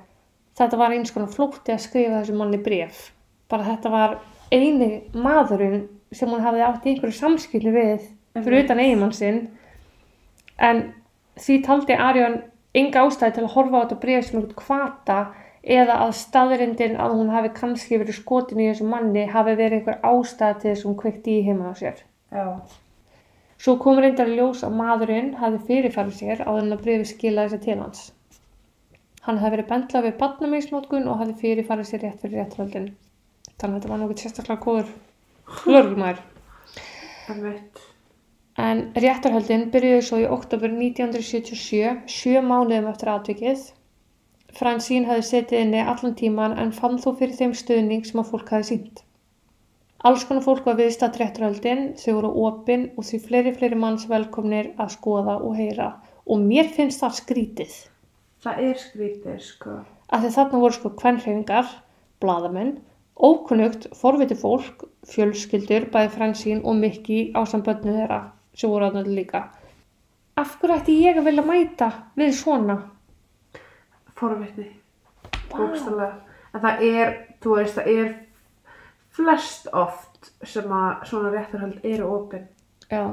Þetta 0.57 0.77
var 0.77 0.93
eins 0.93 1.13
konar 1.13 1.31
flótti 1.33 1.73
að 1.73 1.83
skrifa 1.87 2.19
þessu 2.19 2.37
manni 2.37 2.59
bref. 2.61 3.07
Bara 3.49 3.67
þetta 3.71 3.91
var 3.93 4.17
eini 4.53 4.89
maðurinn 5.17 5.87
sem 6.13 6.29
hún 6.29 6.43
hafði 6.45 6.65
átt 6.67 6.85
í 6.85 6.93
einhverju 6.93 7.17
samskilju 7.17 7.73
við 7.73 8.09
fyrir 8.37 8.63
utan 8.63 8.81
eigimann 8.83 9.15
sinn. 9.17 9.39
En 10.61 10.83
því 11.41 11.59
taldi 11.65 11.97
Arjón 11.97 12.41
enga 12.77 13.05
ástæði 13.07 13.37
til 13.37 13.47
að 13.47 13.55
horfa 13.55 13.81
á 13.81 13.83
þetta 13.83 13.99
bref 14.03 14.27
sem 14.27 14.39
einhvern 14.39 14.61
kvata 14.61 15.19
eða 15.63 15.99
að 16.05 16.15
staðrindin 16.19 16.97
að 16.99 17.17
hún 17.17 17.33
hafi 17.33 17.53
kannski 17.57 17.99
verið 18.01 18.19
skotin 18.19 18.61
í 18.61 18.69
þessu 18.69 18.87
manni 18.89 19.25
hafi 19.31 19.53
verið 19.57 19.79
einhver 19.79 20.01
ástæði 20.05 20.59
til 20.59 20.71
þess 20.71 20.83
að 20.83 20.89
hún 20.89 20.97
kveikti 21.01 21.37
í 21.37 21.45
heima 21.47 21.71
á 21.71 21.73
sér. 21.79 22.01
Já. 22.33 22.47
Svo 23.63 23.77
kom 23.79 24.01
reyndar 24.01 24.27
ljós 24.27 24.65
að 24.67 24.75
maðurinn 24.75 25.33
hafi 25.39 25.61
fyrirfærið 25.69 26.17
sér 26.19 26.43
en 26.43 26.75
að 26.75 26.81
brefi 26.83 27.07
skilaði 27.13 27.53
sér 27.53 27.63
til 27.63 27.79
hans. 27.79 28.01
Hann 29.23 29.39
hafi 29.39 29.55
verið 29.55 29.69
bendlað 29.71 30.05
við 30.07 30.15
badnamísnótkun 30.19 31.05
og 31.07 31.19
hafi 31.21 31.33
fyrirfærið 31.41 31.89
sér 31.89 32.01
rétt 32.03 32.23
fyrir 32.23 32.41
réttröldin. 32.41 32.89
Þannig 33.55 33.75
að 33.75 33.75
þetta 33.77 33.91
var 33.91 34.01
nokkuð 34.01 34.23
sérstaklega 34.23 34.63
góður 34.65 34.89
lörgumær. 35.73 36.19
En 38.63 38.81
réttarhöldin 39.05 39.69
byrjuði 39.73 40.01
svo 40.07 40.19
í 40.21 40.27
oktober 40.37 40.73
1977, 40.73 41.93
sjö 42.17 42.43
mánuðum 42.49 42.89
eftir 42.91 43.13
atvikið. 43.13 43.63
Fransín 44.59 45.07
hafði 45.09 45.25
setið 45.29 45.63
inni 45.65 45.81
allan 45.93 46.13
tíman 46.19 46.57
en 46.61 46.75
fann 46.75 46.99
þó 47.01 47.09
fyrir 47.21 47.39
þeim 47.39 47.55
stuðning 47.57 48.03
sem 48.05 48.21
að 48.21 48.29
fólk 48.33 48.51
hafði 48.53 48.69
sínt. 48.69 49.01
Alls 50.03 50.27
konar 50.27 50.43
fólk 50.43 50.67
var 50.67 50.75
viðstætt 50.77 51.17
réttarhöldin, 51.21 51.93
þau 51.95 52.11
voru 52.19 52.33
opin 52.49 52.89
og 52.97 53.07
því 53.07 53.21
fleiri 53.23 53.55
fleiri 53.55 53.79
manns 53.79 54.03
velkomnir 54.11 54.73
að 54.75 54.93
skoða 54.97 55.39
og 55.39 55.55
heyra. 55.57 55.89
Og 56.27 56.43
mér 56.43 56.67
finnst 56.75 57.01
það 57.01 57.19
skrítið. 57.23 57.73
Það 58.43 58.63
er 58.67 58.79
skrítið, 58.81 59.35
sko. 59.39 59.77
Af 60.13 60.23
því 60.23 60.31
þarna 60.35 60.61
voru 60.63 60.75
sko 60.75 60.91
kvennhreyfingar, 60.99 61.69
bladamenn, 62.23 62.73
ókunnugt, 63.15 63.87
forviti 63.95 64.35
fólk, 64.37 64.83
fjölskyldur, 65.07 65.87
bæði 65.93 66.11
Fransín 66.13 66.63
og 66.67 66.75
Mikki 66.81 67.29
á 67.31 67.47
samböndu 67.47 67.93
þeirra 67.93 68.19
sem 68.57 68.71
voru 68.71 68.89
aðnöld 68.89 69.13
líka. 69.15 69.45
Af 70.39 70.57
hverju 70.59 70.75
ætti 70.75 70.97
ég 71.03 71.19
að 71.19 71.27
vilja 71.29 71.45
mæta 71.45 71.89
við 72.19 72.33
svona? 72.37 72.77
Forvitni. 74.17 74.67
Bókstaflega. 75.51 76.15
En 76.53 76.63
það 76.63 76.83
er, 76.87 77.13
þú 77.41 77.57
veist, 77.57 77.77
það 77.77 77.91
er 77.93 78.09
flest 79.13 79.69
oft 79.73 80.31
sem 80.47 80.73
að 80.73 81.05
svona 81.09 81.31
réttarhöld 81.33 81.85
eru 81.85 82.09
Ja, 82.89 83.05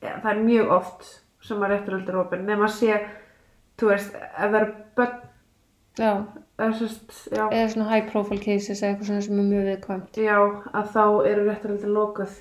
það 0.00 0.30
er 0.30 0.40
mjög 0.44 0.72
oft 0.78 1.04
sem 1.44 1.62
að 1.62 1.74
réttarhöld 1.74 2.08
eru 2.08 2.22
opin. 2.22 2.46
Nefn 2.46 2.66
að 2.66 2.74
sé, 2.74 2.98
þú 3.80 3.90
veist, 3.90 4.14
ef 4.14 4.50
það 4.50 4.58
eru 4.60 4.68
börn, 4.98 5.16
já, 5.98 6.10
sérst, 6.78 7.16
já, 7.30 7.44
eða 7.48 7.70
svona 7.72 7.88
high 7.90 8.10
profile 8.10 8.42
cases 8.42 8.82
eða 8.82 8.92
eitthvað 8.92 9.08
svona 9.10 9.24
sem 9.26 9.40
er 9.40 9.48
mjög 9.48 9.64
viðkvæmt. 9.70 10.20
já, 10.24 10.36
að 10.72 10.92
þá 10.94 11.04
eru 11.32 11.48
réttarhöldin 11.48 11.96
lokuð 11.96 12.38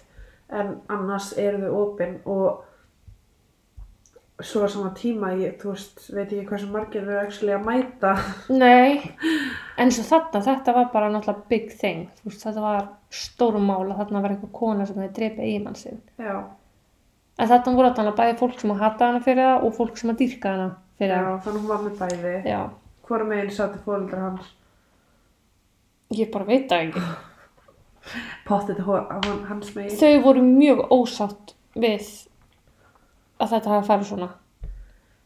en 0.54 0.76
annars 0.94 1.32
eru 1.42 1.64
þau 1.64 1.82
opin 1.88 2.20
og 2.30 2.64
svo 4.44 4.66
á 4.66 4.68
sama 4.68 4.90
tíma, 4.98 5.30
ég, 5.40 5.54
þú 5.62 5.72
veist, 5.72 6.02
veit 6.12 6.26
ekki 6.28 6.48
hversu 6.50 6.68
margir 6.74 7.06
eru 7.06 7.20
actually 7.22 7.54
að 7.56 7.68
mæta. 7.68 8.16
Nei, 8.64 9.00
en 9.80 9.94
svo 9.94 10.04
þarna, 10.10 10.42
þetta 10.44 10.74
var 10.76 10.90
bara 10.92 11.12
náttúrulega 11.14 11.48
big 11.50 11.70
thing. 11.80 12.10
Þú 12.20 12.32
veist, 12.32 12.44
þetta 12.44 12.64
var 12.66 12.90
stórum 13.14 13.70
mál 13.70 13.86
að 13.86 14.02
þarna 14.02 14.24
var 14.26 14.34
eitthvað 14.34 14.52
kona 14.58 14.88
sem 14.90 15.00
hefði 15.00 15.14
drepið 15.20 15.46
eiginmann 15.48 15.80
sinn. 15.80 16.02
Já, 16.20 16.36
En 17.40 17.50
þarna 17.50 17.72
voru 17.78 17.94
þarna 17.98 18.12
bæði 18.18 18.34
fólk 18.38 18.60
sem 18.62 18.72
að 18.74 18.82
hata 18.84 19.06
hana 19.10 19.20
fyrir 19.26 19.48
það 19.48 19.64
og 19.66 19.72
fólk 19.74 19.96
sem 19.98 20.12
að 20.12 20.20
dýrka 20.20 20.52
hana 20.54 20.68
fyrir 21.00 21.16
já, 21.16 21.32
þannig 21.46 21.62
hún 21.62 21.72
var 21.72 21.86
með 21.86 22.02
bæði. 22.02 22.36
Já, 22.50 22.60
Hvora 23.04 23.26
meginn 23.28 23.52
sátti 23.52 23.82
fóreldrar 23.84 24.28
hans? 24.30 24.52
ég 26.14 26.30
bara 26.34 26.46
veit 26.48 26.70
það 26.70 26.86
ekki. 26.88 27.04
Pottið 28.48 28.82
hans 28.86 29.74
meginn. 29.76 29.98
Þau 30.00 30.24
voru 30.26 30.46
mjög 30.46 30.86
ósátt 30.94 31.54
við 31.74 32.08
að 33.42 33.56
þetta 33.56 33.74
hafa 33.74 33.88
farið 33.90 34.10
svona. 34.12 34.30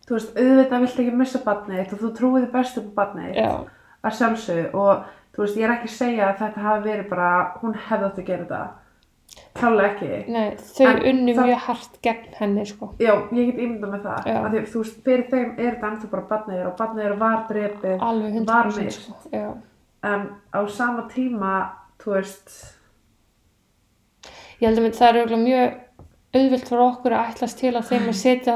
Þú 0.08 0.16
veist, 0.16 0.36
auðvitað 0.40 0.84
vilt 0.86 1.00
ekki 1.04 1.20
missa 1.20 1.40
barnið 1.44 1.94
og 1.94 2.02
þú 2.02 2.10
trúið 2.16 2.50
best 2.54 2.78
upp 2.80 2.92
á 2.96 2.98
barnið 3.02 3.40
að 3.44 4.14
sjálfsögðu 4.20 4.68
og 4.80 5.08
þú 5.36 5.44
veist, 5.44 5.58
ég 5.60 5.68
er 5.68 5.74
ekki 5.74 5.90
að 5.90 5.98
segja 5.98 6.28
að 6.30 6.38
þetta 6.44 6.64
hafi 6.64 6.86
verið 6.88 7.10
bara, 7.12 7.32
hún 7.62 7.76
hefði 7.76 8.08
átt 8.08 8.22
að 8.22 8.30
gera 8.30 8.46
þetta 8.46 8.62
klálega 9.58 9.88
ekki. 9.94 10.32
Nei, 10.32 10.50
þau 10.56 10.88
En 10.88 11.00
unnu 11.12 11.34
það- 11.36 11.48
mjög 11.50 11.64
hart 11.68 11.98
gegn 12.04 12.34
henni 12.40 12.66
sko. 12.66 12.90
Já, 13.00 13.14
ég 13.32 13.46
get 13.52 13.60
ímyndað 13.66 13.92
með 13.96 14.04
það. 14.04 14.52
Því, 14.52 14.62
þú 14.74 14.84
veist, 14.84 15.04
fyrir 15.04 15.26
þeim 15.32 15.52
er 15.60 15.72
þetta 15.76 15.92
ennþá 15.92 16.10
bara 16.12 16.26
þeirra 16.48 16.68
og 16.68 16.78
þeirra 16.96 17.18
var 17.20 17.48
alveg 18.00 18.46
Var 18.48 18.66
100% 18.72 18.84
myrt. 18.84 18.94
sko. 18.94 19.14
Já. 19.32 19.54
En 20.04 20.30
á 20.54 20.60
sama 20.70 21.08
tíma, 21.10 21.70
þú 22.00 22.14
veist, 22.14 22.74
Ég 24.62 24.68
held 24.70 24.80
að 24.80 24.86
það 24.98 25.08
er 25.10 25.18
örugglega 25.22 25.44
mjög 25.48 25.74
auðvilt 26.34 26.68
fyrir 26.70 26.82
okkur 26.82 27.14
að 27.14 27.28
ætlast 27.32 27.58
til 27.60 27.74
að 27.78 27.86
þeim 27.92 28.08
að 28.10 28.16
setja 28.18 28.56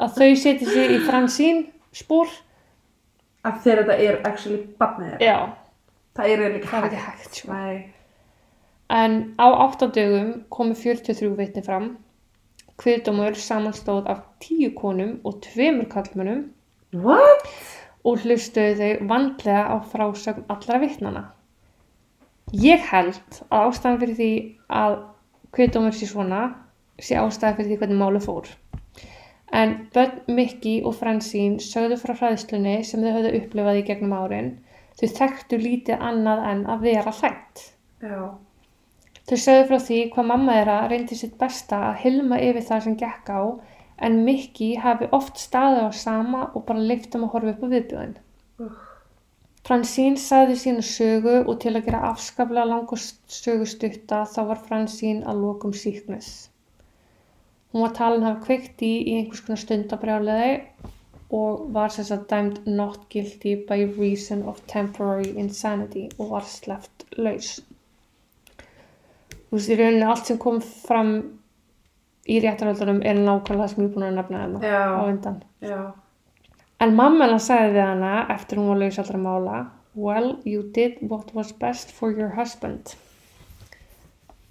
að 0.00 0.12
þau 0.18 0.36
setja 0.36 0.66
sig 0.70 0.90
í 0.90 0.98
fransín 1.06 1.66
spór. 1.92 2.28
að 3.44 3.58
þegar 3.62 3.82
þetta 3.84 3.98
er 4.06 4.20
actually 4.24 4.62
þeirra. 4.78 5.18
Já, 5.20 5.36
Það 6.16 6.28
er 6.32 6.40
það 6.66 6.82
er 6.82 6.86
ekki 6.88 7.02
hægt 7.06 7.34
sko. 7.34 7.52
Nei. 7.52 7.92
En 8.88 9.34
á 9.38 9.46
áttadögum 9.66 10.44
komu 10.48 10.74
43 10.74 11.36
vitni 11.38 11.62
fram. 11.62 11.96
Kviðdómur 12.78 13.34
samanstóð 13.40 14.06
af 14.12 14.20
10 14.44 14.74
konum 14.76 15.16
og 15.24 15.40
tveimur 15.42 15.88
kallmönnum 15.90 16.44
What? 16.92 17.48
og 18.06 18.22
hlustuðu 18.22 18.76
þau 18.78 19.08
vandlega 19.10 19.64
á 19.72 19.76
frásögn 19.90 20.44
allra 20.52 20.78
vitnana. 20.78 21.24
Ég 22.54 22.84
held 22.92 23.40
að 23.50 23.64
ástæðan 23.70 23.98
fyrir 24.02 24.18
því 24.20 24.30
að 24.82 24.94
kviðdómur 25.56 25.96
sé 25.96 26.06
svona 26.06 26.42
sé 27.02 27.18
ástæðan 27.18 27.58
fyrir 27.58 27.72
því 27.72 27.80
hvernig 27.80 28.00
máli 28.04 28.22
fór. 28.22 28.52
En 29.52 29.74
börn 29.94 30.22
Mikki 30.36 30.76
og 30.86 30.94
Fransín 31.00 31.58
sögðu 31.62 31.98
frá 31.98 32.14
hræðslunni 32.20 32.78
sem 32.86 33.02
þau 33.02 33.12
höfðu 33.16 33.34
upplifað 33.40 33.80
í 33.80 33.84
gegnum 33.90 34.14
árin. 34.14 34.52
Þau 34.98 35.08
þekktu 35.18 35.58
lítið 35.60 36.02
annað 36.02 36.42
en 36.52 36.66
að 36.70 36.86
vera 36.86 37.14
hrætt. 37.18 37.70
Já. 38.02 38.45
Þau 39.26 39.38
sögðu 39.42 39.68
frá 39.68 39.78
því 39.88 40.00
hvað 40.14 40.28
mamma 40.30 40.58
þeirra 40.58 40.80
reyndi 40.90 41.16
sitt 41.18 41.38
besta 41.38 41.80
að 41.88 42.02
hilma 42.04 42.42
yfir 42.48 42.66
það 42.68 42.84
sem 42.84 42.98
gekk 43.00 43.32
á 43.34 43.42
en 44.06 44.20
Mikki 44.26 44.74
hafi 44.82 45.08
oft 45.18 45.40
staðið 45.42 45.88
á 45.88 45.92
sama 46.00 46.42
og 46.52 46.66
bara 46.68 46.84
leiftum 46.90 47.24
að 47.26 47.32
horfa 47.34 47.54
upp 47.54 47.64
á 47.66 47.72
viðbjöðin. 47.72 48.18
Ugh. 48.62 48.82
Fransín 49.66 50.14
sagði 50.22 50.56
sína 50.60 50.82
sögu 50.86 51.40
og 51.40 51.56
til 51.62 51.72
að 51.72 51.88
gera 51.88 52.04
afskaplega 52.12 52.68
langur 52.70 53.00
sögu 53.02 53.64
stutta 53.66 54.20
þá 54.30 54.40
var 54.52 54.60
Fransín 54.68 55.24
að 55.26 55.40
lokum 55.42 55.72
síknes. 55.74 56.28
Hún 57.72 57.82
var 57.82 57.96
talin 57.96 58.26
hafa 58.28 58.44
kveikt 58.44 58.84
í 58.86 58.92
í 59.00 59.16
einhvers 59.16 59.42
konar 59.42 59.58
stundabrjáliði 59.64 60.52
og 61.40 61.64
var 61.74 61.90
sem 61.96 62.06
sagt 62.06 62.30
dæmd 62.30 62.68
not 62.78 63.08
guilty 63.10 63.56
by 63.66 63.80
reason 63.98 64.46
of 64.46 64.62
temporary 64.70 65.32
insanity 65.34 66.06
og 66.20 66.36
var 66.36 66.46
sleppt 66.46 67.08
laus. 67.18 67.56
Þú 69.56 69.60
veist, 69.62 69.70
í 69.72 69.76
rauninni 69.78 70.04
allt 70.04 70.28
sem 70.28 70.36
kom 70.36 70.56
fram 70.60 71.10
í 72.28 72.34
réttaröldunum 72.44 72.98
er 73.08 73.16
nákvæmlega 73.16 73.68
sem 73.70 73.78
ég 73.80 73.86
er 73.86 73.94
búin 73.94 74.04
að 74.04 74.18
nefna 74.18 74.40
hérna 74.42 74.58
Já. 74.60 74.82
á 74.84 75.00
undan. 75.06 75.38
Já. 75.64 75.78
En 76.84 76.92
mamma 76.98 77.24
hennar 77.24 77.40
sagði 77.40 77.70
við 77.72 77.86
hana 77.86 78.10
eftir 78.34 78.60
hún 78.60 78.68
var 78.68 78.82
laus 78.82 78.98
allra 79.00 79.20
mála 79.22 79.60
Well, 79.96 80.34
you 80.44 80.66
did 80.74 80.98
what 81.00 81.30
was 81.32 81.54
best 81.56 81.94
for 81.96 82.12
your 82.12 82.34
husband 82.36 82.92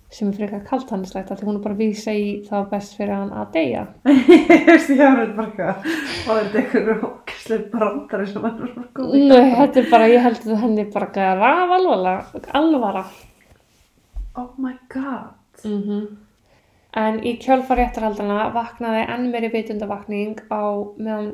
sem 0.09 0.31
er 0.31 0.39
frekar 0.39 0.63
kalt 0.65 0.89
hannislegt 0.89 1.29
af 1.29 1.37
því 1.37 1.51
hún 1.51 1.59
er 1.59 1.63
bara 1.67 1.77
að 1.77 1.83
vísa 1.83 2.17
í 2.17 2.25
það 2.47 2.57
var 2.57 2.67
best 2.71 2.97
fyrir 2.97 3.13
hann 3.13 3.29
að 3.35 3.53
deyja 3.59 3.85
Ég 4.15 4.65
veist 4.71 4.89
ég 4.95 5.03
hafa 5.03 5.21
þetta 5.21 5.37
bara. 5.37 5.69
Og 5.75 6.41
þetta 6.41 6.49
er 6.49 6.59
eitthvað 6.63 7.05
ókesslega 7.11 7.69
brandari 7.77 8.27
sem 8.31 8.49
hann 8.49 8.57
er 8.57 8.73
svona 8.73 8.89
góð. 8.97 9.15
Nei, 9.21 9.53
þetta 9.61 9.81
er 9.83 9.93
bara, 9.93 10.11
ég 10.15 10.25
held 10.25 10.49
að 10.49 10.61
henni 10.65 10.89
bara 10.97 11.13
graf 11.19 11.77
alvara, 11.77 12.17
alvara 12.63 13.05
Oh 14.38 14.51
my 14.57 14.75
god. 14.93 15.33
mm 15.63 16.05
En 16.95 17.17
í 17.27 17.33
kjölfaréttarhaldana 17.43 18.53
vaknaði 18.55 19.01
enn 19.11 19.25
meiri 19.31 19.49
vitundavakning 19.51 20.38
á 20.47 20.63
meðan 20.95 21.27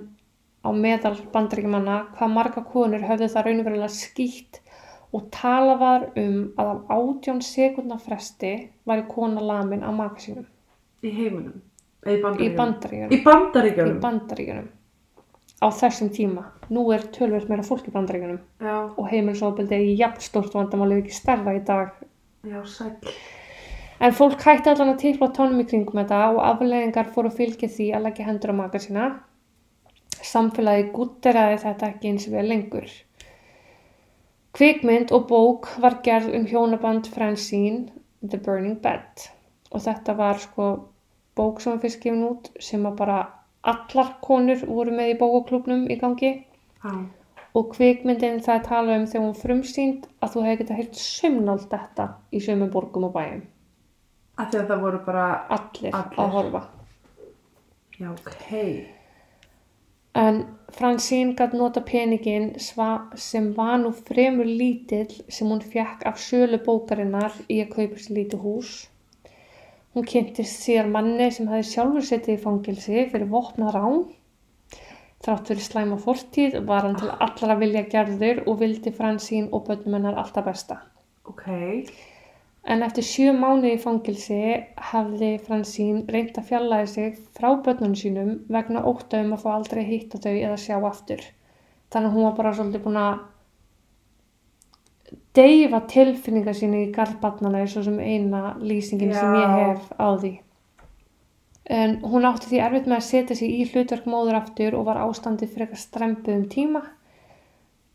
á 0.66 0.70
meðal 0.74 1.20
bandaríkjumanna 1.34 1.98
hvað 2.18 2.32
marga 2.34 2.64
konur 2.72 3.04
höfðu 3.06 3.28
það 3.30 3.46
raunverulega 3.48 3.90
skýtt 3.94 4.60
og 5.14 5.28
talað 5.36 5.80
var 5.84 6.08
um 6.18 6.40
að 6.58 6.72
á 6.90 6.98
átján 6.98 7.42
sekundna 7.46 7.98
fresti 8.02 8.52
væri 8.90 9.06
kona 9.14 9.42
lamin 9.42 9.86
á 9.86 9.92
maka 9.94 10.18
sínum 10.26 10.46
Í 11.06 11.10
heiminum. 11.14 11.62
Eða 12.06 12.14
í 12.14 12.18
í 12.18 12.22
bandaríkjunum. 12.24 12.58
bandaríkjunum, 12.58 13.12
Í 13.14 13.22
bandaríkjunum. 13.26 13.98
í 13.98 14.02
bandaríkjunum 14.02 14.70
á 15.62 15.68
þessum 15.78 16.10
tíma. 16.10 16.44
Nú 16.74 16.88
er 16.94 17.06
tölvöld 17.14 17.50
meira 17.50 17.62
fólk 17.66 17.86
í 17.86 17.94
bandaríkjunum 17.94 18.40
Já. 18.62 18.78
og 18.98 19.06
heimilisofbeldi 19.14 19.76
er 19.78 19.98
jafn 20.00 20.22
stórt 20.26 20.54
vandamál 20.58 20.92
ef 20.98 21.04
ekki 21.06 21.14
stærra 21.22 21.54
í 21.54 21.62
dag 21.66 21.92
Já, 22.44 22.64
sæl. 22.66 22.96
En 24.02 24.14
fólk 24.18 24.42
hætti 24.42 24.72
allan 24.72 24.96
að 24.96 25.02
tipla 25.04 25.28
tónum 25.38 25.62
í 25.62 25.66
kringum 25.70 26.00
þetta 26.02 26.22
og 26.32 26.40
afleðingar 26.42 27.12
fóru 27.14 27.30
að 27.30 27.38
fylgja 27.38 27.70
því 27.70 27.90
að 27.94 28.08
leggja 28.08 28.26
hendur 28.26 28.54
á 28.54 28.56
maka 28.58 28.82
sína. 28.82 29.10
Samfélagi 30.26 30.88
gutteraði 30.96 31.60
þetta 31.62 31.90
ekki 31.92 32.10
eins 32.10 32.26
og 32.30 32.34
við 32.38 32.50
lengur. 32.50 32.96
Kvikmynd 34.58 35.14
og 35.16 35.28
bók 35.30 35.70
var 35.84 36.00
gerð 36.08 36.34
um 36.40 36.50
hjónaband 36.50 37.12
Francine, 37.14 37.92
The 38.26 38.42
Burning 38.42 38.82
Bed. 38.82 39.30
Og 39.72 39.86
þetta 39.86 40.18
var 40.18 40.42
sko 40.42 40.72
bók 41.38 41.62
sem 41.62 41.78
fyrst 41.80 42.02
gefin 42.02 42.26
út 42.26 42.50
sem 42.60 42.90
að 42.90 42.98
bara 43.06 43.22
allar 43.62 44.16
konur 44.26 44.66
voru 44.66 44.98
með 44.98 45.14
í 45.14 45.18
bókaklúbnum 45.22 45.86
í 45.94 46.02
gangi. 46.02 46.34
Já. 46.82 47.21
Og 47.56 47.74
kvikmyndin 47.74 48.40
það 48.46 48.56
er 48.56 48.68
talað 48.68 49.00
um 49.00 49.08
þegar 49.12 49.26
hún 49.26 49.40
frumsýnd 49.42 50.06
að 50.24 50.34
þú 50.34 50.44
hefði 50.46 50.60
getað 50.62 50.78
heyrt 50.80 51.02
sömnált 51.02 51.68
þetta 51.74 52.06
í 52.32 52.40
sömum 52.46 52.72
borgum 52.72 53.10
og 53.10 53.14
bæjum. 53.18 53.42
Af 54.40 54.52
því 54.54 54.62
að 54.62 54.70
það 54.72 54.86
voru 54.86 55.02
bara, 55.06 55.26
Allir, 55.58 55.92
Allir. 55.94 56.20
að 56.24 56.32
horfa. 56.38 56.62
já, 58.00 58.10
ok. 58.12 58.48
En 60.16 60.40
Fransín 60.72 61.36
gætt 61.36 61.54
nota 61.54 61.82
peningin 61.82 62.54
sem 62.60 63.54
var 63.56 63.78
nú 63.80 63.92
fremur 63.92 64.48
lítill 64.48 65.12
sem 65.30 65.48
hún 65.48 65.62
fekk 65.62 66.06
af 66.06 66.18
sölu 66.20 66.60
bókarinnar 66.66 67.36
í 67.50 67.62
að 67.64 67.76
kaupa 67.76 68.00
sér 68.00 68.18
lítið 68.18 68.40
hús. 68.46 68.72
Hún 69.94 70.08
kynntist 70.08 70.64
síðan 70.64 70.92
manni 70.92 71.28
sem 71.32 71.48
hefði 71.52 71.68
sjálfur 71.68 72.08
setið 72.08 72.38
í 72.38 72.42
fangilsi 72.44 73.06
fyrir 73.12 73.28
vopnað 73.32 73.74
rán. 73.76 74.02
Þrátt 75.22 75.52
fyrir 75.52 75.66
slæma 75.66 75.98
fortíð 76.02 76.56
var 76.70 76.88
hann 76.88 76.96
til 76.98 77.12
allra 77.12 77.58
vilja 77.60 77.84
gerður 77.90 78.42
og 78.48 78.62
vildi 78.64 78.94
Fransín 78.96 79.52
og 79.54 79.68
bönnum 79.68 80.00
hennar 80.00 80.18
alltaf 80.18 80.48
besta. 80.48 80.80
Ok. 81.30 81.46
En 82.62 82.82
eftir 82.86 83.06
sjö 83.06 83.34
mánuði 83.34 83.76
í 83.76 83.82
fangilsi 83.82 84.40
hafði 84.92 85.32
Fransín 85.46 86.04
reynt 86.14 86.38
að 86.38 86.50
fjallaði 86.50 86.90
sig 86.90 87.20
frá 87.38 87.52
börnunum 87.66 87.98
sínum 87.98 88.34
vegna 88.56 88.84
ótta 88.92 89.22
um 89.22 89.36
að 89.36 89.46
fá 89.46 89.52
aldrei 89.54 89.84
hitta 89.86 90.22
þau 90.22 90.34
eða 90.34 90.58
sjá 90.62 90.76
aftur. 90.90 91.24
Þannig 91.94 92.10
að 92.10 92.18
hún 92.18 92.28
var 92.28 92.36
bara 92.38 92.54
svolítið 92.58 92.84
búin 92.86 93.02
að 93.02 93.24
deyfa 95.38 95.82
tilfinningar 95.92 96.58
sínu 96.58 96.86
í 96.86 96.92
garðbarnana 96.96 97.64
eins 97.64 97.76
og 97.80 97.86
sem 97.88 98.00
eina 98.00 98.56
lýsingin 98.60 99.14
sem 99.16 99.36
ég 99.38 99.46
Já. 99.46 99.58
hef 99.58 99.92
á 99.98 100.08
því. 100.22 100.34
En 101.70 102.00
hún 102.02 102.26
átti 102.26 102.50
því 102.50 102.62
erfitt 102.66 102.88
með 102.90 102.98
að 102.98 103.08
setja 103.08 103.38
sig 103.38 103.52
í 103.54 103.68
hlutverk 103.70 104.08
móður 104.10 104.40
aftur 104.40 104.76
og 104.80 104.88
var 104.88 105.02
ástandið 105.04 105.54
frekar 105.56 105.80
strempuð 105.80 106.34
um 106.34 106.48
tíma. 106.50 106.82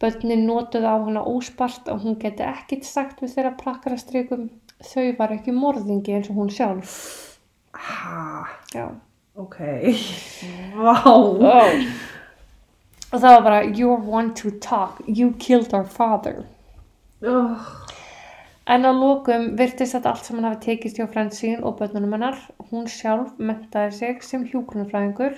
Bönnin 0.01 0.45
notuðu 0.47 0.87
á 0.87 0.97
hana 1.01 1.25
óspart 1.25 1.89
og 1.89 2.05
hún 2.05 2.19
geti 2.21 2.45
ekkit 2.47 2.85
sagt 2.87 3.23
við 3.25 3.35
þeirra 3.35 3.55
prakkarastrikum. 3.59 4.51
Þau 4.85 5.07
var 5.19 5.33
ekki 5.35 5.55
morðingi 5.57 6.15
eins 6.19 6.29
og 6.31 6.37
hún 6.43 6.53
sjálf. 6.53 6.95
Ha, 7.77 8.47
Já. 8.75 8.91
ok. 9.35 9.57
Vá. 10.77 11.01
Oh. 11.09 11.41
Og 13.13 13.21
það 13.23 13.33
var 13.33 13.43
bara, 13.43 13.65
you're 13.65 13.97
one 13.97 14.35
to 14.35 14.51
talk, 14.61 15.01
you 15.07 15.33
killed 15.39 15.73
our 15.75 15.85
father. 15.85 16.45
Oh. 17.23 17.87
En 18.67 18.83
á 18.83 18.91
lokum 18.91 19.53
virtist 19.59 19.95
þetta 19.95 20.11
allt 20.11 20.27
sem 20.27 20.39
hann 20.39 20.49
hafi 20.49 20.63
tekist 20.65 20.97
hjá 20.99 21.07
Fransín 21.11 21.61
og 21.63 21.77
börnunum 21.79 22.17
hennar. 22.17 22.39
Hún 22.71 22.89
sjálf 22.91 23.37
mentaði 23.39 23.93
sig 23.99 24.25
sem 24.27 24.47
hjúgrunarfræðingur, 24.51 25.37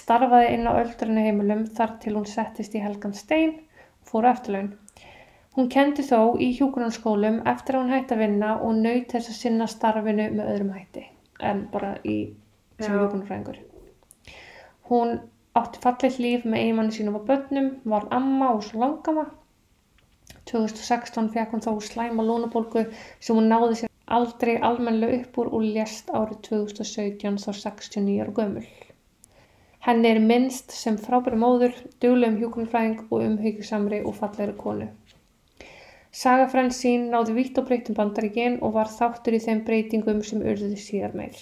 starfaði 0.00 0.50
inn 0.56 0.68
á 0.68 0.76
öldrunni 0.76 1.24
heimilum 1.24 1.62
þar 1.78 1.94
til 2.02 2.12
hún 2.18 2.28
settist 2.28 2.76
í 2.76 2.82
helgan 2.84 3.16
stein 3.16 3.54
og 3.54 4.10
fór 4.10 4.28
á 4.28 4.32
eftirlaun. 4.34 4.68
Hún 5.56 5.72
kendi 5.72 6.04
þó 6.10 6.36
í 6.36 6.50
hjúgrunarskólum 6.58 7.40
eftir 7.54 7.78
að 7.78 7.86
hún 7.86 7.96
hætti 7.96 8.18
að 8.18 8.22
vinna 8.26 8.52
og 8.60 8.76
naut 8.82 9.16
þess 9.16 9.32
að 9.32 9.40
sinna 9.40 9.70
starfinu 9.72 10.28
með 10.36 10.52
öðrum 10.52 10.76
hætti 10.76 11.08
en 11.40 11.64
bara 11.72 11.96
í 12.04 12.18
sem 12.76 12.92
Já. 12.92 13.00
hjúgrunarfræðingur. 13.00 13.64
Hún 14.92 15.16
átti 15.56 15.80
fallið 15.88 16.20
líf 16.20 16.44
með 16.44 16.66
eiginmanni 16.66 17.00
sínum 17.00 17.16
og 17.16 17.24
börnum, 17.32 17.78
var 17.88 18.10
amma 18.12 18.52
og 18.58 18.66
svo 18.68 18.84
langama 18.84 19.30
2016 20.50 21.30
fekk 21.34 21.54
hún 21.54 21.64
þó 21.64 21.72
slæma 21.84 22.24
lúnabólgu 22.24 22.86
sem 23.20 23.36
hún 23.36 23.50
náði 23.52 23.82
sér 23.82 23.94
aldrei 24.18 24.56
almennilega 24.70 25.22
upp 25.22 25.40
úr 25.42 25.50
og 25.58 25.66
lést 25.76 26.08
árið 26.10 26.38
2017 26.48 27.40
þá 27.44 27.50
69 27.62 28.22
ára 28.24 28.36
gömul. 28.38 28.68
Henni 29.88 30.10
er 30.10 30.20
minnst 30.20 30.72
sem 30.74 30.96
frábæri 31.00 31.38
móður, 31.38 31.76
duglegum 32.02 32.38
hjúkunarfræðing 32.40 33.04
og 33.08 33.22
umhyggjusamri 33.26 34.00
og 34.04 34.16
fallegri 34.18 34.56
konu. 34.58 34.88
Saga 36.18 36.48
Fransín 36.50 37.10
náði 37.12 37.36
vitt 37.36 37.60
og 37.60 37.68
breytum 37.68 37.96
bandaríkin 37.98 38.58
og 38.64 38.74
var 38.74 38.90
þáttur 38.90 39.36
í 39.36 39.42
þeim 39.44 39.62
breytingum 39.66 40.24
sem 40.26 40.40
urðuðu 40.42 40.80
síðar 40.82 41.14
meir. 41.20 41.36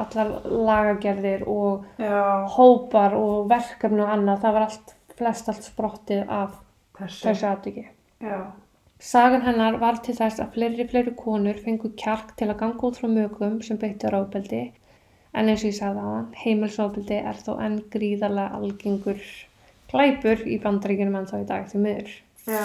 Allar 0.00 0.32
lagagerðir 0.44 1.46
og 1.48 1.86
Já, 2.00 2.46
hópar 2.56 3.16
og 3.18 3.48
verkefni 3.50 4.02
og 4.04 4.12
annað, 4.16 4.42
það 4.44 4.58
var 4.58 4.66
allt, 4.66 4.92
flest 5.18 5.50
allt 5.52 5.70
sprottið 5.70 6.22
af 6.26 6.58
þessu. 6.98 7.48
atviki. 7.54 7.86
Já, 8.20 8.52
Sagan 9.00 9.40
hennar 9.46 9.78
var 9.80 9.96
til 10.04 10.12
þess 10.12 10.42
að 10.42 10.56
fleiri 10.58 10.84
fleiri 10.88 11.12
konur 11.16 11.56
fengu 11.64 11.88
kjark 11.96 12.34
til 12.36 12.50
að 12.50 12.58
ganga 12.60 12.84
út 12.90 12.98
frá 13.00 13.08
mögum 13.08 13.54
sem 13.64 13.78
beittu 13.80 14.10
ráðbeldi 14.12 14.60
en 15.32 15.48
eins 15.48 15.62
og 15.64 15.70
ég 15.70 15.76
sagði 15.78 16.04
á 16.04 16.08
hann, 16.10 16.26
heimilsráðbeldi 16.42 17.20
er 17.30 17.40
þó 17.40 17.54
enn 17.64 17.78
gríðarlega 17.94 18.58
algengur 18.58 19.22
glæpur 19.90 20.44
í 20.44 20.58
bandaríkjunum 20.60 21.16
en 21.16 21.28
þá 21.30 21.36
í 21.38 21.46
dag 21.48 21.68
því 21.70 21.82
miður. 21.86 22.14
já. 22.44 22.64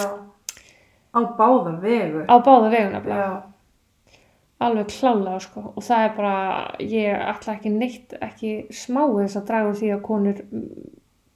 Á 1.15 1.19
báða 1.39 1.77
vegu. 1.79 2.25
Á 2.27 2.35
báða 2.43 2.71
veguna 2.73 2.99
bara. 3.05 3.21
Já, 3.21 4.19
alveg 4.67 4.91
klálega 4.91 5.39
sko 5.45 5.63
og 5.71 5.87
það 5.87 6.03
er 6.09 6.13
bara, 6.19 6.35
ég 6.83 7.25
ætla 7.31 7.55
ekki 7.55 7.71
neitt 7.71 8.19
ekki 8.19 8.53
smáðis 8.75 9.39
að 9.39 9.47
draga 9.47 9.71
úr 9.71 9.79
því 9.79 9.95
að 9.95 10.05
konur 10.09 10.43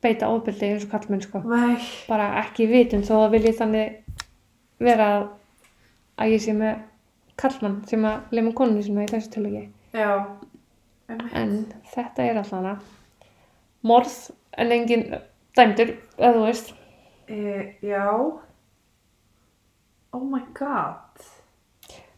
beita 0.03 0.29
ofbeldi 0.31 0.73
eins 0.73 0.85
og 0.87 0.93
kallmenn 0.93 1.23
sko 1.23 1.41
nei, 1.43 1.79
bara 2.07 2.29
ekki 2.43 2.67
vitum 2.71 3.03
þó 3.03 3.15
að 3.25 3.33
vilji 3.37 3.55
þannig 3.57 3.97
vera 4.79 5.07
að- 5.19 5.29
að 6.19 6.31
ég 6.33 6.41
sé 6.41 6.53
með 6.53 6.79
kallmann 7.37 7.81
sem 7.87 8.03
að 8.03 8.21
lemur 8.31 8.53
konunni 8.53 8.83
sinna 8.83 9.03
í 9.03 9.11
þessu 9.11 9.29
tilvægi. 9.35 9.69
Einmitt. 11.09 11.33
en 11.33 11.73
þetta 11.93 12.19
er 12.23 12.35
alltaf 12.37 12.51
hana 12.51 12.73
morð 13.83 14.31
en 14.57 14.71
engin 14.71 15.05
dæmdur 15.57 15.95
eða 16.19 16.33
þú 16.35 16.43
veist 16.45 16.73
E, 17.29 17.75
já. 17.81 18.09
Oh 20.13 20.23
my 20.23 20.41
god. 20.53 20.95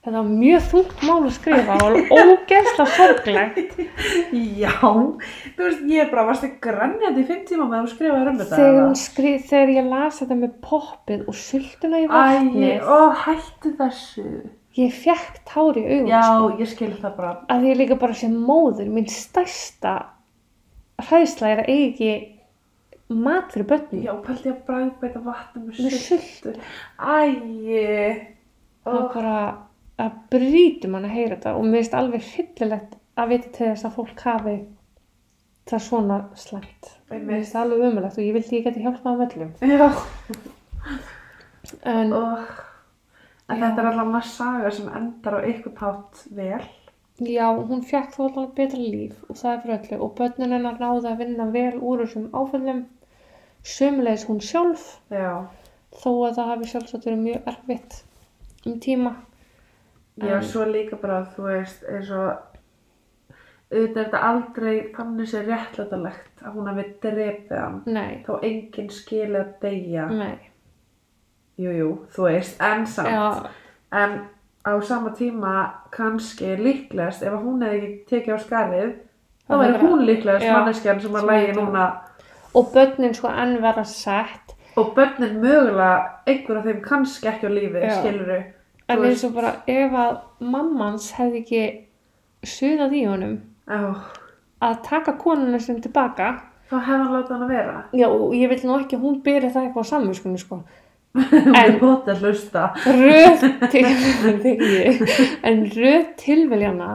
Þetta 0.01 0.15
var 0.17 0.29
mjög 0.33 0.63
þungt 0.71 1.01
mál 1.05 1.17
að 1.27 1.33
skrifa 1.35 1.75
og 1.85 2.13
ógeðslega 2.15 2.85
sorglegt 2.95 3.75
Já, 4.33 4.71
þú 4.81 5.61
veist, 5.61 5.83
ég 5.91 6.09
bara 6.13 6.23
varst 6.29 6.47
að 6.47 6.55
grænjandi 6.63 7.21
í 7.21 7.27
fimm 7.29 7.43
tíma 7.49 7.67
með 7.69 7.77
að 7.77 7.85
þú 7.85 7.91
skrifaði 7.93 8.31
um 8.31 8.39
þetta. 8.41 8.61
þegar, 8.63 8.95
skrif, 9.03 9.45
þegar 9.51 9.73
ég 9.75 9.91
las 9.91 10.17
þetta 10.23 10.39
með 10.41 10.55
poppið 10.65 11.27
og 11.29 11.37
sultuna 11.43 12.01
í 12.01 12.07
Æ, 12.07 12.09
vatnið 12.15 12.89
ó, 12.89 12.99
hættu 13.27 13.73
þessu. 13.77 14.25
ég 14.81 14.97
fekk 15.03 15.39
tár 15.53 15.77
í 15.77 15.85
augun 15.85 16.09
Já, 16.09 16.21
sko, 16.25 16.51
ég 16.63 16.73
skil 16.73 16.91
það 16.97 17.15
bara. 17.21 17.31
að 17.53 17.69
ég 17.69 17.79
líka 17.83 17.99
bara 18.01 18.17
sem 18.17 18.35
móður 18.49 18.89
mín 18.97 19.09
stærsta 19.11 19.95
hræðsla 21.01 21.49
er 21.55 21.63
að 21.63 21.73
eiga 21.73 21.89
ekki 21.91 22.13
mat 23.21 23.51
fyrir 23.53 23.67
börnum 23.69 24.01
Já, 24.05 24.13
pælti 24.25 24.49
ég 24.49 24.55
að 24.55 24.61
bragðbeita 24.69 25.21
vatnum 25.25 25.65
með 25.67 25.97
sultu. 25.99 26.53
Æ, 26.97 27.19
það 28.85 28.95
ó, 28.97 29.09
er 30.01 30.09
bara 30.09 30.17
að 30.17 30.21
brýtum 30.33 30.95
hann 30.97 31.05
að 31.07 31.15
heyra 31.17 31.35
þetta 31.35 31.53
og 31.57 31.65
mér 31.67 31.81
finnst 31.81 31.97
alveg 31.99 32.25
hryllilegt 32.31 32.95
að 33.21 33.31
vita 33.33 33.51
til 33.57 33.67
þess 33.69 33.87
að 33.87 33.95
fólk 33.99 34.23
hafi 34.25 34.55
það 35.71 35.83
svona 35.87 36.17
slæmt. 36.39 36.89
Mér 37.11 37.29
finnst 37.37 37.55
það 37.55 37.61
alveg 37.65 37.85
umulegt 37.91 38.17
og 38.19 38.25
ég 38.25 38.35
vildi 38.37 38.57
ég 38.57 38.67
geti 38.67 38.83
hjálpað 38.85 39.21
með 39.21 39.35
öllum. 39.37 39.51
En 41.85 42.13
ó. 42.13 42.23
En 43.51 43.59
Já. 43.59 43.63
þetta 43.65 43.81
er 43.81 43.87
allavega 43.89 44.11
maður 44.11 44.29
saga 44.31 44.71
sem 44.75 44.87
endar 44.95 45.37
á 45.37 45.39
ykkur 45.51 45.73
tátt 45.77 46.21
vel. 46.37 46.61
já, 47.21 47.47
hún 47.53 47.83
fekk 47.85 48.15
þó 48.15 48.21
alveg 48.25 48.53
betra 48.57 48.79
líf 48.79 49.17
og 49.29 49.37
það 49.37 49.51
er 49.53 49.59
fyrir 49.63 49.77
öllu. 49.79 49.97
Og 50.05 50.13
börnin 50.17 50.55
hennar 50.55 50.79
náði 50.81 51.09
að 51.11 51.19
vinna 51.21 51.47
vel 51.53 51.75
úr 51.79 52.05
þessum 52.05 52.29
áföllum. 52.33 52.85
Sömulegis 53.63 54.25
hún 54.29 54.39
sjálf. 54.41 54.85
Já, 55.13 55.45
þó 56.01 56.09
að 56.25 56.39
það 56.39 56.49
hafi 56.53 56.71
sjálfsagt 56.71 57.05
verið 57.05 57.25
mjög 57.27 57.51
erfitt 57.51 57.99
um 58.65 58.79
tíma 58.79 59.11
já, 60.17 60.35
En- 60.37 60.43
svo 60.43 60.65
líka 60.65 60.95
bara, 61.01 61.25
þú 61.35 61.43
veist, 61.47 61.83
eins 61.89 62.09
og 62.11 62.37
auðvitað 63.71 63.97
er 63.97 64.05
þetta 64.05 64.21
aldrei 64.27 64.75
þannig 64.95 65.29
sér 65.31 65.45
réttlætalegt 65.47 66.41
að 66.43 66.53
hún 66.55 66.67
hafi 66.67 66.85
drepið 67.01 67.57
hann. 67.59 67.81
nei, 67.85 68.23
Þá 68.27 68.33
enginn 68.43 68.89
skilið 68.89 69.39
að 69.39 69.53
deyja. 69.61 70.05
nei. 70.09 70.39
Jú, 71.57 71.71
jú, 71.77 71.89
þú 72.15 72.23
veist, 72.27 72.61
en 72.61 72.85
samt. 72.85 73.07
já, 73.07 73.49
En 73.93 74.21
á 74.65 74.79
sama 74.83 75.09
tíma 75.11 75.71
kannski 75.91 76.55
líklegast 76.57 77.23
ef 77.23 77.33
hún 77.33 77.61
hefði 77.61 77.81
ekki 77.81 78.05
tekið 78.09 78.35
á 78.35 78.39
skarið 78.39 78.93
þá 79.49 79.53
hefði- 79.59 79.81
hún 79.81 80.05
líklegast 80.05 80.45
manneskjan 80.53 81.01
sem 81.01 81.11
að 81.11 81.25
lægi 81.27 81.53
núna. 81.57 82.01
Og 82.55 82.71
börnin 82.73 83.13
sko 83.13 83.27
enn 83.27 83.61
vera 83.61 83.83
sett. 83.83 84.55
Og 84.77 84.93
börnin 84.95 85.41
mögulega 85.41 86.09
einhver 86.27 86.57
af 86.57 86.65
þeim 86.65 86.81
kannski 86.81 87.27
ekki 87.27 87.47
á 87.47 87.51
lífi, 87.51 87.89
skiluru 88.01 88.43
en 88.93 89.05
eins 89.09 89.23
og 89.27 89.33
bara 89.37 89.55
ef 89.69 89.97
að 90.03 90.19
mammans 90.53 91.11
hefði 91.17 91.41
ekki 91.41 91.63
suðað 92.47 92.95
í 92.97 93.03
honum 93.07 93.35
Já, 93.67 93.81
að 94.61 94.79
taka 94.87 95.15
konuna 95.21 95.59
sem 95.61 95.79
tilbaka 95.83 96.31
þá 96.71 96.77
hefði 96.77 96.99
hann 97.03 97.13
látað 97.15 97.33
hann 97.35 97.45
að 97.45 97.53
vera. 97.55 97.75
Já 97.97 98.07
og 98.07 98.35
ég 98.37 98.51
vil 98.51 98.61
nú 98.67 98.77
ekki 98.79 98.97
að 98.97 99.05
hún 99.05 99.19
byrja 99.25 99.51
það 99.51 99.67
eitthvað 99.67 99.85
á 99.85 99.91
samvinskunni 99.91 100.41
sko. 100.41 100.61
En 101.61 101.73
röð 103.01 103.45
til 103.71 103.85
en 105.49 105.63
röð 105.75 106.05
tilveljana 106.21 106.91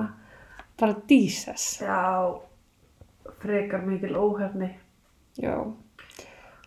bara 0.80 0.94
dísas 1.09 1.66
Já, 1.84 2.32
frekar 3.42 3.84
mikil 3.84 4.16
óhefni. 4.16 4.70
Já 5.36 5.61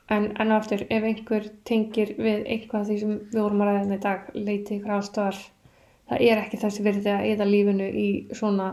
en, 0.10 0.32
en 0.42 0.52
aftur 0.56 0.84
ef 0.90 1.06
einhver 1.06 1.48
tengir 1.68 2.16
við 2.18 2.46
eitthvað 2.50 2.90
því 2.90 3.00
sem 3.02 3.16
við 3.32 3.42
vorum 3.42 3.64
að 3.64 3.70
ræða 3.70 3.82
hérna 3.82 4.00
í 4.00 4.04
dag 4.06 4.30
leiti 4.36 4.78
ykkur 4.78 4.96
ástöðar 4.98 5.42
það 6.10 6.24
er 6.26 6.42
ekki 6.44 6.62
þessi 6.64 6.86
virði 6.86 7.14
að 7.14 7.28
eða 7.34 7.50
lífinu 7.50 7.90
í 7.90 8.08
svona 8.34 8.72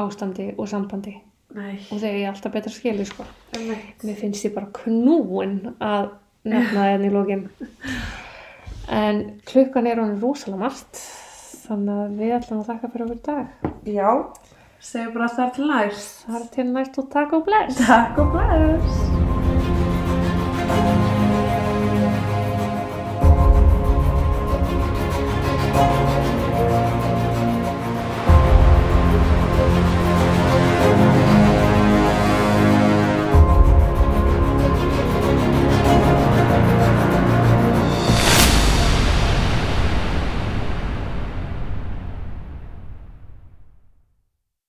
ástandi 0.00 0.50
og 0.58 0.68
sambandi. 0.70 1.14
Nei, 1.54 1.76
og 1.92 2.00
þegar 2.00 2.18
ég 2.18 2.28
alltaf 2.32 2.54
betra 2.54 2.72
skilur 2.74 3.06
sko. 3.06 3.26
Einmitt. 3.54 4.02
Mér 4.02 4.18
finnst 4.18 4.46
ég 4.46 4.54
bara 4.56 4.72
knúin 4.74 5.60
að 5.78 6.10
nefna 6.44 6.80
það 6.80 6.90
hérna 6.90 7.08
í 7.08 7.14
lókin 7.14 7.44
en 8.94 9.20
klukkan 9.48 9.86
er 9.88 10.02
honum 10.02 10.18
rosalega 10.20 10.60
margt 10.66 11.00
þannig 11.64 12.02
að 12.02 12.18
við 12.18 12.34
ætlum 12.36 12.60
að 12.60 12.70
þakka 12.72 12.92
fyrir 12.92 13.06
okkur 13.06 13.22
dag. 13.30 13.72
Já, 13.88 14.10
segjum 14.90 15.16
bara 15.16 15.32
þar 15.38 15.56
til 15.56 15.68
næst. 15.70 16.14
Það 16.26 16.40
er 16.42 16.48
til 16.58 16.70
næst 16.74 17.04
og 17.04 17.12
takk 17.14 17.36
og 17.38 17.46
bless. 17.48 17.84
Takk 17.86 18.24
og 18.24 18.34
bless 18.34 19.13